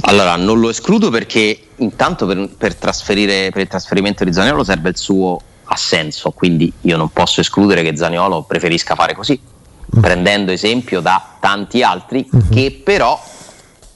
Allora, 0.02 0.36
non 0.36 0.60
lo 0.60 0.68
escludo 0.68 1.10
perché 1.10 1.58
intanto 1.78 2.24
per, 2.24 2.50
per, 2.56 2.76
per 2.78 3.60
il 3.60 3.68
trasferimento 3.68 4.22
di 4.22 4.32
Zaniolo 4.32 4.62
serve 4.62 4.90
il 4.90 4.96
suo 4.96 5.40
assenso, 5.64 6.30
quindi 6.30 6.72
io 6.82 6.96
non 6.96 7.08
posso 7.08 7.40
escludere 7.40 7.82
che 7.82 7.96
Zaniolo 7.96 8.44
preferisca 8.44 8.94
fare 8.94 9.16
così, 9.16 9.36
mm. 9.40 10.00
prendendo 10.00 10.52
esempio 10.52 11.00
da 11.00 11.36
tanti 11.40 11.82
altri 11.82 12.24
mm-hmm. 12.32 12.48
che 12.48 12.80
però 12.84 13.20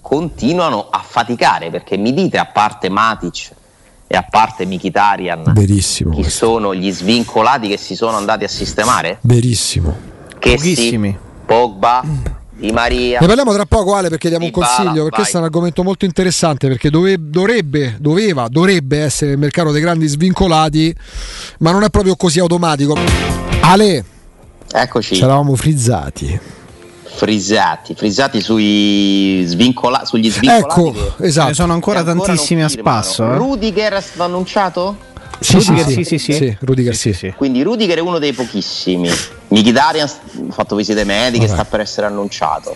continuano 0.04 0.88
a 0.90 1.02
faticare, 1.02 1.70
perché 1.70 1.96
mi 1.96 2.12
dite 2.12 2.36
a 2.36 2.44
parte 2.44 2.90
Matic 2.90 3.52
e 4.06 4.14
a 4.14 4.26
parte 4.28 4.66
Mikitarian 4.66 5.54
Verissimo 5.54 6.10
chi 6.10 6.20
questo. 6.20 6.46
sono 6.46 6.74
gli 6.74 6.92
svincolati 6.92 7.68
che 7.68 7.78
si 7.78 7.96
sono 7.96 8.18
andati 8.18 8.44
a 8.44 8.48
sistemare? 8.48 9.16
Verissimo. 9.22 9.96
Che 10.38 10.56
Pochissimi. 10.56 11.16
Pogba, 11.46 12.02
di 12.50 12.70
Maria. 12.70 13.18
Ne 13.18 13.26
parliamo 13.26 13.54
tra 13.54 13.64
poco 13.64 13.94
Ale 13.94 14.10
perché 14.10 14.28
diamo 14.28 14.44
un 14.44 14.50
consiglio, 14.50 15.04
perché 15.04 15.16
questo 15.16 15.38
è 15.38 15.40
un 15.40 15.46
argomento 15.46 15.82
molto 15.82 16.04
interessante 16.04 16.68
perché 16.68 16.90
dove, 16.90 17.16
dovrebbe, 17.18 17.96
doveva, 17.98 18.48
dovrebbe 18.48 18.98
essere 18.98 19.32
il 19.32 19.38
mercato 19.38 19.70
dei 19.70 19.80
grandi 19.80 20.06
svincolati, 20.06 20.94
ma 21.60 21.70
non 21.70 21.82
è 21.82 21.88
proprio 21.88 22.14
così 22.14 22.40
automatico. 22.40 22.94
Ale, 23.60 24.04
eccoci. 24.70 25.14
Ci 25.14 25.22
eravamo 25.22 25.56
frizzati. 25.56 26.62
Frizzati, 27.16 27.94
frizzati 27.94 28.40
sui 28.40 29.44
svincola, 29.46 30.04
sugli 30.04 30.30
svincolati. 30.30 30.80
Ecco, 30.80 31.14
che, 31.16 31.26
esatto. 31.26 31.48
Ne 31.48 31.54
sono 31.54 31.72
ancora 31.72 32.02
tantissimi 32.02 32.62
a 32.62 32.68
spasso. 32.68 33.24
Eh? 33.24 33.36
Rudiger 33.36 33.92
è 33.92 34.00
stato 34.00 34.24
annunciato? 34.24 34.96
Sì, 35.38 35.54
Rudiger, 35.54 35.86
sì, 35.86 36.04
sì, 36.04 36.18
sì, 36.18 36.32
sì. 36.32 36.56
Rudiger, 36.60 36.94
sì, 36.94 37.12
sì. 37.12 37.32
Quindi 37.36 37.62
Rudiger 37.62 37.98
è 37.98 38.00
uno 38.00 38.18
dei 38.18 38.32
pochissimi. 38.32 39.08
Mkhitaryan 39.48 40.08
ha 40.08 40.52
fatto 40.52 40.74
visite 40.74 41.04
mediche, 41.04 41.46
sta 41.46 41.64
per 41.64 41.80
essere 41.80 42.06
annunciato. 42.06 42.74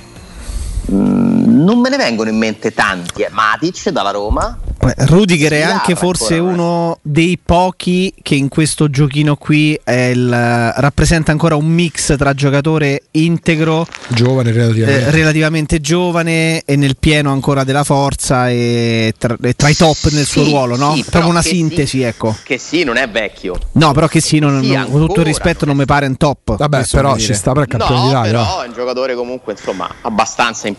Mm, 0.90 1.64
non 1.64 1.81
me 1.81 1.90
ne 1.90 1.96
vengono 1.96 2.31
in 2.31 2.37
mente 2.37 2.72
tanti. 2.72 3.22
Eh. 3.22 3.29
Matic 3.31 3.90
dalla 3.90 4.11
Roma, 4.11 4.59
Rudiger 4.81 5.53
è 5.53 5.62
anche 5.62 5.94
forse 5.96 6.35
ancora, 6.35 6.53
uno 6.53 6.98
dei 7.03 7.38
pochi 7.42 8.14
che 8.22 8.37
in 8.37 8.48
questo 8.48 8.88
giochino 8.88 9.37
qui 9.37 9.79
il, 9.87 10.72
rappresenta 10.77 11.33
ancora 11.33 11.57
un 11.57 11.66
mix 11.66 12.16
tra 12.16 12.33
giocatore 12.33 13.03
integro, 13.12 13.87
giovane 14.09 14.53
relativamente. 14.53 15.07
Eh, 15.07 15.11
relativamente 15.11 15.81
giovane 15.81 16.62
e 16.64 16.77
nel 16.77 16.96
pieno 16.96 17.33
ancora 17.33 17.64
della 17.64 17.85
forza 17.85 18.48
e 18.48 19.14
tra, 19.18 19.37
e 19.42 19.55
tra 19.55 19.68
i 19.68 19.74
top 19.74 20.11
nel 20.11 20.24
sì, 20.24 20.33
suo 20.33 20.44
ruolo, 20.44 20.77
no? 20.77 20.94
Sì, 20.94 21.05
Proprio 21.09 21.31
una 21.31 21.42
sintesi, 21.42 21.98
sì, 21.98 22.03
ecco. 22.03 22.37
Che 22.42 22.59
sì, 22.59 22.85
non 22.85 22.96
è 22.96 23.09
vecchio. 23.09 23.59
No, 23.72 23.92
però 23.92 24.07
che 24.07 24.20
sì, 24.20 24.38
non, 24.38 24.61
non, 24.61 24.90
con 24.90 25.07
tutto 25.07 25.20
il 25.20 25.27
rispetto 25.27 25.64
non 25.64 25.77
mi 25.77 25.87
pare 25.87 26.07
un 26.07 26.16
top. 26.16 26.57
Vabbè, 26.57 26.87
però 26.90 27.16
ci 27.16 27.35
sta 27.35 27.53
per 27.53 27.66
campione 27.66 28.01
no, 28.01 28.07
d'Italia. 28.07 28.31
però 28.31 28.62
è 28.62 28.66
un 28.68 28.72
giocatore 28.72 29.14
comunque, 29.14 29.53
insomma, 29.53 29.88
abbastanza 30.03 30.68
importante, 30.68 30.77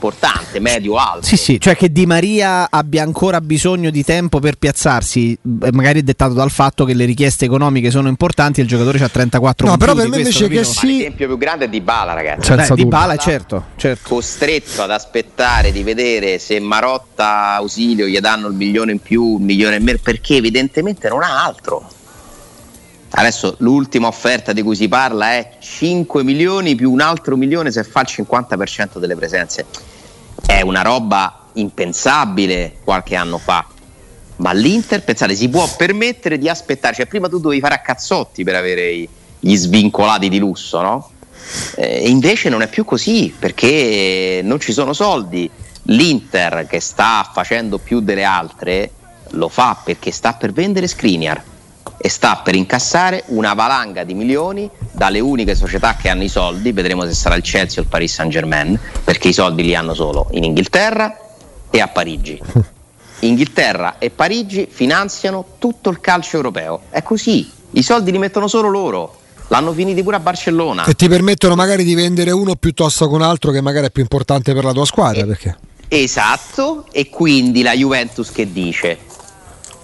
medio 0.60 0.96
alto. 0.96 1.26
Sì, 1.26 1.38
sì, 1.38 1.60
cioè 1.60 1.76
che 1.76 1.92
Di 1.92 2.06
Maria 2.06 2.70
abbia 2.70 3.04
ancora 3.04 3.42
bisogno 3.42 3.90
di 3.90 4.04
tempo 4.04 4.40
per 4.40 4.56
piazzarsi, 4.58 5.38
eh, 5.64 5.72
magari 5.72 6.00
è 6.00 6.04
dettato 6.04 6.34
dal 6.34 6.50
fatto 6.52 6.86
che 6.86 6.94
le 6.94 7.06
richieste 7.06 7.46
economiche 7.46 7.92
sono 7.92 8.08
importanti 8.08 8.60
e 8.60 8.64
il 8.64 8.70
giocatore 8.70 9.04
ha 9.04 9.10
34 9.10 9.68
No, 9.68 9.78
però 9.78 9.94
per 9.94 10.08
me 10.08 10.18
invece 10.18 10.48
che 10.48 10.64
sì. 10.64 10.98
L'esempio 10.98 11.28
più 11.28 11.38
grande 11.38 11.66
è 11.66 11.70
Di 11.70 11.82
Bala, 11.82 12.14
ragazzi. 12.14 12.48
Senza 12.48 12.74
Beh, 12.74 12.84
Di 12.84 12.88
Bala, 12.88 13.16
certo, 13.18 13.66
certo. 13.76 14.10
Costretto 14.10 14.82
ad 14.82 14.92
aspettare 14.92 15.72
di 15.72 15.84
vedere 15.84 16.40
se 16.40 16.60
Marotta 16.60 17.56
Ausilio 17.56 18.08
gli 18.08 18.20
danno 18.20 18.48
il 18.48 18.56
milione 18.56 18.94
in 18.94 19.00
più, 19.00 19.38
il 19.38 19.44
milione 19.44 19.76
in 19.76 19.84
meno, 19.84 20.00
perché 20.02 20.36
evidentemente 20.36 21.10
non 21.10 21.22
ha 21.22 21.44
altro. 21.46 21.88
Adesso 23.12 23.56
l'ultima 23.60 24.08
offerta 24.08 24.54
di 24.54 24.62
cui 24.62 24.76
si 24.76 24.88
parla 24.88 25.32
è 25.34 25.58
5 25.60 26.24
milioni 26.24 26.76
più 26.76 26.92
un 26.92 27.02
altro 27.02 27.36
milione 27.36 27.72
se 27.72 27.84
fa 27.84 28.02
il 28.02 28.08
50% 28.10 29.00
delle 29.00 29.16
presenze. 29.16 29.66
È 30.46 30.62
una 30.62 30.82
roba 30.82 31.48
impensabile 31.54 32.78
qualche 32.84 33.16
anno 33.16 33.38
fa 33.38 33.66
ma 34.40 34.54
l'Inter, 34.54 35.04
pensate, 35.04 35.36
si 35.36 35.50
può 35.50 35.68
permettere 35.76 36.38
di 36.38 36.48
aspettare, 36.48 36.96
cioè 36.96 37.06
prima 37.08 37.28
tu 37.28 37.40
dovevi 37.40 37.62
fare 37.62 37.76
a 37.76 37.80
cazzotti 37.80 38.44
per 38.44 38.56
avere 38.56 39.08
gli 39.40 39.56
svincolati 39.56 40.30
di 40.30 40.40
lusso, 40.40 40.82
no? 40.82 41.10
E 41.76 42.04
eh, 42.04 42.10
invece 42.10 42.48
non 42.50 42.62
è 42.62 42.68
più 42.68 42.86
così 42.86 43.34
perché 43.38 44.42
non 44.44 44.60
ci 44.60 44.72
sono 44.72 44.94
soldi. 44.94 45.50
L'Inter 45.84 46.68
che 46.68 46.80
sta 46.80 47.30
facendo 47.34 47.80
più 47.80 48.00
delle 48.00 48.24
altre 48.24 48.92
lo 49.32 49.50
fa 49.50 49.78
perché 49.84 50.12
sta 50.12 50.34
per 50.34 50.54
vendere 50.54 50.88
Skriniar 50.88 51.42
e 52.02 52.08
sta 52.10 52.38
per 52.38 52.56
incassare 52.56 53.24
una 53.28 53.54
valanga 53.54 54.04
di 54.04 54.14
milioni 54.14 54.70
dalle 54.92 55.20
uniche 55.20 55.54
società 55.54 55.96
che 55.96 56.08
hanno 56.08 56.24
i 56.24 56.30
soldi, 56.30 56.72
vedremo 56.72 57.06
se 57.06 57.14
sarà 57.14 57.36
il 57.36 57.44
Chelsea 57.44 57.82
o 57.82 57.84
il 57.84 57.90
Paris 57.90 58.14
Saint 58.14 58.32
Germain, 58.32 58.80
perché 59.04 59.28
i 59.28 59.34
soldi 59.34 59.64
li 59.64 59.76
hanno 59.76 59.94
solo 59.94 60.30
in 60.32 60.46
Inghilterra 60.46 61.18
e 61.70 61.82
a 61.82 61.88
Parigi. 61.88 62.42
Inghilterra 63.20 63.98
e 63.98 64.12
Parigi 64.12 64.68
finanziano 64.72 65.56
tutto 65.58 65.90
il 65.90 66.00
calcio 66.00 66.38
europeo. 66.38 66.84
È 66.90 67.04
così, 67.04 67.52
i 67.72 67.84
soldi 67.84 68.12
li 68.12 68.18
mettono 68.18 68.48
solo 68.48 68.70
loro. 68.70 69.18
L'hanno 69.50 69.74
finiti 69.74 70.04
pure 70.04 70.16
a 70.16 70.20
Barcellona. 70.20 70.86
E 70.86 70.94
ti 70.94 71.10
permettono 71.10 71.56
magari 71.56 71.84
di 71.84 71.96
vendere 71.96 72.32
uno 72.32 72.56
piuttosto 72.56 73.10
che 73.10 73.16
un 73.16 73.24
altro 73.24 73.52
che 73.52 73.62
magari 73.62 73.88
è 73.88 73.92
più 73.92 74.04
importante 74.04 74.54
per 74.54 74.64
la 74.64 74.72
tua 74.72 74.86
squadra. 74.86 75.24
E, 75.24 75.26
perché? 75.26 75.58
Esatto, 75.88 76.86
e 76.92 77.10
quindi 77.10 77.64
la 77.64 77.74
Juventus 77.74 78.32
che 78.32 78.52
dice? 78.52 79.00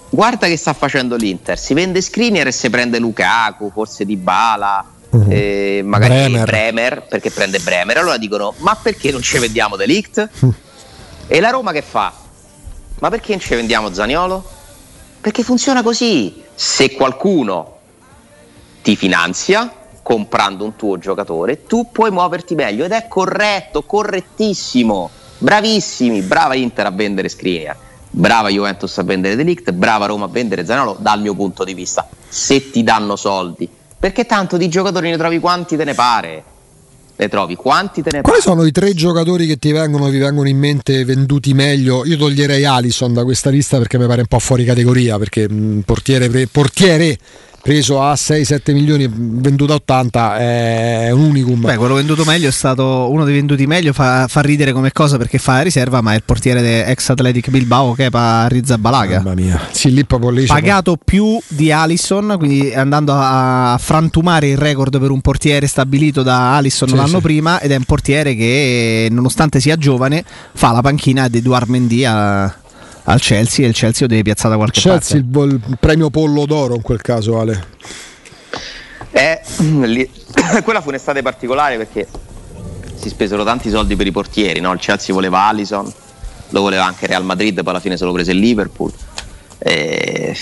Guarda 0.08 0.46
che 0.46 0.56
sta 0.56 0.72
facendo 0.72 1.16
l'Inter, 1.16 1.58
si 1.58 1.74
vende 1.74 2.00
Skriniar 2.00 2.46
e 2.46 2.52
si 2.52 2.70
prende 2.70 2.98
Lukaku, 2.98 3.70
forse 3.72 4.04
Di 4.04 4.16
Bala, 4.16 4.84
uh-huh. 5.10 5.26
eh, 5.28 5.82
magari 5.84 6.14
Bremer. 6.14 6.44
Bremer. 6.44 7.02
perché 7.08 7.30
prende 7.30 7.58
Bremer. 7.58 7.98
Allora 7.98 8.16
dicono, 8.16 8.54
ma 8.58 8.76
perché 8.80 9.10
non 9.10 9.22
ci 9.22 9.38
vendiamo 9.38 9.76
Delict? 9.76 10.28
Uh. 10.40 10.52
E 11.26 11.40
la 11.40 11.50
Roma 11.50 11.72
che 11.72 11.82
fa? 11.82 12.12
Ma 12.98 13.10
perché 13.10 13.32
non 13.32 13.40
ci 13.40 13.54
vendiamo 13.54 13.92
Zaniolo? 13.92 14.44
Perché 15.20 15.42
funziona 15.42 15.82
così. 15.82 16.42
Se 16.54 16.92
qualcuno 16.92 17.78
ti 18.82 18.96
finanzia 18.96 19.70
comprando 20.02 20.64
un 20.64 20.76
tuo 20.76 20.98
giocatore, 20.98 21.64
tu 21.66 21.90
puoi 21.90 22.12
muoverti 22.12 22.54
meglio 22.54 22.84
ed 22.84 22.92
è 22.92 23.06
corretto, 23.08 23.82
correttissimo. 23.82 25.10
Bravissimi, 25.38 26.22
brava 26.22 26.54
Inter 26.54 26.86
a 26.86 26.90
vendere 26.90 27.28
Skriniar, 27.28 27.76
brava 28.16 28.48
Juventus 28.48 28.96
a 28.96 29.02
vendere 29.02 29.36
Delict, 29.36 29.72
brava 29.72 30.06
Roma 30.06 30.24
a 30.24 30.28
vendere 30.28 30.64
Zaniolo 30.64 30.96
dal 30.98 31.20
mio 31.20 31.34
punto 31.34 31.64
di 31.64 31.74
vista, 31.74 32.08
se 32.26 32.70
ti 32.70 32.82
danno 32.82 33.14
soldi. 33.14 33.68
Perché 33.98 34.24
tanto 34.24 34.56
di 34.56 34.68
giocatori 34.68 35.10
ne 35.10 35.18
trovi 35.18 35.38
quanti 35.38 35.76
te 35.76 35.84
ne 35.84 35.94
pare 35.94 36.44
ne 37.18 37.28
trovi 37.28 37.54
quanti 37.54 38.02
te 38.02 38.10
ne 38.12 38.20
Quali 38.20 38.42
sono 38.42 38.64
i 38.64 38.72
tre 38.72 38.92
giocatori 38.92 39.46
che 39.46 39.56
ti 39.56 39.72
vengono, 39.72 40.08
vi 40.08 40.18
vengono 40.18 40.48
in 40.48 40.58
mente 40.58 41.04
venduti 41.04 41.54
meglio? 41.54 42.04
Io 42.04 42.16
toglierei 42.16 42.64
Alison 42.64 43.14
da 43.14 43.24
questa 43.24 43.48
lista 43.48 43.78
perché 43.78 43.98
mi 43.98 44.06
pare 44.06 44.20
un 44.20 44.26
po' 44.26 44.38
fuori 44.38 44.64
categoria, 44.64 45.18
perché 45.18 45.48
mh, 45.48 45.82
portiere, 45.86 46.46
portiere 46.46 47.16
preso 47.66 48.00
a 48.00 48.12
6-7 48.12 48.72
milioni, 48.72 49.10
venduto 49.12 49.72
a 49.72 49.76
80, 49.76 50.38
è 50.38 51.10
un 51.10 51.30
unicum. 51.30 51.62
Beh, 51.62 51.74
quello 51.74 51.94
venduto 51.94 52.24
meglio 52.24 52.48
è 52.48 52.52
stato 52.52 53.10
uno 53.10 53.24
dei 53.24 53.34
venduti 53.34 53.66
meglio, 53.66 53.92
fa, 53.92 54.28
fa 54.28 54.40
ridere 54.40 54.70
come 54.70 54.92
cosa 54.92 55.16
perché 55.16 55.38
fa 55.38 55.54
la 55.54 55.62
riserva, 55.62 56.00
ma 56.00 56.12
è 56.12 56.14
il 56.14 56.22
portiere 56.24 56.86
ex 56.86 57.08
Athletic 57.08 57.50
Bilbao 57.50 57.94
che 57.94 58.06
è 58.06 58.10
Parizza 58.10 58.78
Balaga. 58.78 59.16
Mamma 59.16 59.34
mia, 59.34 59.60
sì, 59.72 59.92
lì 59.92 60.04
proprio 60.04 60.30
lì 60.30 60.46
Pagato 60.46 60.96
più 61.04 61.40
di 61.48 61.72
Alisson, 61.72 62.36
quindi 62.38 62.72
andando 62.72 63.14
a 63.16 63.76
frantumare 63.80 64.46
il 64.46 64.58
record 64.58 65.00
per 65.00 65.10
un 65.10 65.20
portiere 65.20 65.66
stabilito 65.66 66.22
da 66.22 66.54
Alisson 66.54 66.86
sì, 66.86 66.94
l'anno 66.94 67.16
sì. 67.16 67.22
prima 67.22 67.58
ed 67.60 67.72
è 67.72 67.76
un 67.76 67.84
portiere 67.84 68.36
che 68.36 69.08
nonostante 69.10 69.58
sia 69.58 69.74
giovane 69.76 70.24
fa 70.52 70.70
la 70.70 70.82
panchina 70.82 71.26
di 71.26 71.38
Eduard 71.38 71.68
a 72.04 72.54
al 73.06 73.20
Chelsea 73.20 73.64
e 73.64 73.68
il 73.68 73.74
Chelsea 73.74 74.02
lo 74.02 74.08
deve 74.08 74.22
piazzare 74.22 74.50
da 74.50 74.56
qualche 74.56 74.80
Chelsea 74.80 75.22
parte. 75.22 75.54
Il, 75.54 75.62
il 75.68 75.76
premio 75.78 76.10
pollo 76.10 76.46
d'oro 76.46 76.74
in 76.74 76.82
quel 76.82 77.00
caso, 77.00 77.38
Ale. 77.38 77.74
Eh, 79.10 79.40
lì, 79.84 80.08
quella 80.62 80.80
fu 80.80 80.88
un'estate 80.88 81.22
particolare 81.22 81.76
perché 81.76 82.06
si 82.96 83.08
spesero 83.08 83.44
tanti 83.44 83.70
soldi 83.70 83.96
per 83.96 84.06
i 84.06 84.12
portieri, 84.12 84.60
no? 84.60 84.72
il 84.72 84.78
Chelsea 84.78 85.14
voleva 85.14 85.42
Allison, 85.42 85.90
lo 86.50 86.60
voleva 86.60 86.84
anche 86.84 87.06
Real 87.06 87.24
Madrid, 87.24 87.54
poi 87.62 87.70
alla 87.70 87.80
fine 87.80 87.96
se 87.96 88.04
lo 88.04 88.12
prese 88.12 88.32
il 88.32 88.38
Liverpool. 88.38 88.92
Eh, 89.58 90.36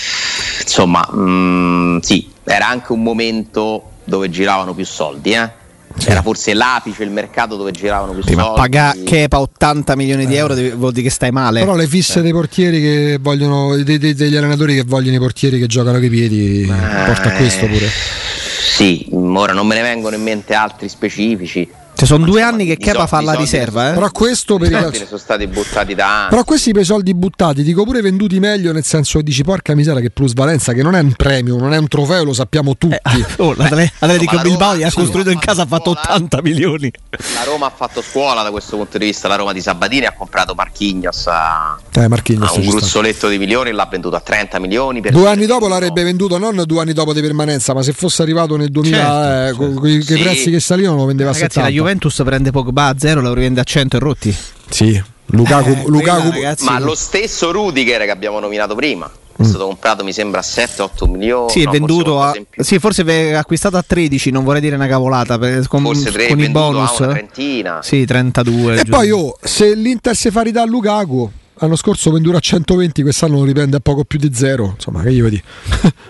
insomma, 0.63 1.07
mh, 1.11 1.21
mm, 1.21 1.99
sì, 1.99 2.31
era 2.45 2.67
anche 2.67 2.93
un 2.93 3.03
momento 3.03 3.91
dove 4.05 4.31
giravano 4.31 4.75
più 4.75 4.85
soldi, 4.85 5.33
eh? 5.33 5.63
Sì. 5.97 6.11
Era 6.11 6.23
forse 6.23 6.55
l'apice 6.55 7.05
il 7.05 7.11
mercato 7.11 7.57
dove 7.57 7.71
giravano 7.71 8.13
più 8.13 8.23
sì, 8.23 8.33
soldi. 8.33 8.43
Ma 8.43 8.53
pagare 8.55 9.03
Kepa 9.05 9.41
80 9.41 9.97
milioni 9.97 10.27
di 10.27 10.35
euro 10.35 10.55
vuol 10.75 10.93
dire 10.93 11.07
che 11.07 11.11
stai 11.11 11.31
male. 11.31 11.61
Però 11.61 11.77
le 11.77 11.87
fisse 11.87 12.21
dei 12.21 12.33
portieri 12.33 12.81
che 12.81 13.19
vogliono, 13.21 13.77
dei, 13.77 13.99
dei, 13.99 14.15
degli 14.15 14.37
allenatori 14.37 14.75
che 14.75 14.83
vogliono 14.85 15.17
i 15.17 15.21
portieri 15.21 15.59
che 15.59 15.67
giocano 15.67 15.99
coi 15.99 16.09
piedi, 16.09 16.63
eh, 16.63 17.05
porta 17.07 17.29
a 17.29 17.33
questo 17.33 17.67
pure. 17.67 17.89
Sì, 17.89 19.09
ora 19.13 19.53
non 19.53 19.67
me 19.67 19.77
ne 19.77 19.83
vengono 19.83 20.17
in 20.17 20.23
mente 20.23 20.55
altri 20.55 20.89
specifici. 20.89 21.69
Cioè, 21.95 22.07
sono 22.07 22.25
due 22.25 22.43
anni 22.43 22.67
che 22.67 22.77
Kepa 22.77 23.07
fa 23.07 23.21
la 23.21 23.35
riserva, 23.35 23.91
eh? 23.91 23.95
Però 23.95 24.11
questo 24.11 24.57
per 24.57 24.69
i 24.69 24.75
calci... 24.75 25.05
sono 25.07 25.19
stati 25.19 25.47
buttati 25.47 25.95
da 25.95 26.23
anni. 26.23 26.31
Però 26.31 26.45
questi 26.45 26.73
per 26.73 26.83
i 26.83 26.85
soldi 26.85 27.15
buttati, 27.15 27.63
dico 27.63 27.85
pure 27.85 28.01
venduti 28.01 28.41
meglio, 28.41 28.73
nel 28.73 28.85
senso 28.85 29.19
che 29.19 29.25
dici 29.25 29.45
porca 29.45 29.75
miseria 29.75 30.01
che 30.01 30.11
plusvalenza, 30.11 30.73
che 30.73 30.83
non 30.83 30.97
è 30.97 31.01
un 31.01 31.13
premio, 31.13 31.57
non 31.57 31.73
è 31.73 31.77
un 31.77 31.87
trofeo, 31.87 32.25
lo 32.25 32.33
sappiamo 32.33 32.77
tutti. 32.77 32.95
Eh, 32.95 33.25
oh, 33.43 33.55
l'Atletico 33.55 34.41
Bilbao 34.41 34.73
ha 34.85 34.91
costruito 34.93 35.31
in 35.31 35.39
casa 35.39 35.63
ha 35.63 35.67
fatto 35.67 35.91
80 35.91 36.43
milioni. 36.43 36.91
La 37.35 37.45
Roma 37.45 37.67
ha 37.67 37.73
fatto 37.75 38.03
scuola 38.03 38.43
da 38.43 38.51
questo 38.51 38.77
punto 38.77 38.99
di 38.99 39.05
vista, 39.05 39.29
la 39.29 39.37
Roma 39.37 39.53
di 39.53 39.61
Sabatini 39.61 40.07
ha 40.07 40.13
comprato 40.13 40.55
Marchignos 40.55 41.27
a, 41.29 41.79
eh, 41.93 42.09
Marchignos 42.09 42.51
a 42.51 42.55
un 42.55 42.67
gruzzoletto 42.67 43.29
di 43.29 43.39
milioni, 43.39 43.71
l'ha 43.71 43.87
venduto 43.91 44.17
a 44.17 44.21
30 44.21 44.59
milioni. 44.59 45.01
due 45.01 45.29
anni 45.29 45.47
dopo 45.47 45.69
l'avrebbe 45.69 46.03
venduto 46.03 46.39
non 46.39 46.61
due 46.67 46.81
anni 46.81 46.93
dopo 46.93 47.13
di 47.13 47.21
permanenza, 47.21 47.73
ma 47.73 47.83
se 47.83 47.93
fosse 47.93 48.23
arrivato 48.23 48.57
nel 48.57 48.71
2000 48.71 48.97
certo, 48.97 49.13
eh, 49.13 49.67
certo. 49.67 49.81
con 49.81 49.89
i 49.89 50.03
sì. 50.03 50.19
prezzi 50.19 50.51
che 50.51 50.61
salivano 50.61 50.97
lo 50.97 51.05
vendeva 51.05 51.31
a 51.31 51.35
70. 51.35 51.84
La 51.85 51.91
Juventus 51.91 52.23
prende 52.25 52.51
poco 52.51 52.73
Pogba 52.73 52.87
a 52.87 52.95
zero, 52.97 53.21
lo 53.21 53.35
rivende 53.35 53.61
a 53.61 53.63
100 53.63 53.97
e 53.97 54.01
rotti. 54.01 54.37
Sì, 54.71 55.03
Lukaku, 55.27 55.69
eh, 55.69 55.83
Lukaku. 55.87 56.31
quella, 56.31 56.55
ma 56.61 56.79
lo 56.79 56.95
stesso 56.95 57.53
Rudiger 57.53 58.05
che 58.05 58.11
abbiamo 58.11 58.41
nominato 58.41 58.75
prima. 58.75 59.05
È 59.37 59.43
mm. 59.43 59.45
stato 59.45 59.67
comprato 59.67 60.03
mi 60.03 60.13
sembra 60.15 60.41
a 60.41 60.45
7-8 60.45 61.11
milioni 61.11 61.51
sì 61.51 61.63
è 61.63 61.65
no, 61.65 61.73
venduto 61.73 62.21
forse 62.21 62.47
a, 62.57 62.63
sì 62.63 62.79
forse 62.79 63.05
è 63.05 63.33
acquistato 63.33 63.77
a 63.77 63.85
13 63.85 64.31
non 64.31 64.45
vorrei 64.45 64.61
dire 64.61 64.77
una 64.77 64.87
cavolata 64.87 65.37
per, 65.41 65.67
con, 65.67 65.83
forse 65.83 66.13
tre, 66.13 66.29
con 66.29 66.39
i 66.39 66.49
bonus 66.51 67.01
a 67.01 67.05
una 67.07 67.13
trentina. 67.15 67.83
Sì 67.83 68.05
32 68.05 68.73
e 68.73 68.77
giusto. 68.77 68.91
poi 68.93 69.11
oh, 69.11 69.37
se 69.43 69.75
l'Inter 69.75 70.15
si 70.15 70.31
fa 70.31 70.43
ridare 70.43 70.69
a 70.69 70.71
Lukaku 70.71 71.29
l'anno 71.55 71.75
scorso 71.75 72.13
venduto 72.13 72.37
a 72.37 72.41
120 72.41 73.03
quest'anno 73.03 73.39
lo 73.39 73.45
riprende 73.45 73.77
a 73.77 73.81
poco 73.81 74.05
più 74.05 74.21
di 74.21 74.33
zero. 74.33 74.75
Insomma 74.77 75.03
che 75.03 75.11
io 75.11 75.25
vedi 75.25 75.43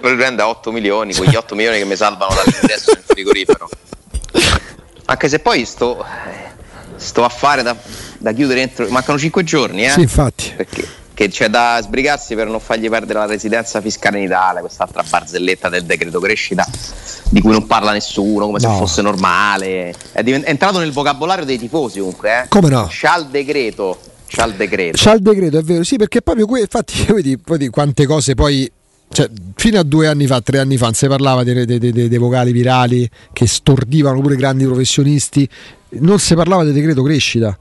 lo 0.00 0.08
riprende 0.10 0.42
a 0.42 0.48
8 0.48 0.70
milioni 0.70 1.14
quegli 1.14 1.34
8 1.34 1.54
milioni 1.54 1.78
che 1.78 1.86
mi 1.86 1.96
salvano 1.96 2.34
dall'ingresso 2.34 2.92
nel 2.92 3.04
frigorifero 3.06 3.68
anche 5.06 5.28
se 5.28 5.38
poi 5.38 5.64
sto, 5.64 6.04
sto 6.96 7.24
a 7.24 7.28
fare 7.28 7.62
da, 7.62 7.76
da, 8.18 8.32
chiudere 8.32 8.62
entro. 8.62 8.88
Mancano 8.88 9.18
5 9.18 9.44
giorni, 9.44 9.84
eh? 9.84 9.90
Sì, 9.90 10.00
infatti. 10.00 10.52
Perché 10.56 11.02
che 11.14 11.28
c'è 11.28 11.48
da 11.48 11.78
sbrigarsi 11.80 12.34
per 12.34 12.48
non 12.48 12.58
fargli 12.58 12.88
perdere 12.88 13.20
la 13.20 13.26
residenza 13.26 13.80
fiscale 13.80 14.18
in 14.18 14.24
Italia, 14.24 14.60
quest'altra 14.60 15.04
barzelletta 15.08 15.68
del 15.68 15.84
decreto 15.84 16.18
crescita 16.18 16.66
di 17.28 17.40
cui 17.40 17.52
non 17.52 17.66
parla 17.66 17.92
nessuno, 17.92 18.46
come 18.46 18.58
no. 18.60 18.68
se 18.68 18.76
fosse 18.76 19.00
normale. 19.00 19.94
È, 20.10 20.22
divent- 20.22 20.44
è, 20.44 20.50
entrato 20.50 20.80
nel 20.80 20.92
vocabolario 20.92 21.44
dei 21.44 21.56
tifosi 21.56 22.00
comunque, 22.00 22.42
eh? 22.42 22.48
Come 22.48 22.68
no? 22.68 22.88
C'ha 22.90 23.16
il 23.16 23.26
decreto. 23.26 23.98
C'ha 24.26 24.44
il 24.44 24.54
decreto. 24.54 24.98
C'ha 25.00 25.12
il 25.12 25.22
decreto, 25.22 25.58
è 25.58 25.62
vero, 25.62 25.84
sì, 25.84 25.96
perché 25.96 26.20
proprio 26.20 26.46
que- 26.46 26.60
infatti 26.60 27.04
vedi, 27.12 27.38
vedi 27.44 27.68
quante 27.68 28.06
cose 28.06 28.34
poi 28.34 28.70
cioè, 29.14 29.30
fino 29.54 29.78
a 29.78 29.84
due 29.84 30.08
anni 30.08 30.26
fa, 30.26 30.40
tre 30.40 30.58
anni 30.58 30.76
fa, 30.76 30.86
non 30.86 30.94
si 30.94 31.06
parlava 31.06 31.44
dei, 31.44 31.64
dei, 31.64 31.78
dei, 31.78 31.92
dei, 31.92 32.18
vocali 32.18 32.50
virali 32.50 33.08
che 33.32 33.46
stordivano 33.46 34.20
pure 34.20 34.34
grandi 34.34 34.64
professionisti, 34.64 35.48
non 36.00 36.18
si 36.18 36.34
parlava 36.34 36.64
del 36.64 36.72
decreto 36.72 37.02
crescita. 37.02 37.56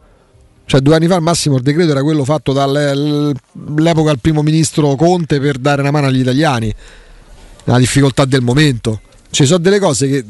Cioè, 0.66 0.82
due 0.82 0.96
anni 0.96 1.08
fa 1.08 1.16
al 1.16 1.22
massimo 1.22 1.58
il 1.58 1.62
decreto 1.62 1.91
era 1.91 2.02
quello 2.02 2.24
fatto 2.24 2.54
dall'epoca 2.54 4.10
al 4.10 4.20
primo 4.20 4.41
ministro 4.41 4.96
Conte 4.96 5.39
per 5.39 5.58
dare 5.58 5.82
una 5.82 5.91
mano 5.91 6.08
agli 6.08 6.22
italiani, 6.22 6.74
la 7.66 7.78
difficoltà 7.78 8.26
del 8.26 8.41
momento. 8.41 9.02
Ci 9.30 9.46
sono 9.46 9.60
delle 9.60 9.80
cose 9.80 10.08
che, 10.08 10.26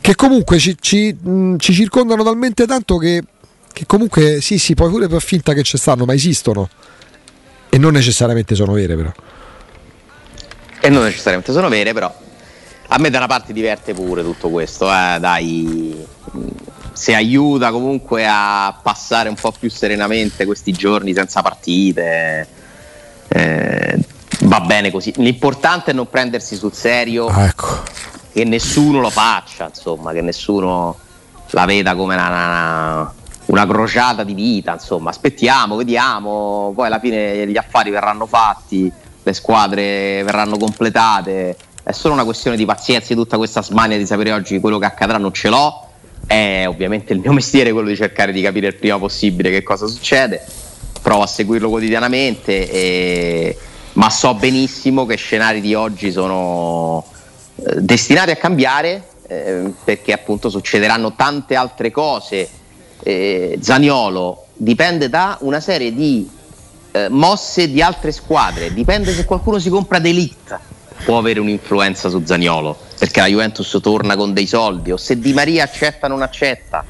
che 0.00 0.14
comunque 0.16 0.58
ci, 0.58 0.76
ci, 0.80 1.16
ci, 1.58 1.72
circondano 1.72 2.24
talmente 2.24 2.66
tanto 2.66 2.96
che, 2.96 3.22
che 3.72 3.84
comunque 3.86 4.40
sì, 4.40 4.58
sì, 4.58 4.74
poi 4.74 4.90
pure 4.90 5.06
per 5.06 5.22
finta 5.22 5.52
che 5.52 5.62
ci 5.62 5.76
stanno, 5.76 6.04
ma 6.04 6.14
esistono 6.14 6.68
e 7.68 7.78
non 7.78 7.92
necessariamente 7.92 8.54
sono 8.54 8.72
vere 8.72 8.94
però 8.96 9.12
e 10.84 10.90
non 10.90 11.04
necessariamente 11.04 11.50
sono 11.50 11.70
vere, 11.70 11.94
però 11.94 12.14
a 12.88 12.98
me 12.98 13.08
da 13.08 13.16
una 13.16 13.26
parte 13.26 13.54
diverte 13.54 13.94
pure 13.94 14.22
tutto 14.22 14.50
questo, 14.50 14.86
eh, 14.92 15.16
dai, 15.18 16.06
se 16.92 17.14
aiuta 17.14 17.70
comunque 17.70 18.26
a 18.28 18.78
passare 18.82 19.30
un 19.30 19.34
po' 19.34 19.50
più 19.58 19.70
serenamente 19.70 20.44
questi 20.44 20.72
giorni 20.72 21.14
senza 21.14 21.40
partite, 21.40 22.46
eh, 23.28 23.98
va 24.40 24.60
bene 24.60 24.90
così. 24.90 25.10
L'importante 25.16 25.92
è 25.92 25.94
non 25.94 26.10
prendersi 26.10 26.54
sul 26.54 26.74
serio, 26.74 27.28
ah, 27.28 27.46
ecco. 27.46 27.82
che 28.30 28.44
nessuno 28.44 29.00
lo 29.00 29.08
faccia, 29.08 29.64
insomma, 29.64 30.12
che 30.12 30.20
nessuno 30.20 30.98
la 31.52 31.64
veda 31.64 31.94
come 31.94 32.12
una, 32.12 32.28
una, 32.28 33.14
una 33.46 33.66
crociata 33.66 34.22
di 34.22 34.34
vita, 34.34 34.74
insomma, 34.74 35.08
aspettiamo, 35.08 35.76
vediamo, 35.76 36.74
poi 36.74 36.88
alla 36.88 37.00
fine 37.00 37.46
gli 37.46 37.56
affari 37.56 37.88
verranno 37.88 38.26
fatti 38.26 38.92
le 39.24 39.32
squadre 39.32 40.22
verranno 40.22 40.56
completate. 40.56 41.56
È 41.82 41.92
solo 41.92 42.14
una 42.14 42.24
questione 42.24 42.56
di 42.56 42.64
pazienza 42.64 43.08
di 43.08 43.14
tutta 43.14 43.36
questa 43.36 43.62
smania 43.62 43.98
di 43.98 44.06
sapere 44.06 44.32
oggi 44.32 44.60
quello 44.60 44.78
che 44.78 44.86
accadrà 44.86 45.18
non 45.18 45.32
ce 45.32 45.48
l'ho. 45.48 45.88
È 46.26 46.64
ovviamente 46.66 47.12
il 47.12 47.18
mio 47.18 47.32
mestiere 47.32 47.72
quello 47.72 47.88
di 47.88 47.96
cercare 47.96 48.32
di 48.32 48.40
capire 48.40 48.68
il 48.68 48.74
prima 48.76 48.98
possibile 48.98 49.50
che 49.50 49.62
cosa 49.62 49.86
succede. 49.86 50.44
Provo 51.02 51.22
a 51.22 51.26
seguirlo 51.26 51.68
quotidianamente, 51.68 52.70
e... 52.70 53.58
ma 53.94 54.08
so 54.08 54.34
benissimo 54.34 55.04
che 55.04 55.16
scenari 55.16 55.60
di 55.60 55.74
oggi 55.74 56.10
sono 56.10 57.04
eh, 57.56 57.80
destinati 57.80 58.30
a 58.30 58.36
cambiare 58.36 59.08
eh, 59.26 59.72
perché 59.84 60.12
appunto 60.12 60.48
succederanno 60.48 61.14
tante 61.14 61.54
altre 61.56 61.90
cose. 61.90 62.48
Eh, 63.02 63.58
Zaniolo 63.60 64.46
dipende 64.54 65.10
da 65.10 65.36
una 65.40 65.60
serie 65.60 65.92
di 65.92 66.26
eh, 66.94 67.08
mosse 67.08 67.68
di 67.68 67.82
altre 67.82 68.12
squadre, 68.12 68.72
dipende 68.72 69.12
se 69.12 69.24
qualcuno 69.24 69.58
si 69.58 69.68
compra 69.68 69.98
D'Elite, 69.98 70.58
può 71.04 71.18
avere 71.18 71.40
un'influenza 71.40 72.08
su 72.08 72.22
Zaniolo, 72.24 72.76
perché 72.96 73.20
la 73.20 73.26
Juventus 73.26 73.76
torna 73.82 74.14
con 74.14 74.32
dei 74.32 74.46
soldi, 74.46 74.92
o 74.92 74.96
se 74.96 75.18
Di 75.18 75.32
Maria 75.32 75.64
accetta 75.64 76.06
o 76.06 76.08
non 76.08 76.22
accetta, 76.22 76.84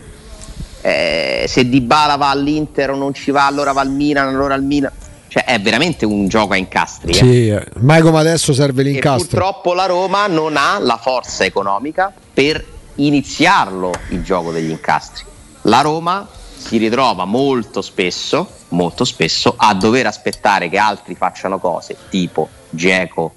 eh, 0.83 1.47
se 1.49 1.67
Di 1.67 1.81
Bala 1.81 2.17
va 2.17 2.29
all'Inter 2.29 2.91
o 2.91 2.97
non 2.97 3.15
ci 3.15 3.31
va, 3.31 3.47
allora 3.47 3.73
va 3.73 3.81
al 3.81 3.91
Milan, 3.91 4.29
allora 4.29 4.53
al 4.53 4.63
Milan. 4.63 4.93
Cioè 5.27 5.45
è 5.47 5.59
veramente 5.59 6.05
un 6.05 6.29
gioco 6.29 6.53
a 6.53 6.57
incastri. 6.57 7.13
Eh? 7.13 7.15
Sì, 7.15 7.59
mai 7.81 8.03
come 8.03 8.19
adesso 8.19 8.53
serve 8.53 8.83
l'incastro. 8.83 9.25
E 9.25 9.41
purtroppo 9.41 9.73
la 9.73 9.87
Roma 9.87 10.27
non 10.27 10.57
ha 10.57 10.79
la 10.79 10.99
forza 10.99 11.45
economica 11.45 12.13
per 12.33 12.63
iniziarlo 12.97 13.91
il 14.11 14.23
gioco 14.23 14.53
degli 14.53 14.71
incastri. 14.71 15.25
La 15.63 15.81
Roma 15.81 16.29
si 16.65 16.79
ritrova 16.79 17.25
molto 17.27 17.83
spesso, 17.83 18.49
molto 18.69 19.05
spesso 19.05 19.55
a 19.57 19.75
dover 19.75 20.07
aspettare 20.07 20.69
che 20.69 20.79
altri 20.79 21.15
facciano 21.15 21.59
cose 21.59 21.97
tipo 22.09 22.49
Geco 22.71 23.33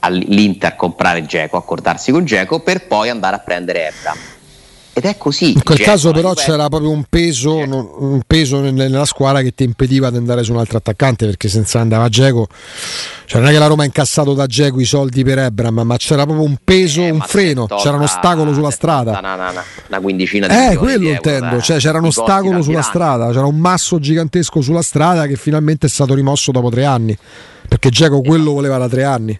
all'Inter 0.00 0.76
comprare 0.76 1.26
Geco, 1.26 1.56
accordarsi 1.56 2.12
con 2.12 2.24
Geco 2.24 2.60
per 2.60 2.86
poi 2.86 3.08
andare 3.08 3.36
a 3.36 3.40
prendere 3.40 3.88
Ebra 3.88 4.39
ed 4.92 5.04
è 5.04 5.16
così. 5.16 5.52
In 5.52 5.62
quel 5.62 5.78
Geco, 5.78 5.90
caso, 5.90 6.10
però, 6.10 6.34
c'era 6.34 6.68
proprio 6.68 6.90
un 6.90 7.04
peso, 7.08 7.56
un 7.56 8.20
peso, 8.26 8.60
nella 8.60 9.04
squadra 9.04 9.40
che 9.42 9.54
ti 9.54 9.64
impediva 9.64 10.10
di 10.10 10.16
andare 10.16 10.42
su 10.42 10.52
un 10.52 10.58
altro 10.58 10.78
attaccante 10.78 11.26
perché 11.26 11.48
senza 11.48 11.80
andare 11.80 12.02
a 12.04 12.08
Geco, 12.08 12.48
cioè 13.24 13.40
non 13.40 13.50
è 13.50 13.52
che 13.52 13.58
la 13.58 13.66
Roma 13.66 13.82
ha 13.82 13.86
incassato 13.86 14.34
da 14.34 14.46
Geco 14.46 14.80
i 14.80 14.84
soldi 14.84 15.22
per 15.22 15.38
Ebram, 15.38 15.80
ma 15.80 15.96
c'era 15.96 16.24
proprio 16.24 16.44
un 16.44 16.56
peso, 16.62 17.02
eh, 17.02 17.10
un 17.10 17.20
freno, 17.20 17.66
c'era 17.66 17.96
un 17.96 18.02
ostacolo 18.02 18.52
sulla 18.52 18.70
strada. 18.70 19.18
Una, 19.18 19.34
una, 19.34 19.64
una 19.88 20.00
quindicina 20.00 20.46
di 20.46 20.54
Eh, 20.54 20.76
quello 20.76 21.08
intendo, 21.08 21.56
da, 21.56 21.60
cioè, 21.60 21.78
c'era 21.78 21.98
un 21.98 22.06
ostacolo 22.06 22.62
sulla 22.62 22.82
strada, 22.82 23.28
c'era 23.28 23.46
un 23.46 23.58
masso 23.58 23.98
gigantesco 23.98 24.60
sulla 24.60 24.82
strada 24.82 25.26
che 25.26 25.36
finalmente 25.36 25.86
è 25.86 25.90
stato 25.90 26.14
rimosso 26.14 26.50
dopo 26.52 26.68
tre 26.70 26.84
anni 26.84 27.16
perché 27.68 27.90
Geco 27.90 28.14
esatto. 28.14 28.28
quello 28.28 28.52
voleva 28.52 28.78
da 28.78 28.88
tre 28.88 29.04
anni. 29.04 29.38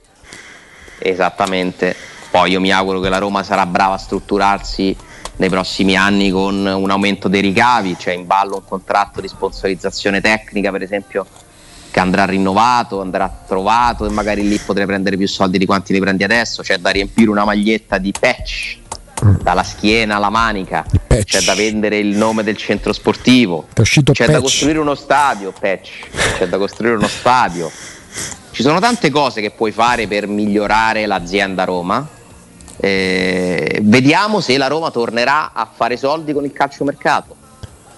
Esattamente. 0.99 1.97
Poi 2.31 2.53
io 2.53 2.61
mi 2.61 2.71
auguro 2.71 3.01
che 3.01 3.09
la 3.09 3.19
Roma 3.19 3.43
sarà 3.43 3.67
brava 3.67 3.95
a 3.95 3.99
strutturarsi 3.99 4.97
nei 5.41 5.49
prossimi 5.49 5.97
anni 5.97 6.31
con 6.31 6.67
un 6.67 6.91
aumento 6.91 7.27
dei 7.27 7.41
ricavi, 7.41 7.97
c'è 7.97 8.13
in 8.13 8.27
ballo 8.27 8.57
un 8.57 8.65
contratto 8.69 9.23
di 9.23 9.29
sponsorizzazione 9.29 10.21
tecnica 10.21 10.71
per 10.71 10.83
esempio 10.83 11.27
che 11.91 11.99
andrà 11.99 12.27
rinnovato, 12.27 13.01
andrà 13.01 13.43
trovato 13.47 14.05
e 14.05 14.11
magari 14.11 14.47
lì 14.47 14.59
potrei 14.59 14.85
prendere 14.85 15.17
più 15.17 15.27
soldi 15.27 15.57
di 15.57 15.65
quanti 15.65 15.95
ne 15.95 15.99
prendi 15.99 16.25
adesso, 16.25 16.63
c'è 16.63 16.77
da 16.77 16.91
riempire 16.91 17.31
una 17.31 17.45
maglietta 17.45 17.97
di 17.97 18.13
patch 18.13 18.79
mm. 19.25 19.37
dalla 19.41 19.63
schiena 19.63 20.17
alla 20.17 20.29
manica, 20.29 20.85
c'è 21.25 21.41
da 21.41 21.55
vendere 21.55 21.97
il 21.97 22.19
nome 22.19 22.45
del 22.45 22.59
centro 22.59 22.93
sportivo, 22.93 23.67
c'è 23.73 24.03
patch. 24.03 24.27
da 24.27 24.41
costruire 24.41 24.79
uno 24.79 24.95
stadio, 24.95 25.55
patch, 25.59 25.91
c'è 26.37 26.49
da 26.49 26.59
costruire 26.59 26.97
uno 26.97 27.09
stadio. 27.09 27.71
Ci 28.51 28.63
sono 28.63 28.79
tante 28.79 29.09
cose 29.11 29.41
che 29.41 29.53
puoi 29.53 29.73
fare 29.73 30.07
per 30.07 30.27
migliorare 30.27 31.07
l'azienda 31.07 31.65
Roma, 31.65 32.07
eh, 32.81 33.79
vediamo 33.83 34.41
se 34.41 34.57
la 34.57 34.67
Roma 34.67 34.91
tornerà 34.91 35.53
a 35.53 35.69
fare 35.71 35.99
soldi 35.99 36.33
con 36.33 36.45
il 36.45 36.53
calciomercato. 36.53 37.37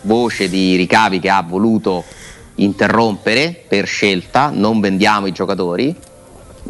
Voce 0.02 0.48
di 0.48 0.74
ricavi 0.74 1.20
che 1.20 1.30
ha 1.30 1.42
voluto 1.42 2.04
interrompere 2.56 3.64
per 3.68 3.86
scelta, 3.86 4.50
non 4.52 4.80
vendiamo 4.80 5.28
i 5.28 5.32
giocatori, 5.32 5.94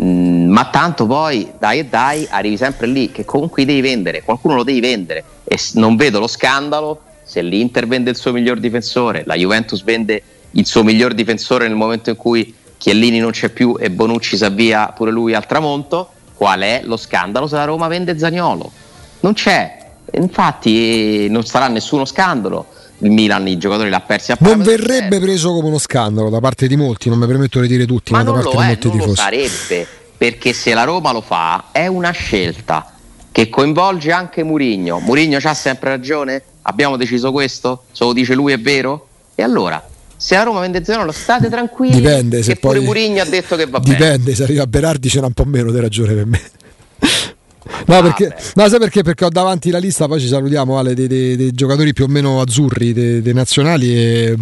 mm, 0.01 0.51
ma 0.51 0.67
tanto 0.67 1.07
poi 1.07 1.53
dai 1.59 1.79
e 1.79 1.85
dai 1.87 2.27
arrivi 2.31 2.59
sempre 2.59 2.87
lì 2.87 3.11
che 3.11 3.25
comunque 3.25 3.65
devi 3.65 3.81
vendere, 3.81 4.23
qualcuno 4.23 4.57
lo 4.57 4.63
devi 4.63 4.81
vendere 4.81 5.25
e 5.45 5.59
non 5.75 5.97
vedo 5.97 6.19
lo 6.19 6.27
scandalo 6.27 7.01
se 7.25 7.41
l'Inter 7.41 7.87
vende 7.87 8.11
il 8.11 8.17
suo 8.17 8.33
miglior 8.33 8.61
difensore, 8.61 9.23
la 9.25 9.35
Juventus 9.37 9.83
vende 9.83 10.23
il 10.51 10.67
suo 10.67 10.83
miglior 10.83 11.15
difensore 11.15 11.67
nel 11.67 11.77
momento 11.77 12.11
in 12.11 12.17
cui 12.17 12.55
Chiellini 12.77 13.19
non 13.19 13.31
c'è 13.31 13.49
più 13.49 13.77
e 13.81 13.91
Bonucci 13.91 14.37
si 14.37 14.45
avvia 14.45 14.89
pure 14.89 15.11
lui 15.11 15.33
al 15.33 15.47
tramonto, 15.47 16.11
qual 16.43 16.63
è 16.63 16.81
lo 16.83 16.97
scandalo 16.97 17.47
se 17.47 17.55
la 17.55 17.65
Roma 17.65 17.87
vende 17.87 18.19
Zagnolo? 18.19 18.69
Non 19.21 19.33
c'è, 19.33 19.91
infatti 20.15 21.29
non 21.29 21.45
sarà 21.45 21.69
nessuno 21.69 22.05
scandalo 22.05 22.67
il 22.99 23.13
Milan 23.13 23.47
i 23.47 23.59
giocatori 23.59 23.91
l'ha 23.91 24.01
persi 24.01 24.33
a 24.33 24.37
Non 24.41 24.61
verrebbe 24.61 25.21
preso 25.21 25.53
come 25.53 25.69
uno 25.69 25.79
scandalo 25.79 26.31
da 26.31 26.41
parte 26.41 26.67
di 26.67 26.75
molti, 26.75 27.09
non 27.09 27.19
mi 27.19 27.27
permetto 27.29 27.61
di 27.61 27.69
dire 27.69 27.87
tutti, 27.87 28.11
ma, 28.11 28.25
ma 28.25 28.25
da 28.25 28.33
parte 28.33 28.49
è, 28.49 28.51
di 28.51 28.65
molti 28.67 28.87
non 28.89 28.97
tifosi. 28.97 29.09
Lo 29.09 29.15
sarebbe, 29.15 29.87
perché 30.17 30.53
se 30.53 30.75
la 30.75 30.83
Roma 30.83 31.13
lo 31.13 31.21
fa 31.21 31.67
è 31.71 31.87
una 31.87 32.11
scelta 32.11 32.93
che 33.31 33.49
coinvolge 33.49 34.11
anche 34.11 34.43
Murigno. 34.43 34.99
Murigno 34.99 35.39
ha 35.41 35.55
sempre 35.55 35.91
ragione? 35.91 36.43
Abbiamo 36.63 36.97
deciso 36.97 37.31
questo? 37.31 37.85
Se 37.93 38.03
lo 38.03 38.13
dice 38.13 38.35
lui 38.35 38.53
è 38.53 38.59
vero? 38.59 39.07
E 39.37 39.45
allora? 39.45 39.81
Se 40.23 40.37
la 40.37 40.45
Roma 40.45 40.61
vende 40.61 40.85
Zanolo 40.85 41.11
state 41.11 41.49
tranquilli 41.49 41.97
dipende 41.97 42.45
se 42.45 42.55
pure 42.55 42.77
poi... 42.77 42.85
Murigno 42.85 43.23
ha 43.23 43.25
detto 43.25 43.57
che 43.57 43.67
va 43.67 43.81
dipende, 43.81 43.99
bene. 43.99 44.17
Dipende, 44.19 44.35
se 44.37 44.43
arriva 44.45 44.67
Berardi 44.69 45.09
c'era 45.09 45.27
un 45.27 45.33
po' 45.33 45.45
meno 45.45 45.73
di 45.73 45.81
ragione 45.81 46.15
per 46.15 46.27
me. 46.27 46.41
No, 47.87 47.97
ah, 47.99 48.03
perché, 48.03 48.35
no, 48.55 48.69
sai 48.69 48.79
perché? 48.79 49.03
Perché 49.03 49.25
ho 49.25 49.29
davanti 49.29 49.71
la 49.71 49.79
lista, 49.79 50.07
poi 50.07 50.21
ci 50.21 50.29
salutiamo 50.29 50.79
Ale, 50.79 50.95
dei, 50.95 51.07
dei, 51.09 51.37
dei 51.37 51.53
giocatori 51.53 51.93
più 51.93 52.05
o 52.05 52.07
meno 52.09 52.41
azzurri, 52.41 52.93
dei, 52.93 53.23
dei 53.23 53.35
nazionali 53.35 53.95
e, 53.95 54.37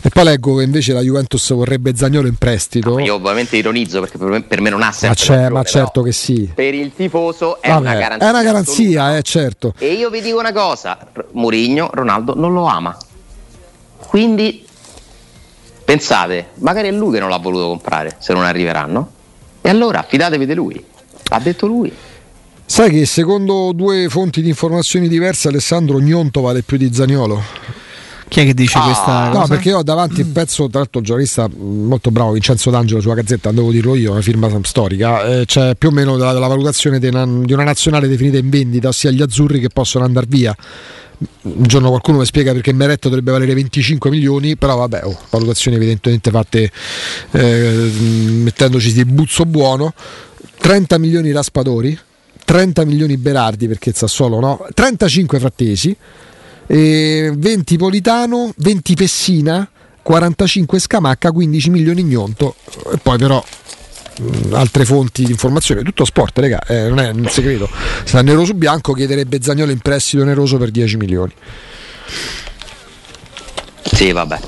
e, 0.00 0.08
poi 0.08 0.24
leggo 0.24 0.56
che 0.56 0.64
invece 0.64 0.92
la 0.92 1.00
Juventus 1.00 1.52
vorrebbe 1.52 1.94
Zagnolo 1.94 2.28
in 2.28 2.36
prestito. 2.36 2.90
No, 2.90 2.98
io 2.98 3.14
ovviamente 3.14 3.56
ironizzo 3.56 4.00
perché 4.00 4.18
per 4.18 4.28
me, 4.28 4.42
per 4.42 4.60
me 4.60 4.70
non 4.70 4.82
ha 4.82 4.92
sempre 4.92 5.24
ma, 5.26 5.34
ragione, 5.34 5.48
ma 5.50 5.62
certo 5.64 6.02
che 6.02 6.12
sì. 6.12 6.50
Per 6.54 6.74
il 6.74 6.92
tifoso 6.94 7.60
è 7.62 7.68
Vabbè, 7.68 7.80
una 7.80 7.94
garanzia. 7.94 8.26
È 8.26 8.30
una 8.30 8.42
garanzia, 8.42 9.16
eh, 9.16 9.22
certo. 9.22 9.74
E 9.78 9.92
io 9.92 10.10
vi 10.10 10.20
dico 10.20 10.38
una 10.38 10.52
cosa, 10.52 10.98
Murigno, 11.32 11.90
Ronaldo 11.92 12.34
non 12.34 12.52
lo 12.52 12.66
ama. 12.66 12.96
Quindi 14.06 14.66
pensate, 15.90 16.50
magari 16.58 16.86
è 16.86 16.92
lui 16.92 17.14
che 17.14 17.18
non 17.18 17.30
l'ha 17.30 17.38
voluto 17.38 17.66
comprare, 17.66 18.14
se 18.20 18.32
non 18.32 18.44
arriveranno. 18.44 19.10
E 19.60 19.68
allora 19.68 20.04
fidatevi 20.08 20.46
di 20.46 20.54
lui. 20.54 20.84
Ha 21.30 21.40
detto 21.40 21.66
lui. 21.66 21.92
Sai 22.64 22.90
che 22.90 23.04
secondo 23.06 23.72
due 23.74 24.06
fonti 24.08 24.40
di 24.40 24.48
informazioni 24.48 25.08
diverse 25.08 25.48
Alessandro 25.48 25.98
Gnonto 25.98 26.42
vale 26.42 26.62
più 26.62 26.76
di 26.76 26.94
Zaniolo? 26.94 27.42
Chi 28.28 28.40
è 28.40 28.44
che 28.44 28.54
dice 28.54 28.78
ah, 28.78 28.82
questa 28.82 29.24
no, 29.24 29.30
cosa? 29.30 29.40
No, 29.40 29.46
perché 29.48 29.70
io 29.70 29.78
ho 29.78 29.82
davanti 29.82 30.20
il 30.20 30.26
pezzo, 30.26 30.68
tra 30.68 30.78
l'altro, 30.78 31.00
giornalista 31.00 31.48
molto 31.52 32.12
bravo, 32.12 32.30
Vincenzo 32.30 32.70
D'Angelo 32.70 33.00
sulla 33.00 33.14
Gazzetta, 33.14 33.50
devo 33.50 33.72
dirlo 33.72 33.96
io, 33.96 34.12
una 34.12 34.20
firma 34.20 34.48
storica. 34.62 35.24
Eh, 35.24 35.44
c'è 35.44 35.74
più 35.74 35.88
o 35.88 35.90
meno 35.90 36.16
la, 36.16 36.30
la 36.30 36.46
valutazione 36.46 36.98
una, 36.98 37.26
di 37.26 37.52
una 37.52 37.64
nazionale 37.64 38.06
definita 38.06 38.38
in 38.38 38.48
vendita, 38.48 38.86
ossia 38.86 39.10
gli 39.10 39.20
azzurri 39.20 39.58
che 39.58 39.70
possono 39.70 40.04
andare 40.04 40.26
via. 40.28 40.54
Un 41.42 41.66
giorno 41.66 41.90
qualcuno 41.90 42.18
mi 42.18 42.24
spiega 42.24 42.52
perché 42.52 42.72
Meretto 42.72 43.08
dovrebbe 43.08 43.30
valere 43.30 43.52
25 43.52 44.08
milioni, 44.08 44.56
però 44.56 44.76
vabbè, 44.76 45.04
oh, 45.04 45.18
valutazioni 45.28 45.76
evidentemente 45.76 46.30
fatte 46.30 46.70
eh, 47.32 47.90
mettendoci 48.42 48.92
di 48.92 49.04
buzzo 49.04 49.44
buono. 49.44 49.92
30 50.60 50.98
milioni 50.98 51.32
Raspadori, 51.32 51.98
30 52.44 52.84
milioni 52.84 53.16
Berardi 53.16 53.68
perché 53.68 53.90
il 53.90 53.96
Sassuolo 53.96 54.40
no, 54.40 54.66
35 54.72 55.38
Frattesi, 55.38 55.94
eh, 56.66 57.32
20 57.34 57.76
Politano, 57.76 58.52
20 58.56 58.94
Pessina, 58.94 59.68
45 60.02 60.78
Scamacca, 60.78 61.32
15 61.32 61.70
milioni 61.70 62.02
Gnonto 62.04 62.54
e 62.92 62.96
poi 62.96 63.18
però 63.18 63.44
altre 64.52 64.84
fonti 64.84 65.24
di 65.24 65.30
informazione, 65.30 65.82
tutto 65.82 66.04
sport, 66.04 66.38
raga, 66.38 66.60
eh, 66.66 66.88
non 66.88 66.98
è 67.00 67.10
un 67.10 67.26
segreto. 67.28 67.68
Sta 68.04 68.22
nero 68.22 68.44
su 68.44 68.54
bianco 68.54 68.92
chiederebbe 68.92 69.40
Zagnolo 69.40 69.70
in 69.70 69.80
prestito 69.80 70.24
neroso 70.24 70.56
per 70.58 70.70
10 70.70 70.96
milioni. 70.96 71.32
Sì, 73.82 74.12
vabbè. 74.12 74.40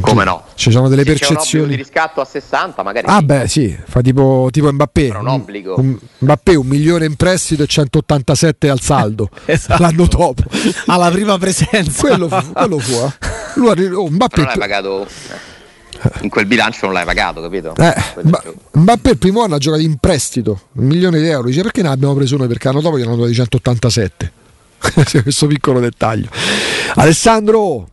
Come 0.00 0.24
no? 0.24 0.44
Ci 0.54 0.70
sono 0.70 0.88
delle 0.88 1.04
Se 1.04 1.12
percezioni. 1.12 1.68
di 1.68 1.74
riscatto 1.76 2.20
a 2.20 2.24
60, 2.24 2.82
magari. 2.82 3.06
Ah, 3.08 3.20
beh, 3.22 3.46
sì, 3.46 3.76
fa 3.86 4.00
tipo, 4.00 4.48
tipo 4.50 4.72
Mbappé. 4.72 5.06
Era 5.06 5.18
un 5.18 5.28
obbligo. 5.28 5.74
Un, 5.78 5.96
Mbappé 6.18 6.54
un 6.54 6.66
milione 6.66 7.04
in 7.04 7.14
prestito 7.16 7.62
e 7.62 7.66
187 7.66 8.68
al 8.68 8.80
saldo 8.80 9.28
esatto. 9.44 9.82
l'anno 9.82 10.06
dopo. 10.06 10.42
Alla 10.86 11.10
prima 11.10 11.36
presenza. 11.38 12.00
quello 12.00 12.28
fu. 12.28 12.52
Quello 12.52 12.78
fu 12.78 12.92
eh. 12.92 13.12
Lui, 13.54 13.86
oh, 13.92 14.08
Mbappé. 14.10 14.36
non 14.36 14.46
l'hai 14.46 14.58
pagato. 14.58 15.06
In 16.22 16.28
quel 16.28 16.46
bilancio 16.46 16.86
non 16.86 16.94
l'hai 16.94 17.04
pagato, 17.04 17.40
capito? 17.40 17.74
Eh, 17.76 17.94
Mbappé 18.72 19.10
il 19.10 19.18
primo 19.18 19.42
anno 19.42 19.54
ha 19.54 19.58
giocato 19.58 19.82
in 19.82 19.96
prestito 19.96 20.68
un 20.72 20.86
milione 20.86 21.20
di 21.20 21.28
euro. 21.28 21.48
Dice 21.48 21.62
perché 21.62 21.82
ne 21.82 21.88
abbiamo 21.88 22.14
preso 22.14 22.36
noi? 22.36 22.48
Perché 22.48 22.68
l'anno 22.68 22.80
dopo 22.80 22.98
gli 22.98 23.02
hanno 23.02 23.16
dato 23.16 23.32
187. 23.32 24.32
Questo 25.22 25.46
piccolo 25.46 25.80
dettaglio. 25.80 26.28
Alessandro, 26.94 27.88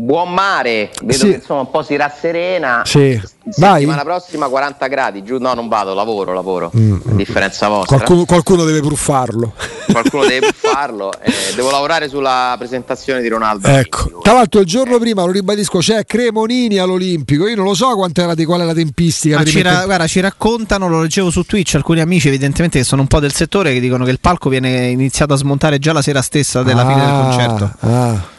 Buon 0.00 0.32
mare, 0.32 0.90
vedo 1.00 1.12
sì. 1.12 1.28
che 1.30 1.34
insomma 1.34 1.62
un 1.62 1.70
po' 1.72 1.82
si 1.82 1.96
rasserena. 1.96 2.82
Sì. 2.84 3.20
Settimana 3.48 4.04
prossima 4.04 4.46
40 4.46 4.86
gradi, 4.86 5.24
giù 5.24 5.38
no 5.38 5.54
non 5.54 5.66
vado, 5.66 5.92
lavoro, 5.92 6.32
lavoro. 6.32 6.70
Mm. 6.76 7.00
A 7.04 7.14
differenza 7.14 7.66
vostra. 7.66 7.96
Qualcuno, 7.96 8.24
qualcuno 8.24 8.62
deve 8.62 8.78
pur 8.78 8.96
farlo. 8.96 9.54
Qualcuno 9.90 10.24
deve 10.24 10.52
pur 10.52 10.54
farlo. 10.70 11.10
Eh, 11.20 11.32
devo 11.56 11.72
lavorare 11.72 12.08
sulla 12.08 12.54
presentazione 12.56 13.20
di 13.20 13.26
Ronaldo. 13.26 13.66
Ecco. 13.66 14.20
Tra 14.22 14.34
l'altro 14.34 14.60
il 14.60 14.66
giorno 14.66 14.94
eh. 14.94 14.98
prima, 15.00 15.24
lo 15.24 15.32
ribadisco, 15.32 15.78
c'è 15.78 16.04
Cremonini 16.04 16.78
all'Olimpico. 16.78 17.48
Io 17.48 17.56
non 17.56 17.64
lo 17.64 17.74
so 17.74 17.92
quant'era 17.96 18.36
di 18.36 18.44
qual 18.44 18.60
è 18.60 18.64
la 18.64 18.74
tempistica. 18.74 19.42
Ci, 19.42 19.62
ra- 19.62 19.84
guarda, 19.84 20.06
ci 20.06 20.20
raccontano, 20.20 20.86
lo 20.86 21.00
leggevo 21.00 21.30
su 21.30 21.42
Twitch, 21.42 21.74
alcuni 21.74 21.98
amici 21.98 22.28
evidentemente 22.28 22.78
che 22.78 22.84
sono 22.84 23.00
un 23.00 23.08
po' 23.08 23.18
del 23.18 23.32
settore 23.32 23.72
che 23.72 23.80
dicono 23.80 24.04
che 24.04 24.12
il 24.12 24.20
palco 24.20 24.48
viene 24.48 24.86
iniziato 24.90 25.32
a 25.32 25.36
smontare 25.36 25.80
già 25.80 25.92
la 25.92 26.02
sera 26.02 26.22
stessa 26.22 26.62
della 26.62 26.82
ah, 26.82 26.88
fine 26.88 27.04
del 27.04 27.14
concerto. 27.20 27.70
Ah. 27.80 28.36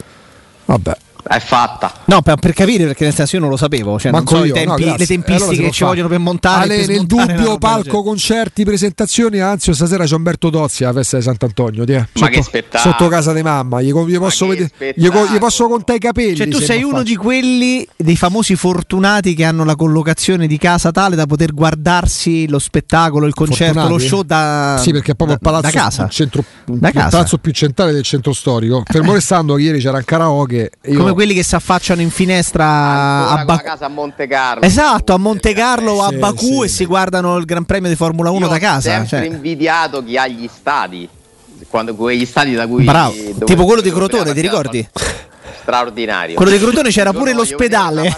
Vabbè. 0.64 0.96
È 1.30 1.38
fatta. 1.38 1.92
No, 2.06 2.22
per, 2.22 2.34
per, 2.38 2.52
capire, 2.52 2.86
perché 2.86 3.04
nel 3.04 3.14
senso 3.14 3.36
io 3.36 3.42
non 3.42 3.50
lo 3.50 3.56
sapevo. 3.56 4.00
Cioè, 4.00 4.10
non 4.10 4.26
so 4.26 4.44
io, 4.44 4.52
tempi, 4.52 4.84
no, 4.84 4.96
le 4.96 5.06
tempistiche 5.06 5.34
allora 5.34 5.68
che 5.68 5.70
ci 5.70 5.84
vogliono 5.84 6.08
per 6.08 6.18
montare. 6.18 6.64
Ale, 6.64 6.76
per 6.78 6.88
nel 6.88 7.06
dubbio, 7.06 7.56
palco, 7.56 8.02
concerti, 8.02 8.64
presentazioni. 8.64 9.38
Anzi, 9.38 9.72
stasera 9.72 10.04
c'è 10.06 10.16
Umberto 10.16 10.50
Tozzi 10.50 10.82
alla 10.82 10.94
festa 10.94 11.18
di 11.18 11.22
Sant'Antonio. 11.22 11.84
Ti, 11.84 11.92
Ma 11.92 12.08
sotto, 12.12 12.26
che 12.26 12.42
spettacolo! 12.42 12.90
Sotto 12.90 13.08
casa 13.08 13.32
di 13.32 13.42
mamma. 13.42 13.80
Gli, 13.80 13.92
gli 13.92 14.18
posso, 14.18 14.48
vedere, 14.48 14.72
gli, 14.96 15.06
gli 15.06 15.38
posso 15.38 15.68
contare 15.68 15.98
i 15.98 16.00
capelli. 16.00 16.34
Cioè, 16.34 16.48
tu 16.48 16.58
sei 16.58 16.82
uno 16.82 17.04
di 17.04 17.14
quelli 17.14 17.86
dei 17.96 18.16
famosi 18.16 18.56
fortunati 18.56 19.32
che 19.34 19.44
hanno 19.44 19.64
la 19.64 19.76
collocazione 19.76 20.48
di 20.48 20.58
casa 20.58 20.90
tale 20.90 21.14
da 21.14 21.26
poter 21.26 21.54
guardarsi 21.54 22.48
lo 22.48 22.58
spettacolo, 22.58 23.26
il 23.28 23.34
concerto, 23.34 23.74
fortunati? 23.74 23.92
lo 23.92 23.98
show 24.00 24.22
da. 24.24 24.78
Sì, 24.80 24.90
perché 24.90 25.12
è 25.12 25.14
proprio 25.14 25.38
da, 25.40 25.48
il 25.48 25.60
palazzo, 25.60 25.76
da 25.76 25.80
casa. 25.80 26.08
Centro, 26.08 26.44
da 26.64 26.88
il 26.88 26.92
casa. 26.92 27.08
palazzo 27.10 27.38
più 27.38 27.52
centrale 27.52 27.92
del 27.92 28.02
centro 28.02 28.32
storico. 28.32 28.82
Fermo 28.90 29.12
restando 29.12 29.54
che 29.54 29.62
ieri 29.62 29.78
c'era 29.78 29.98
un 29.98 30.04
karaoke. 30.04 30.72
Come 30.92 31.18
quelli 31.20 31.34
che 31.34 31.42
si 31.42 31.54
affacciano 31.54 32.00
in 32.00 32.08
finestra 32.10 32.64
Ancora 32.64 33.40
a 33.40 33.44
Baku. 33.44 33.62
casa 33.64 33.84
a 33.84 33.88
Monte 33.88 34.26
Carlo. 34.26 34.62
Esatto, 34.62 35.12
a 35.12 35.18
Monte 35.18 35.52
Carlo 35.52 35.92
o 35.92 36.02
a 36.02 36.12
Baku 36.12 36.60
sì. 36.60 36.64
e 36.64 36.68
si 36.68 36.84
guardano 36.86 37.36
il 37.36 37.44
Gran 37.44 37.64
Premio 37.66 37.90
di 37.90 37.94
Formula 37.96 38.30
1 38.30 38.40
Io 38.40 38.46
da 38.48 38.54
ho 38.54 38.58
casa. 38.58 38.90
sempre 38.90 39.08
Cioè. 39.08 39.26
invidiato 39.26 40.02
chi 40.02 40.16
ha 40.16 40.26
gli 40.26 40.48
stadi. 40.50 41.06
Quando, 41.68 41.94
quegli 41.94 42.24
stadi 42.24 42.54
da 42.54 42.66
cui. 42.66 42.84
Bravo, 42.84 43.12
tipo 43.44 43.66
quello 43.66 43.82
di 43.82 43.92
Crotone, 43.92 44.32
ti 44.32 44.40
ricordi? 44.40 44.88
Straordinario. 45.60 46.36
Quello 46.36 46.50
di 46.52 46.58
Crotone 46.58 46.88
c'era 46.88 47.12
pure 47.12 47.34
l'ospedale. 47.34 48.16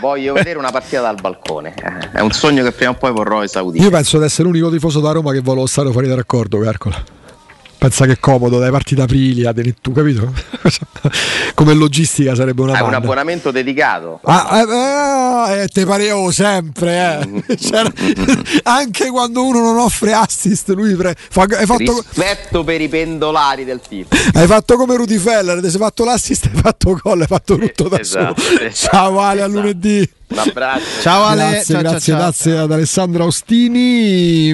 Voglio 0.00 0.32
vedere 0.32 0.58
una 0.58 0.70
partita 0.70 1.02
dal 1.02 1.18
balcone. 1.20 1.74
Eh, 1.76 2.10
È 2.12 2.20
un 2.20 2.30
sogno 2.32 2.64
che 2.64 2.72
prima 2.72 2.92
o 2.92 2.94
poi 2.94 3.12
vorrò 3.12 3.42
esaudire. 3.44 3.84
Io 3.84 3.90
penso 3.90 4.18
di 4.18 4.24
essere 4.24 4.44
l'unico 4.48 4.70
tifoso 4.70 5.00
da 5.00 5.12
Roma 5.12 5.32
che 5.32 5.40
vuole 5.40 5.60
lo 5.60 5.66
stadio 5.66 5.92
fuori 5.92 6.08
da 6.08 6.14
raccordo, 6.14 6.58
calcola. 6.60 6.96
Pensa 7.82 8.06
che 8.06 8.12
è 8.12 8.18
comodo 8.20 8.60
dai 8.60 8.70
parti 8.70 8.94
d'Aprilia, 8.94 9.52
tu 9.80 9.90
capito? 9.90 10.32
Come 11.54 11.74
logistica 11.74 12.32
sarebbe 12.36 12.62
una 12.62 12.74
Hai 12.74 12.82
un 12.86 12.94
abbonamento 12.94 13.50
dedicato. 13.50 14.20
Ah, 14.22 14.60
eh, 15.56 15.62
eh, 15.62 15.66
te 15.66 15.84
parevo 15.84 16.30
sempre, 16.30 17.18
eh. 17.48 17.56
C'era- 17.58 17.90
anche 18.62 19.08
quando 19.10 19.44
uno 19.44 19.60
non 19.62 19.78
offre 19.78 20.12
assist, 20.12 20.68
lui 20.74 20.94
pre- 20.94 21.16
fa- 21.18 21.48
hai, 21.50 21.66
fatto, 21.66 22.04
Rispetto 22.08 22.62
per 22.62 22.80
i 22.80 22.88
pendolari 22.88 23.64
del 23.64 23.80
team. 23.80 24.04
hai 24.34 24.46
fatto 24.46 24.76
come 24.76 24.94
Rudy 24.94 25.18
Feller, 25.18 25.60
ti 25.60 25.68
sei 25.68 25.80
fatto 25.80 26.04
l'assist, 26.04 26.50
hai 26.54 26.60
fatto 26.62 26.96
gol, 27.02 27.22
hai 27.22 27.26
fatto 27.26 27.56
tutto 27.58 27.88
da 27.88 27.98
Esatto, 27.98 28.40
solo. 28.40 28.60
esatto, 28.60 28.74
Ciao 28.96 29.18
Ale, 29.18 29.42
a 29.42 29.46
esatto. 29.46 29.60
lunedì. 29.60 30.10
Un 30.28 30.38
abbraccio. 30.38 30.84
Ciao 31.02 31.24
Ale, 31.24 31.50
Grazie, 31.50 31.62
ciao, 31.74 31.82
ciao, 31.82 31.90
grazie, 31.90 32.12
ciao. 32.12 32.22
grazie 32.22 32.58
ad 32.58 32.72
Alessandro 32.72 33.24
Austini. 33.24 34.50